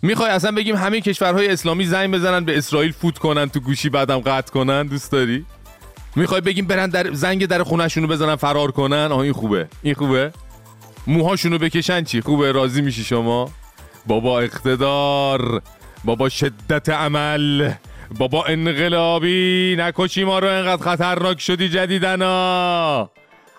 می‌خوای 0.01 0.29
اصلا 0.29 0.51
بگیم 0.51 0.75
همه 0.75 1.01
کشورهای 1.01 1.47
اسلامی 1.47 1.85
زنگ 1.85 2.13
بزنن 2.13 2.45
به 2.45 2.57
اسرائیل 2.57 2.91
فوت 2.91 3.17
کنن 3.17 3.49
تو 3.49 3.59
گوشی 3.59 3.89
بعدم 3.89 4.19
قطع 4.19 4.51
کنن؟ 4.53 4.87
دوست 4.87 5.11
داری؟ 5.11 5.45
می‌خوای 6.15 6.41
بگیم 6.41 6.67
برن 6.67 6.89
در 6.89 7.13
زنگ 7.13 7.45
در 7.45 7.63
خونهشونو 7.63 8.07
بزنن 8.07 8.35
فرار 8.35 8.71
کنن؟ 8.71 9.07
آه 9.11 9.19
این 9.19 9.33
خوبه. 9.33 9.67
این 9.81 9.93
خوبه. 9.93 10.31
موهاشونو 11.07 11.57
بکشن 11.57 12.03
چی؟ 12.03 12.21
خوبه. 12.21 12.51
راضی 12.51 12.81
میشی 12.81 13.03
شما؟ 13.03 13.51
بابا 14.05 14.39
اقتدار. 14.39 15.61
بابا 16.03 16.29
شدت 16.29 16.89
عمل. 16.89 17.71
بابا 18.17 18.45
انقلابی. 18.45 19.75
نکشی 19.79 20.23
ما 20.23 20.39
رو 20.39 20.47
انقدر 20.47 20.83
خطرناک 20.83 21.39
شدی 21.39 21.69
جدیدنا 21.69 23.09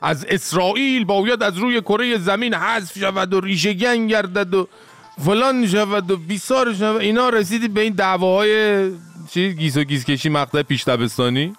از 0.07 0.27
اسرائیل 0.29 1.05
باید 1.05 1.43
از 1.43 1.59
روی 1.59 1.81
کره 1.81 2.19
زمین 2.19 2.55
حذف 2.55 2.99
شود 2.99 3.35
و 3.35 3.41
ریشه 3.41 3.75
گن 3.75 4.07
گردد 4.07 4.55
و 4.55 4.69
فلان 5.25 5.67
شود 5.67 6.11
و 6.11 6.17
بیسار 6.17 6.75
شود. 6.75 7.01
اینا 7.01 7.29
رسیدی 7.29 7.69
به 7.69 7.81
این 7.81 7.93
دعواهای 7.93 8.91
چی؟ 9.31 9.55
گیس 9.55 9.77
و 9.77 9.85
گیس 9.85 10.05
کشی 10.05 10.29
مقطع 10.29 10.63
پیش 10.63 10.85
دبستانی 10.85 11.53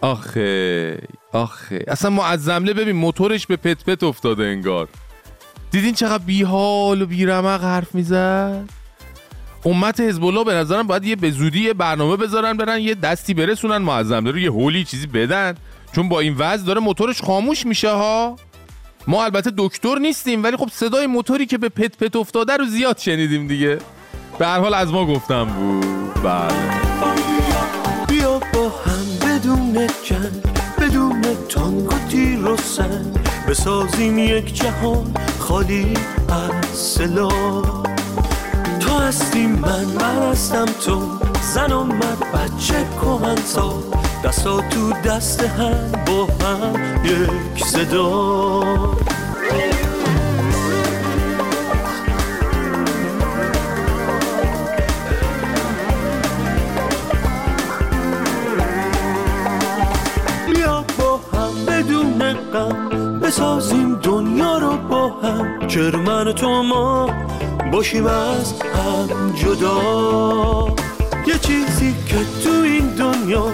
آخه 0.00 0.98
آخه. 1.32 1.84
اصلا 1.88 2.10
معظمله 2.10 2.72
ببین 2.72 2.96
موتورش 2.96 3.46
به 3.46 3.56
پت 3.56 3.84
پت 3.84 4.02
افتاده 4.02 4.44
انگار. 4.44 4.88
دیدین 5.70 5.94
چقدر 5.94 6.24
بیحال 6.24 7.02
و 7.02 7.06
بیرمق 7.06 7.64
حرف 7.64 7.94
می‌زد؟ 7.94 8.68
امت 9.64 10.00
حزب 10.00 10.24
الله 10.24 10.44
به 10.44 10.54
نظرم 10.54 10.86
باید 10.86 11.04
یه 11.04 11.16
به 11.16 11.30
زودی 11.30 11.60
یه 11.60 11.74
برنامه 11.74 12.16
بذارن 12.16 12.56
برن 12.56 12.80
یه 12.80 12.94
دستی 12.94 13.34
برسونن 13.34 13.78
معظم 13.78 14.24
رو 14.24 14.38
یه 14.38 14.50
هولی 14.50 14.84
چیزی 14.84 15.06
بدن. 15.06 15.54
چون 15.92 16.08
با 16.08 16.20
این 16.20 16.34
وضع 16.38 16.66
داره 16.66 16.80
موتورش 16.80 17.22
خاموش 17.22 17.66
میشه 17.66 17.90
ها. 17.90 18.36
ما 19.06 19.24
البته 19.24 19.52
دکتر 19.58 19.98
نیستیم 19.98 20.42
ولی 20.42 20.56
خب 20.56 20.68
صدای 20.72 21.06
موتوری 21.06 21.46
که 21.46 21.58
به 21.58 21.68
پت 21.68 21.96
پت 21.96 22.16
افتاده 22.16 22.56
رو 22.56 22.64
زیاد 22.64 22.98
شنیدیم 22.98 23.46
دیگه. 23.46 23.78
به 24.38 24.46
هر 24.46 24.60
حال 24.60 24.74
از 24.74 24.92
ما 24.92 25.06
گفتم. 25.06 25.44
بود 25.44 26.22
بله 26.22 26.82
بیا 28.08 28.38
با 28.38 28.68
هم 28.68 29.28
بدون 29.28 29.86
جنگ 30.04 30.42
بدون 30.78 31.22
تانگ 31.48 31.92
و 31.92 31.98
تیر 32.08 32.44
و 32.44 32.56
سنگ 32.56 33.18
بسازیم 33.48 34.18
یک 34.18 34.54
جهان 34.54 35.14
خالی 35.38 35.94
از 36.28 36.78
سلاح. 36.78 37.91
هستی 39.12 39.46
من 39.46 39.84
من 39.84 40.30
هستم 40.30 40.64
تو. 40.64 41.18
زن 41.54 41.72
و 41.72 41.84
مرد 41.84 42.18
بچه 42.34 42.86
کهن 43.00 43.36
سال 43.44 43.82
دستا 44.24 44.60
تو 44.60 44.92
دست 44.92 45.42
هم 45.42 45.92
با 46.06 46.24
هم 46.24 47.04
یک 47.04 47.64
صدا. 47.64 48.20
بیا 60.46 60.84
با 60.98 61.20
هم 61.32 61.64
بدون 61.66 62.32
غم 62.52 63.20
بسازیم 63.20 63.94
دنیا 63.94 64.58
رو 64.58 64.76
با 64.76 65.08
هم. 65.08 65.66
چرا 65.66 65.98
من 65.98 66.28
و 66.28 66.32
تو 66.32 66.62
ما 66.62 67.10
باشیم 67.72 68.06
از 68.06 68.62
هم 68.62 69.32
جدا. 69.34 70.74
یه 71.26 71.38
چیزی 71.38 71.94
که 72.06 72.16
تو 72.44 72.50
این 72.50 72.86
دنیا 72.86 73.44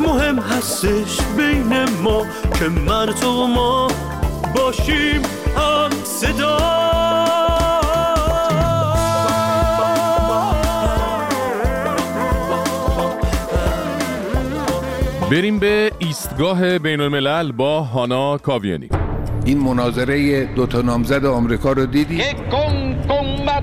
مهم 0.00 0.38
هستش 0.38 1.20
بین 1.36 1.84
ما 2.02 2.22
که 2.58 2.68
من 2.68 3.08
و 3.08 3.12
تو 3.12 3.46
ما 3.46 3.88
باشیم 4.54 5.22
هم 5.56 5.90
صدا. 6.04 6.56
بریم 15.30 15.58
به 15.58 15.92
ایستگاه 15.98 16.78
بین 16.78 17.00
الملل 17.00 17.52
با 17.52 17.80
هانا 17.80 18.38
کاویانی. 18.38 18.88
این 19.44 19.58
مناظره 19.58 20.44
دو 20.44 20.66
تا 20.66 20.82
نامزد 20.82 21.24
آمریکا 21.24 21.72
رو 21.72 21.86
دیدی؟ 21.86 22.22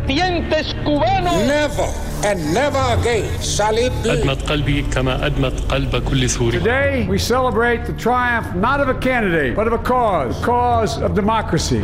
Combatientes 0.07 0.75
cubanos. 0.83 1.33
Never 1.47 1.87
and 2.25 2.53
never 2.53 2.83
again 2.99 3.25
shall 3.41 3.77
it 3.77 3.91
be. 4.03 4.09
أدمت 4.09 4.49
قلبي 4.49 4.81
كما 4.81 5.25
أدمت 5.25 5.71
قلب 5.71 6.03
كل 6.09 6.29
سوري 6.29 6.59
Today, 6.59 7.07
we 7.09 7.17
celebrate 7.17 7.85
the 7.85 7.93
triumph 7.93 8.55
not 8.55 8.79
of 8.81 8.89
a 8.89 8.99
candidate, 8.99 9.55
but 9.55 9.67
of 9.67 9.73
a 9.73 9.83
cause, 9.83 10.39
the 10.39 10.45
cause 10.45 10.97
of 11.01 11.15
democracy. 11.15 11.81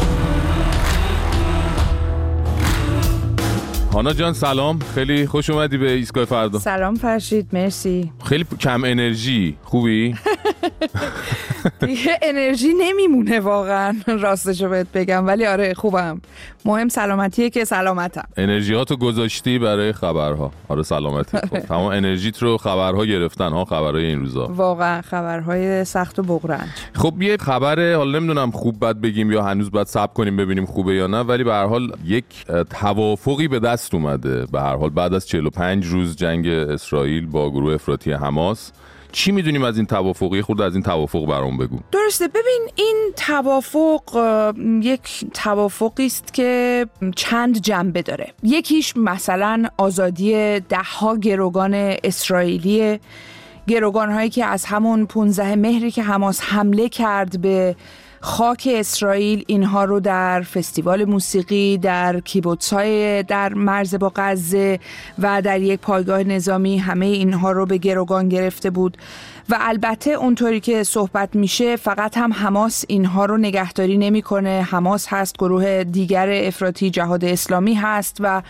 هانا 3.94 4.14
جان 4.14 4.34
سلام 4.34 4.80
خیلی 4.96 5.28
خوش 5.28 5.50
اومدی 5.50 5.78
به 5.78 5.92
ایستگاه 5.92 6.26
فردا 6.26 6.60
سلام 6.60 6.96
فرشید 6.96 7.48
مرسی 7.54 8.12
خیلی 8.26 8.46
کم 8.60 8.84
انرژی 8.84 9.58
خوبی 9.64 10.16
دیگه 11.88 12.20
انرژی 12.22 12.74
نمیمونه 12.80 13.40
واقعا. 13.40 13.96
راستشو 14.08 14.70
بهت 14.70 14.88
بگم. 14.94 15.28
ولی 15.28 15.46
آره 15.46 15.74
خوبم. 15.74 16.22
مهم 16.66 16.90
سلامتیه 16.90 17.50
که 17.50 17.66
سلامتم. 17.66 18.24
انرژی 18.38 18.74
ها 18.74 18.84
تو 18.84 18.96
گذاشتی 18.98 19.60
برای 19.60 19.94
خبرها. 19.94 20.52
آره 20.68 20.84
سلامتی. 20.84 21.38
خب 21.38 21.60
تمام 21.70 21.86
انرژیت 21.92 22.44
رو 22.44 22.58
خبرها 22.58 23.06
گرفتن 23.06 23.50
ها 23.50 23.66
خبرهای 23.66 24.06
این 24.06 24.20
روزا. 24.20 24.48
واقعا 24.48 25.02
خبرهای 25.02 25.86
سخت 25.86 26.20
و 26.20 26.24
بغرنج. 26.24 26.70
خب 26.96 27.22
یه 27.22 27.38
خبر 27.38 27.94
حالا 27.96 28.20
نمی‌دونم 28.20 28.52
خوب 28.52 28.86
بد 28.86 28.96
بگیم 28.96 29.32
یا 29.32 29.44
هنوز 29.44 29.72
باید 29.72 29.88
صبر 29.88 30.14
کنیم 30.14 30.38
ببینیم 30.38 30.66
خوبه 30.66 30.94
یا 30.96 31.08
نه 31.08 31.20
ولی 31.20 31.44
به 31.44 31.54
هر 31.54 31.66
حال 31.66 31.92
یک 32.06 32.26
توافقی 32.70 33.48
به 33.48 33.60
دست 33.60 33.94
اومده. 33.96 34.46
به 34.46 34.62
هر 34.62 34.76
حال 34.76 34.90
بعد 34.90 35.14
از 35.14 35.28
45 35.28 35.86
روز 35.86 36.16
جنگ 36.16 36.48
اسرائیل 36.48 37.26
با 37.26 37.50
گروه 37.52 37.74
افراطی 37.74 38.12
حماس 38.12 38.72
چی 39.12 39.32
می‌دونیم 39.32 39.64
از 39.64 39.78
این 39.78 39.86
توافقی 39.86 40.42
خود 40.42 40.62
از 40.62 40.74
این 40.74 40.84
توافق 40.84 41.26
برام 41.26 41.58
بگو. 41.58 41.80
درسته. 41.92 42.28
ببین 42.28 42.68
این 42.76 43.14
توافق 43.16 44.02
یک 44.82 45.26
توافقی 45.34 46.06
است 46.06 46.34
که 46.34 46.86
چند 47.16 47.62
جنبه 47.62 48.02
داره. 48.02 48.34
یکیش 48.44 48.98
مثلا 48.98 49.66
آزادی 49.78 50.60
دهها 50.60 51.18
گروگان 51.18 51.74
اسرائیلی 52.04 53.00
گروگان 53.68 54.12
هایی 54.12 54.30
که 54.30 54.46
از 54.46 54.66
همون 54.66 55.06
15 55.06 55.56
مهری 55.56 55.92
که 55.92 56.04
حماس 56.04 56.42
حمله 56.44 56.90
کرد 56.90 57.42
به 57.42 57.76
خاک 58.22 58.70
اسرائیل 58.72 59.44
اینها 59.48 59.84
رو 59.84 60.00
در 60.00 60.42
فستیوال 60.42 61.06
موسیقی 61.06 61.78
در 61.78 62.20
کیبوتس 62.20 62.74
های 62.74 63.24
در 63.24 63.54
مرز 63.54 63.96
با 63.96 64.12
غزه 64.16 64.80
و 65.20 65.42
در 65.42 65.62
یک 65.62 65.80
پایگاه 65.80 66.24
نظامی 66.24 66.78
همه 66.78 67.06
اینها 67.06 67.52
رو 67.52 67.66
به 67.66 67.78
گروگان 67.78 68.30
گرفته 68.30 68.70
بود. 68.70 68.98
و 69.50 69.58
البته 69.60 70.12
اونطوری 70.12 70.60
که 70.60 70.84
صحبت 70.84 71.36
میشه 71.36 71.76
فقط 71.76 72.18
هم 72.18 72.34
حماس 72.34 72.86
اینها 72.88 73.26
رو 73.26 73.38
نگهداری 73.38 73.98
نمی‌کنه. 73.98 74.68
حماس 74.70 75.08
هست 75.10 75.38
گروه 75.38 75.84
دیگر 75.84 76.30
افراطی 76.30 76.90
جهاد 76.90 77.26
اسلامی 77.26 77.74
هست 77.74 78.18
و 78.20 78.42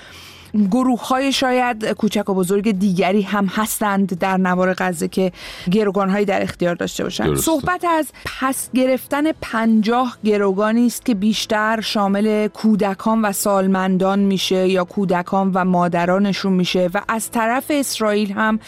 گروه 0.71 1.07
های 1.07 1.31
شاید 1.31 1.85
کوچک 1.91 2.29
و 2.29 2.33
بزرگ 2.33 2.71
دیگری 2.71 3.21
هم 3.21 3.45
هستند 3.45 4.19
در 4.19 4.37
نوار 4.37 4.73
غزه 4.77 5.07
که 5.07 5.31
گروگان 5.71 6.09
هایی 6.09 6.25
در 6.25 6.41
اختیار 6.41 6.75
داشته 6.75 7.03
باشند. 7.03 7.35
صحبت 7.37 7.85
از 7.85 8.11
پس 8.25 8.69
گرفتن 8.73 9.31
پنجاه 9.41 10.17
گروگانی 10.23 10.85
است 10.85 11.05
که 11.05 11.15
بیشتر 11.15 11.81
شامل 11.81 12.47
کودکان 12.47 13.21
و 13.21 13.31
سالمندان 13.31 14.19
میشه 14.19 14.67
یا 14.67 14.83
کودکان 14.83 15.51
و 15.53 15.65
مادرانشون 15.65 16.53
میشه 16.53 16.89
و 16.93 17.01
از 17.07 17.31
طرف 17.31 17.65
اسرائیل 17.69 18.31
هم 18.31 18.59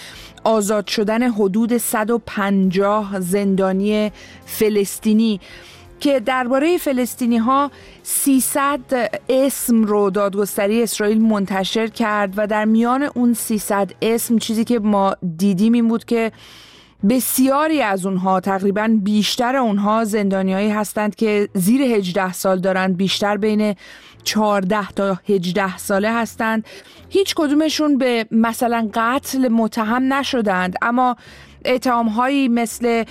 آزاد 0.43 0.87
شدن 0.87 1.31
حدود 1.31 1.77
150 1.77 3.19
زندانی 3.19 4.11
فلسطینی 4.45 5.39
که 6.01 6.19
درباره 6.19 6.77
فلسطینی 6.77 7.37
ها 7.37 7.71
300 8.03 8.79
اسم 9.29 9.83
رو 9.83 10.09
دادگستری 10.09 10.83
اسرائیل 10.83 11.21
منتشر 11.21 11.87
کرد 11.87 12.33
و 12.37 12.47
در 12.47 12.65
میان 12.65 13.03
اون 13.03 13.33
300 13.33 13.91
اسم 14.01 14.37
چیزی 14.37 14.63
که 14.63 14.79
ما 14.79 15.15
دیدیم 15.37 15.73
این 15.73 15.87
بود 15.87 16.05
که 16.05 16.31
بسیاری 17.09 17.81
از 17.81 18.05
اونها 18.05 18.39
تقریبا 18.39 18.97
بیشتر 19.03 19.55
اونها 19.55 20.03
زندانیایی 20.03 20.69
هستند 20.69 21.15
که 21.15 21.49
زیر 21.53 21.81
18 21.81 22.33
سال 22.33 22.59
دارند 22.59 22.97
بیشتر 22.97 23.37
بین 23.37 23.75
14 24.23 24.87
تا 24.87 25.19
18 25.29 25.77
ساله 25.77 26.11
هستند. 26.13 26.65
هیچ 27.09 27.35
کدومشون 27.35 27.97
به 27.97 28.25
مثلا 28.31 28.89
قتل 28.93 29.47
متهم 29.47 30.13
نشدند 30.13 30.75
اما 30.81 31.15
اتهام 31.65 32.07
هایی 32.07 32.47
مثل 32.47 33.03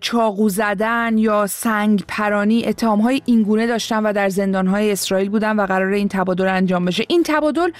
چاقو 0.00 0.48
زدن 0.48 1.18
یا 1.18 1.46
سنگ 1.46 2.04
پرانی 2.08 2.64
اتهام 2.64 3.00
های 3.00 3.22
اینگونه 3.24 3.66
داشتن 3.66 4.02
و 4.02 4.12
در 4.12 4.28
زندان 4.28 4.66
های 4.66 4.92
اسرائیل 4.92 5.28
بودن 5.28 5.56
و 5.56 5.66
قرار 5.66 5.92
این 5.92 6.08
تبادل 6.08 6.48
انجام 6.48 6.84
بشه. 6.84 7.04
این 7.08 7.22
تبادل 7.22 7.70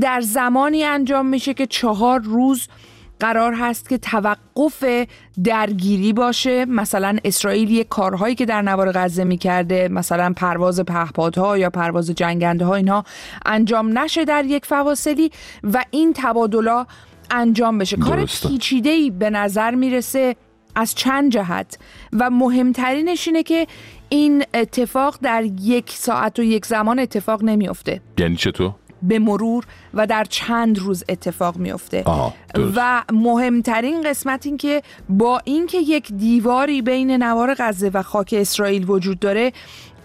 در 0.00 0.20
زمانی 0.20 0.84
انجام 0.84 1.26
میشه 1.26 1.54
که 1.54 1.66
چهار 1.66 2.20
روز 2.20 2.68
قرار 3.20 3.54
هست 3.54 3.88
که 3.88 3.98
توقف 3.98 4.84
درگیری 5.44 6.12
باشه. 6.12 6.64
مثلا 6.64 7.18
اسرائیل 7.24 7.70
یک 7.70 7.88
کارهایی 7.88 8.34
که 8.34 8.46
در 8.46 8.62
نوار 8.62 8.92
غزه 8.92 9.24
می‌کرده 9.24 9.88
مثلا 9.88 10.32
پرواز 10.36 10.80
پهپادها 10.80 11.58
یا 11.58 11.70
پرواز 11.70 12.10
جنگنده 12.10 12.64
ها 12.64 12.74
اینها 12.74 13.04
انجام 13.46 13.98
نشه 13.98 14.24
در 14.24 14.44
یک 14.44 14.66
فواصلی 14.66 15.30
و 15.64 15.84
این 15.90 16.12
تبادلا 16.16 16.86
انجام 17.32 17.78
بشه. 17.78 17.96
کار 17.96 18.16
درسته. 18.16 18.48
پیچیده‌ای 18.48 19.10
به 19.10 19.30
نظر 19.30 19.74
می‌رسه 19.74 20.36
از 20.74 20.94
چند 20.94 21.32
جهت. 21.32 21.78
و 22.12 22.30
مهمترینش 22.30 23.28
اینه 23.28 23.42
که 23.42 23.66
این 24.08 24.44
اتفاق 24.54 25.18
در 25.22 25.44
یک 25.60 25.90
ساعت 25.90 26.38
و 26.38 26.42
یک 26.42 26.66
زمان 26.66 26.98
اتفاق 26.98 27.42
نمیافته. 27.42 28.00
یعنی 28.18 28.36
چطور؟ 28.36 28.72
به 29.02 29.18
مرور 29.18 29.64
و 29.94 30.06
در 30.06 30.24
چند 30.24 30.78
روز 30.78 31.04
اتفاق 31.08 31.56
میفته. 31.56 32.04
و 32.76 33.02
مهمترین 33.12 34.02
قسمت 34.02 34.46
این 34.46 34.56
که 34.56 34.82
با 35.08 35.40
اینکه 35.44 35.78
یک 35.78 36.12
دیواری 36.12 36.82
بین 36.82 37.10
نوار 37.10 37.54
غزه 37.58 37.90
و 37.94 38.02
خاک 38.02 38.34
اسرائیل 38.38 38.90
وجود 38.90 39.18
داره 39.18 39.52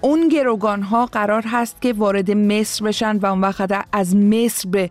اون 0.02 0.28
گروگان 0.28 0.82
ها 0.82 1.06
قرار 1.06 1.44
هست 1.48 1.82
که 1.82 1.94
وارد 1.94 2.32
مصر 2.32 2.86
بشن 2.86 3.18
و 3.18 3.26
اون 3.26 3.42
وقت 3.42 3.86
از 3.92 4.16
مصر 4.16 4.70
به 4.70 4.90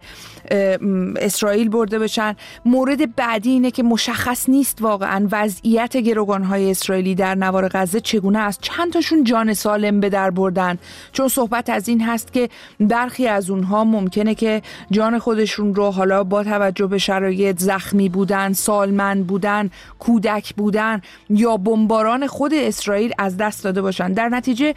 اسرائیل 1.21 1.69
برده 1.69 1.99
بشن. 1.99 2.37
مورد 2.65 3.17
بعدی 3.17 3.51
اینه 3.51 3.71
که 3.71 3.83
مشخص 3.83 4.49
نیست 4.49 4.83
واقعا 4.83 5.29
وضعیت 5.33 5.97
گروگان 5.97 6.43
های 6.43 6.71
اسرائیلی 6.71 7.15
در 7.15 7.35
نوار 7.35 7.69
غزه 7.69 8.01
چگونه 8.01 8.39
است. 8.39 8.61
چند 8.61 8.93
تاشون 8.93 9.25
جان 9.25 9.55
سالم 9.55 10.01
به 10.01 10.09
در 10.09 10.31
بردن. 10.31 10.79
چون 11.13 11.29
صحبت 11.29 11.71
از 11.71 11.89
این 11.89 12.01
هست 12.01 12.33
که 12.33 12.49
برخی 12.81 13.27
از 13.27 13.51
اونها 13.51 13.85
ممکنه 13.85 14.35
که 14.35 14.63
جان 14.91 15.19
خودشون 15.19 15.75
رو 15.75 15.91
حالا 15.91 16.25
با 16.25 16.45
توجه 16.45 16.87
به 16.87 16.99
شرایط 16.99 17.59
زخمی 17.59 18.09
بودن 18.09 18.53
سالمند 18.53 19.27
بودن 19.27 19.71
کودک 19.99 20.55
بودن 20.55 21.01
یا 21.31 21.57
بمباران 21.57 22.27
خود 22.27 22.55
اسرائیل 22.55 23.13
از 23.19 23.37
دست 23.37 23.65
داده 23.65 23.83
باشن. 23.83 24.13
در 24.13 24.29
نتیجه 24.29 24.75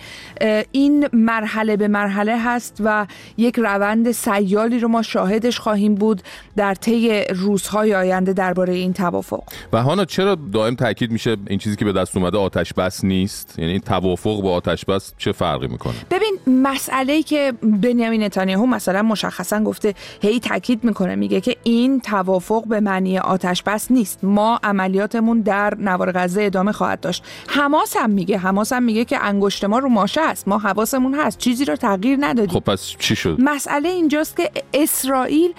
این 0.72 1.10
مرحله 1.14 1.78
به 1.78 1.88
مرحله 1.88 2.38
هست 2.40 2.78
و 2.84 3.08
یک 3.38 3.56
روند 3.60 4.12
سیالی 4.12 4.80
رو 4.80 4.88
ما 4.88 5.02
شاهدش 5.02 5.60
خواهیم 5.60 5.96
بود 5.96 6.22
در 6.56 6.76
طی 6.76 7.24
روزهای 7.24 7.96
آینده 7.96 8.34
درباره 8.34 8.74
این 8.74 8.94
توافق. 8.94 9.44
و 9.74 9.84
هانا 9.84 10.06
چرا 10.06 10.38
دائم 10.54 10.76
تاکید 10.76 11.12
میشه 11.12 11.38
این 11.48 11.60
چیزی 11.60 11.76
که 11.76 11.86
به 11.86 11.94
دست 11.94 12.18
اومده 12.18 12.38
آتش 12.38 12.74
بس 12.74 13.04
نیست؟ 13.04 13.56
یعنی 13.60 13.72
این 13.72 13.82
توافق 13.82 14.42
با 14.42 14.54
آتش 14.54 14.86
بس 14.86 15.14
چه 15.18 15.32
فرقی 15.32 15.68
می‌کنه؟ 15.68 15.94
ببین 16.12 16.62
مسئله 16.64 17.24
که 17.24 17.54
بنیامین 17.64 18.24
نتانیاهو 18.24 18.66
مثلا 18.66 19.02
مشخصا 19.02 19.64
گفته 19.64 19.94
هی 20.22 20.40
تاکید 20.40 20.84
می‌کنه 20.84 21.16
میگه 21.16 21.42
که 21.42 21.56
این 21.64 22.00
توافق 22.00 22.68
به 22.68 22.80
معنی 22.80 23.18
آتش 23.18 23.64
بس 23.64 23.92
نیست. 23.92 24.20
ما 24.24 24.60
عملیاتمون 24.64 25.42
در 25.42 25.74
نوار 25.80 26.12
غزه 26.12 26.44
ادامه 26.44 26.72
خواهد 26.72 27.00
داشت. 27.00 27.24
حماس 27.48 27.98
هم 27.98 28.10
میگه 28.10 28.38
حماس 28.38 28.74
هم 28.74 28.84
میگه 28.84 29.06
که 29.06 29.24
انگشت 29.24 29.66
ما 29.66 29.80
رو 29.80 29.90
ماشه 30.18 30.30
است 30.30 30.48
ما 30.48 30.58
حواسمون 30.58 31.16
هست. 31.16 31.38
چیزی 31.38 31.66
رو 31.66 31.76
تغییر 31.76 32.18
ندادیم. 32.22 32.60
خب 32.60 32.72
پس 32.72 32.96
چی 33.00 33.16
شد؟ 33.16 33.36
مسئله 33.40 33.90
اینجاست 33.90 34.38
که 34.38 34.52
اسرائیل 34.74 35.54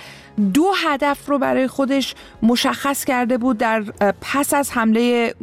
دو 0.54 0.72
هدف 0.86 1.28
رو 1.28 1.38
برای 1.38 1.66
خودش 1.66 2.14
مشخص 2.42 3.04
کرده 3.04 3.38
بود 3.38 3.58
در 3.58 3.84
پس 4.20 4.54
از 4.54 4.70
حمله 4.70 5.34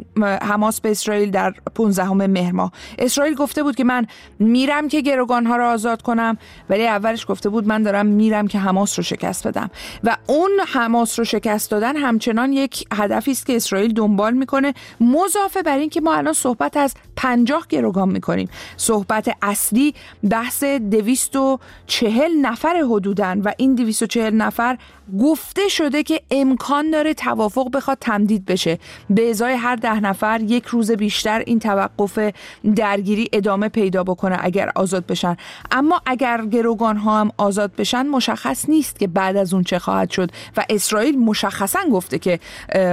حماس 0.42 0.80
به 0.80 0.90
اسرائیل 0.90 1.30
در 1.30 1.54
15 1.74 2.08
مهر 2.10 2.52
ماه. 2.52 2.72
اسرائیل 2.98 3.34
گفته 3.34 3.62
بود 3.62 3.76
که 3.76 3.84
من 3.84 4.06
میرم 4.38 4.88
که 4.88 5.00
گروگانها 5.00 5.56
رو 5.56 5.64
آزاد 5.64 6.02
کنم 6.02 6.38
ولی 6.70 6.86
اولش 6.86 7.26
گفته 7.28 7.48
بود 7.48 7.66
من 7.66 7.82
دارم 7.82 8.06
میرم 8.06 8.48
که 8.48 8.58
حماس 8.58 8.98
رو 8.98 9.02
شکست 9.02 9.46
بدم. 9.46 9.70
و 10.04 10.16
اون 10.26 10.50
حماس 10.66 11.18
رو 11.18 11.24
شکست 11.24 11.70
دادن 11.70 11.96
همچنان 11.96 12.52
یک 12.52 12.84
هدفی 12.92 13.30
است 13.30 13.46
که 13.46 13.56
اسرائیل 13.56 13.92
دنبال 13.92 14.34
می‌کنه. 14.34 14.74
مضافه 15.00 15.62
بر 15.62 15.78
این 15.78 15.90
که 15.90 16.00
ما 16.00 16.14
الان 16.14 16.32
صحبت 16.32 16.76
از 16.76 16.94
50 17.16 17.66
گروگان 17.68 18.08
می‌کنیم. 18.08 18.48
صحبت 18.76 19.36
اصلی 19.42 19.94
بحث 20.30 20.64
240 20.64 22.30
نفر 22.42 22.76
حدودن 22.76 23.40
و 23.40 23.52
این 23.56 23.74
240 23.74 24.34
نفر 24.34 24.78
گفته 25.20 25.68
شده 25.68 26.02
که 26.02 26.20
امکان 26.30 26.90
داره 26.90 27.14
توافق 27.14 27.70
بخواد 27.70 27.98
تمدید 28.00 28.44
بشه. 28.44 28.78
به 29.10 29.30
ازای 29.30 29.54
هر 29.54 29.76
ده 29.76 30.00
نفر 30.00 30.40
یک 30.40 30.64
روز 30.66 30.90
بیشتر 30.90 31.38
این 31.38 31.58
توقف 31.58 32.32
درگیری 32.76 33.28
ادامه 33.32 33.68
پیدا 33.68 34.04
بکنه 34.04 34.38
اگر 34.40 34.72
آزاد 34.74 35.06
بشن. 35.06 35.36
اما 35.70 36.02
اگر 36.06 36.46
گروگان 36.46 36.96
ها 36.96 37.20
هم 37.20 37.32
آزاد 37.36 37.76
بشن 37.76 38.06
مشخص 38.06 38.68
نیست 38.68 38.98
که 38.98 39.06
بعد 39.06 39.36
از 39.36 39.54
اون 39.54 39.62
چه 39.62 39.78
خواهد 39.78 40.10
شد. 40.10 40.30
و 40.56 40.64
اسرائیل 40.70 41.18
مشخصا 41.18 41.80
گفته 41.92 42.18
که 42.18 42.40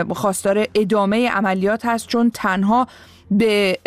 خواستار 0.09 0.67
ادامه 0.75 1.29
عملیات 1.29 1.85
هست 1.85 2.07
چون 2.07 2.31
تنها 2.33 2.87
به 3.31 3.77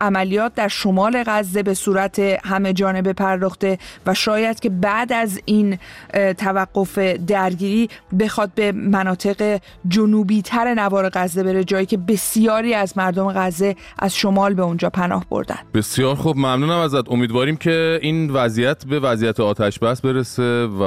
عملیات 0.00 0.54
در 0.54 0.68
شمال 0.68 1.22
غزه 1.26 1.62
به 1.62 1.74
صورت 1.74 2.18
همه 2.44 2.72
جانبه 2.72 3.12
پرداخته 3.12 3.78
و 4.06 4.14
شاید 4.14 4.60
که 4.60 4.70
بعد 4.70 5.12
از 5.12 5.40
این 5.44 5.78
توقف 6.38 6.98
درگیری 6.98 7.88
بخواد 8.20 8.50
به 8.54 8.72
مناطق 8.72 9.60
جنوبی 9.88 10.42
تر 10.42 10.74
نوار 10.74 11.10
غزه 11.14 11.42
بره 11.42 11.64
جایی 11.64 11.86
که 11.86 11.96
بسیاری 11.96 12.74
از 12.74 12.98
مردم 12.98 13.32
غزه 13.32 13.76
از 13.98 14.16
شمال 14.16 14.54
به 14.54 14.62
اونجا 14.62 14.90
پناه 14.90 15.24
بردن. 15.30 15.58
بسیار 15.74 16.14
خوب 16.14 16.36
ممنونم 16.36 16.78
ازت. 16.78 17.10
امیدواریم 17.10 17.56
که 17.56 17.98
این 18.02 18.30
وضعیت 18.30 18.86
به 18.86 19.00
وضعیت 19.00 19.40
آتش 19.40 19.78
بس 19.78 20.00
برسه 20.00 20.66
و 20.66 20.82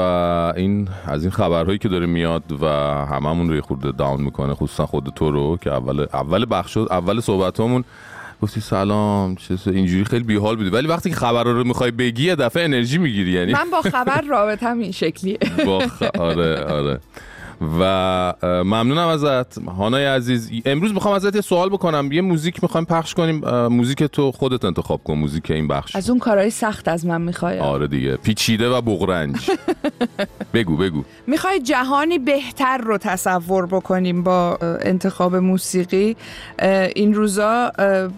این 0.56 0.88
از 1.08 1.22
این 1.22 1.32
خبرهایی 1.32 1.78
که 1.78 1.90
داره 1.90 2.06
میاد 2.06 2.44
و 2.62 2.66
هممون 3.06 3.50
رو 3.50 3.56
یه 3.56 3.62
خورده 3.62 3.92
داون 3.92 4.22
می‌کنه 4.22 4.54
خصوصا 4.54 4.86
خود 4.86 5.14
تو 5.16 5.32
رو 5.32 5.58
که 5.58 5.72
اول 5.72 6.06
اول 6.14 6.46
بخش 6.52 6.78
اول 6.78 7.20
صحبتامون. 7.20 7.85
گفتی 8.42 8.62
سلام 8.62 9.36
چه 9.36 9.58
اینجوری 9.66 10.06
خیلی 10.06 10.24
بیحال 10.24 10.56
بودی. 10.56 10.70
ولی 10.70 10.88
وقتی 10.88 11.10
که 11.10 11.16
خبر 11.16 11.44
رو 11.44 11.64
می‌خوای 11.64 11.92
بگی 11.92 12.24
یه 12.24 12.36
دفعه 12.36 12.64
انرژی 12.64 12.98
می‌گیری 12.98 13.32
یعنی 13.32 13.54
من 13.54 13.70
با 13.72 13.82
خبر 13.82 14.22
رابطم 14.22 14.80
این 14.80 14.92
شکلیه. 14.92 15.38
با 15.66 15.80
خ... 15.80 16.04
آره 16.20 16.64
آره. 16.64 17.00
و 17.80 18.34
ممنونم 18.44 19.08
ازت. 19.08 19.60
هانای 19.68 20.06
عزیز 20.06 20.52
امروز 20.66 20.94
می‌خوام 20.94 21.16
ازت 21.16 21.36
یه 21.36 21.42
سوال 21.42 21.70
بکنم. 21.70 22.12
یه 22.12 22.22
موزیک 22.22 22.64
می‌خوایم 22.64 22.86
پخش 22.86 23.14
کنیم. 23.14 23.68
موزیک 23.68 24.04
تو 24.04 24.32
خودت 24.32 24.66
انتخاب 24.66 25.04
کن 25.04 25.14
موزیک 25.14 25.52
این 25.52 25.68
بخش. 25.68 25.96
از 25.96 26.10
اون 26.10 26.20
کارهای 26.20 26.50
سخت 26.50 26.88
از 26.88 27.06
من 27.06 27.22
می‌خوای؟ 27.22 27.60
آره 27.60 27.88
دیگه. 27.88 28.16
پیچیده 28.16 28.70
و 28.70 28.82
بغرنج. 28.82 29.52
بگو 30.54 30.78
بگو. 30.78 31.04
می‌خوای 31.28 31.60
جهانی 31.60 32.20
بهتر 32.20 32.78
رو 32.78 32.98
تصور 32.98 33.66
بکنیم 33.66 34.24
با 34.24 34.58
انتخاب 34.82 35.36
موسیقی. 35.36 36.16
این 36.96 37.14
روزا 37.14 37.72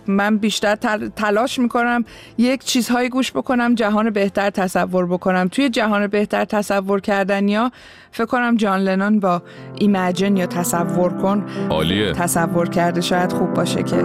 من 0.07 0.37
بیشتر 0.37 0.75
تل- 0.75 1.09
تلاش 1.15 1.59
می‌کنم 1.59 2.05
یک 2.37 2.63
چیزهایی 2.63 3.09
گوش 3.09 3.31
بکنم 3.31 3.75
جهان 3.75 4.09
بهتر 4.09 4.49
تصور 4.49 5.05
بکنم. 5.05 5.47
توی 5.47 5.69
جهان 5.69 6.07
بهتر 6.07 6.45
تصور 6.45 7.01
کردن 7.01 7.47
یا 7.47 7.71
فکر 8.11 8.25
کنم 8.25 8.57
جان 8.57 8.79
لنون 8.79 9.19
با 9.19 9.36
ایمجن 9.75 10.37
یا 10.37 10.45
تصور 10.45 11.13
کن. 11.13 11.43
عالیه. 11.69 12.11
تصور 12.11 12.69
کرده 12.69 13.01
شاید 13.01 13.31
خوب 13.33 13.53
باشه 13.53 13.83
که 13.83 13.95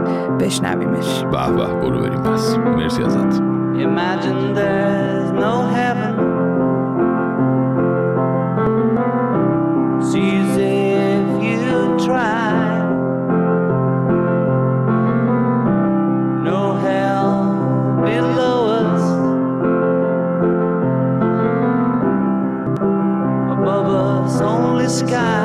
بشنویمش. 0.40 1.22
به 1.22 1.52
به 1.56 1.66
برو 1.74 2.00
بریم 2.00 2.22
پس 2.22 2.56
مرسی 2.56 3.02
ازت. 3.02 3.42
Imagine 3.72 4.40
there's 4.58 5.30
no 5.44 5.54
heaven. 5.76 6.14
See 10.08 10.32
as 10.42 10.54
if 10.58 11.26
you 11.46 11.62
tried. 12.06 12.86
No 16.48 16.60
hell 16.84 17.32
below. 18.04 18.51
Sky. 25.08 25.41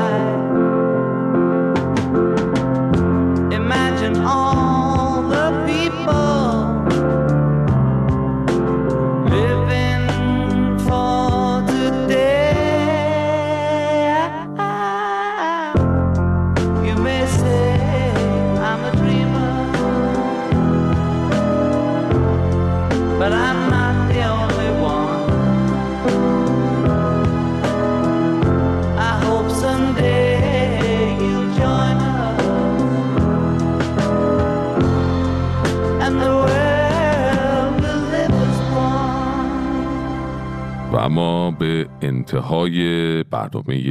انتهای 42.01 43.24
برنامه 43.24 43.84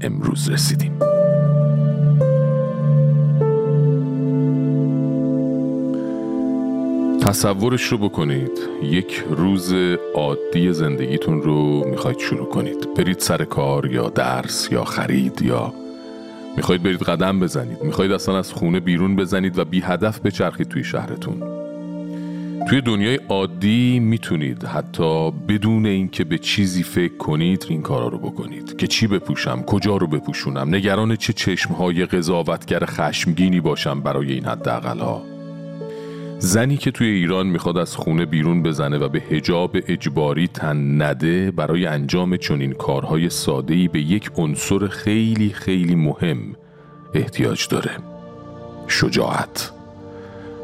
امروز 0.00 0.50
رسیدیم. 0.50 0.98
تصورش 7.20 7.84
رو 7.84 7.98
بکنید. 7.98 8.50
یک 8.82 9.24
روز 9.30 9.74
عادی 10.14 10.72
زندگیتون 10.72 11.42
رو 11.42 11.88
می‌خواید 11.90 12.18
شروع 12.18 12.48
کنید. 12.48 12.94
برید 12.96 13.18
سر 13.18 13.44
کار 13.44 13.92
یا 13.92 14.08
درس 14.08 14.68
یا 14.72 14.84
خرید 14.84 15.42
یا 15.42 15.72
می‌خواید 16.56 16.82
برید 16.82 17.02
قدم 17.02 17.40
بزنید. 17.40 17.82
می‌خواید 17.82 18.12
اصلا 18.12 18.38
از 18.38 18.52
خونه 18.52 18.80
بیرون 18.80 19.16
بزنید 19.16 19.58
و 19.58 19.64
بی 19.64 19.80
هدف 19.80 20.20
بچرخید 20.20 20.68
توی 20.68 20.84
شهرتون. 20.84 21.57
توی 22.68 22.80
دنیای 22.80 23.18
عادی 23.28 23.98
می‌تونید 23.98 24.64
حتی 24.64 25.30
بدون 25.30 25.86
اینکه 25.86 26.24
به 26.24 26.38
چیزی 26.38 26.82
فکر 26.82 27.16
کنید 27.16 27.66
این 27.68 27.82
کارا 27.82 28.08
رو 28.08 28.18
بکنید. 28.18 28.76
که 28.76 28.86
چی 28.86 29.06
بپوشم 29.06 29.62
کجا 29.62 29.96
رو 29.96 30.06
بپوشونم 30.06 30.74
نگران 30.74 31.16
چه 31.16 31.32
چشمهای 31.32 32.06
قضاوتگر 32.06 32.84
خشمگینی 32.84 33.60
باشم 33.60 34.00
برای 34.00 34.32
این 34.32 34.44
حداقل 34.44 34.98
ها 34.98 35.22
زنی 36.38 36.76
که 36.76 36.90
توی 36.90 37.06
ایران 37.06 37.46
می‌خواد 37.46 37.78
از 37.78 37.96
خونه 37.96 38.26
بیرون 38.26 38.62
بزنه 38.62 38.98
و 38.98 39.08
به 39.08 39.18
هجاب 39.18 39.76
اجباری 39.86 40.48
تن 40.48 41.02
نده 41.02 41.50
برای 41.50 41.86
انجام 41.86 42.36
چنین 42.36 42.72
کارهای 42.72 43.30
ساده‌ای 43.30 43.88
به 43.88 44.00
یک 44.00 44.30
عنصر 44.36 44.86
خیلی 44.88 45.50
خیلی 45.50 45.94
مهم 45.94 46.38
احتیاج 47.14 47.68
داره. 47.68 47.90
شجاعت. 48.88 49.77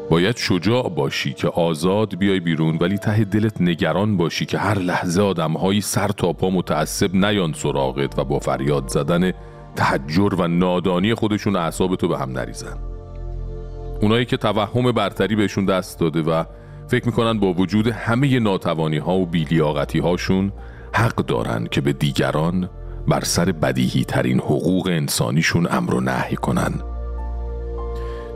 باید 0.09 0.37
شجاع 0.37 0.89
باشی 0.89 1.33
که 1.33 1.47
آزاد 1.47 2.17
بیای 2.17 2.39
بیرون 2.39 2.77
ولی 2.77 2.97
ته 2.97 3.23
دلت 3.23 3.61
نگران 3.61 4.17
باشی 4.17 4.45
که 4.45 4.57
هر 4.57 4.79
لحظه 4.79 5.21
آدمهایی 5.21 5.81
سر 5.81 6.07
تا 6.07 6.33
پا 6.33 6.49
متعصب 6.49 7.15
نیان 7.15 7.53
سراغت 7.53 8.19
و 8.19 8.23
با 8.23 8.39
فریاد 8.39 8.87
زدن 8.87 9.31
تحجر 9.75 10.35
و 10.37 10.47
نادانی 10.47 11.13
خودشون 11.13 11.55
اعصاب 11.55 11.95
تو 11.95 12.07
به 12.07 12.17
هم 12.17 12.31
نریزن. 12.31 12.77
اونایی 14.01 14.25
که 14.25 14.37
توهم 14.37 14.91
برتری 14.91 15.35
بهشون 15.35 15.65
دست 15.65 15.99
داده 15.99 16.21
و 16.21 16.43
فکر 16.87 17.05
می‌کنن 17.05 17.39
با 17.39 17.53
وجود 17.53 17.87
همه 17.87 18.39
ناتوانی 18.39 18.97
ها 18.97 19.13
و 19.13 19.25
بیلیاقتی 19.25 19.99
هاشون 19.99 20.51
حق 20.93 21.15
دارن 21.15 21.67
که 21.71 21.81
به 21.81 21.93
دیگران 21.93 22.69
بر 23.07 23.23
سر 23.23 23.51
بدیهی 23.51 24.03
ترین 24.03 24.39
حقوق 24.39 24.87
انسانیشون 24.87 25.67
امر 25.71 25.93
و 25.93 26.01
نهی 26.01 26.35
کنن. 26.35 26.94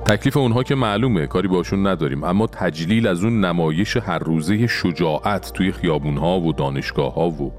تکلیف 0.05 0.37
اونها 0.37 0.63
که 0.63 0.75
معلومه 0.75 1.27
کاری 1.27 1.47
باشون 1.47 1.87
نداریم. 1.87 2.23
اما 2.23 2.47
تجلیل 2.47 3.07
از 3.07 3.23
اون 3.23 3.45
نمایش 3.45 3.97
هر 3.97 4.19
روزه 4.19 4.67
شجاعت 4.67 5.53
توی 5.53 5.71
خیابون 5.71 6.17
ها 6.17 6.39
و 6.39 6.53
دانشگاه 6.53 7.13
ها 7.13 7.29
و 7.29 7.51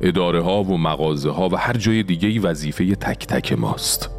اداره 0.00 0.42
ها 0.42 0.62
و 0.62 0.78
مغازه 0.78 1.30
ها 1.30 1.48
و 1.48 1.56
هر 1.56 1.76
جای 1.76 2.02
دیگه 2.02 2.28
ای 2.28 2.38
وظیفه 2.38 2.94
تک 2.94 3.26
تک 3.26 3.52
ماست. 3.52 4.10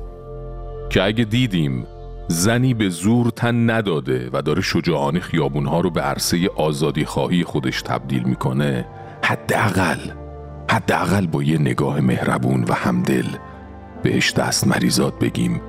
که 0.89 1.03
اگه 1.03 1.23
دیدیم 1.23 1.87
زنی 2.27 2.73
به 2.73 2.89
زور 2.89 3.29
تن 3.29 3.69
نداده 3.69 4.29
و 4.33 4.41
داره 4.41 4.61
شجاعانه 4.61 5.19
خیابون 5.19 5.65
ها 5.65 5.79
رو 5.79 5.89
به 5.89 6.01
عرصه 6.01 6.49
آزادی 6.55 7.05
خواهی 7.05 7.43
خودش 7.43 7.81
تبدیل 7.81 8.23
می‌کنه 8.23 8.85
حداقل 9.23 9.99
حداقل 10.69 11.27
با 11.27 11.43
یه 11.43 11.57
نگاه 11.57 12.01
مهربون 12.01 12.63
و 12.63 12.73
همدل 12.73 13.25
بهش 14.03 14.33
دست 14.33 14.67
مریزاد 14.67 15.19
بگیم. 15.19 15.61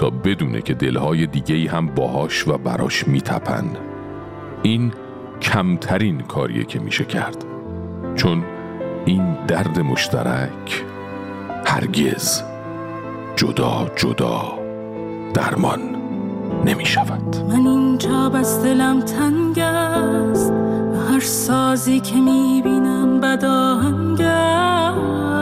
تا 0.00 0.10
بدونه 0.10 0.62
که 0.62 0.74
دلهای 0.74 1.26
دیگه 1.26 1.70
هم 1.70 1.86
باهاش 1.86 2.48
و 2.48 2.58
براش 2.58 3.08
میتپن 3.08 3.64
این 4.62 4.92
کمترین 5.42 6.20
کاریه 6.20 6.64
که 6.64 6.78
میشه 6.78 7.04
کرد. 7.04 7.44
چون 8.16 8.44
این 9.04 9.36
درد 9.46 9.80
مشترک 9.80 10.84
هرگز 11.66 12.42
جدا 13.36 13.90
جدا 13.96 14.58
درمان 15.34 15.80
نمی 16.64 16.86
شود 16.86 17.36
من 17.48 17.66
اینجا 17.66 18.28
بس 18.28 18.62
دلم 18.62 19.00
تنگ 19.00 19.58
است 19.58 20.52
و 20.92 21.12
هر 21.12 21.20
سازی 21.20 22.00
که 22.00 22.16
می‌بینم 22.16 23.20
بداهنگ 23.20 24.20
است. 24.20 25.39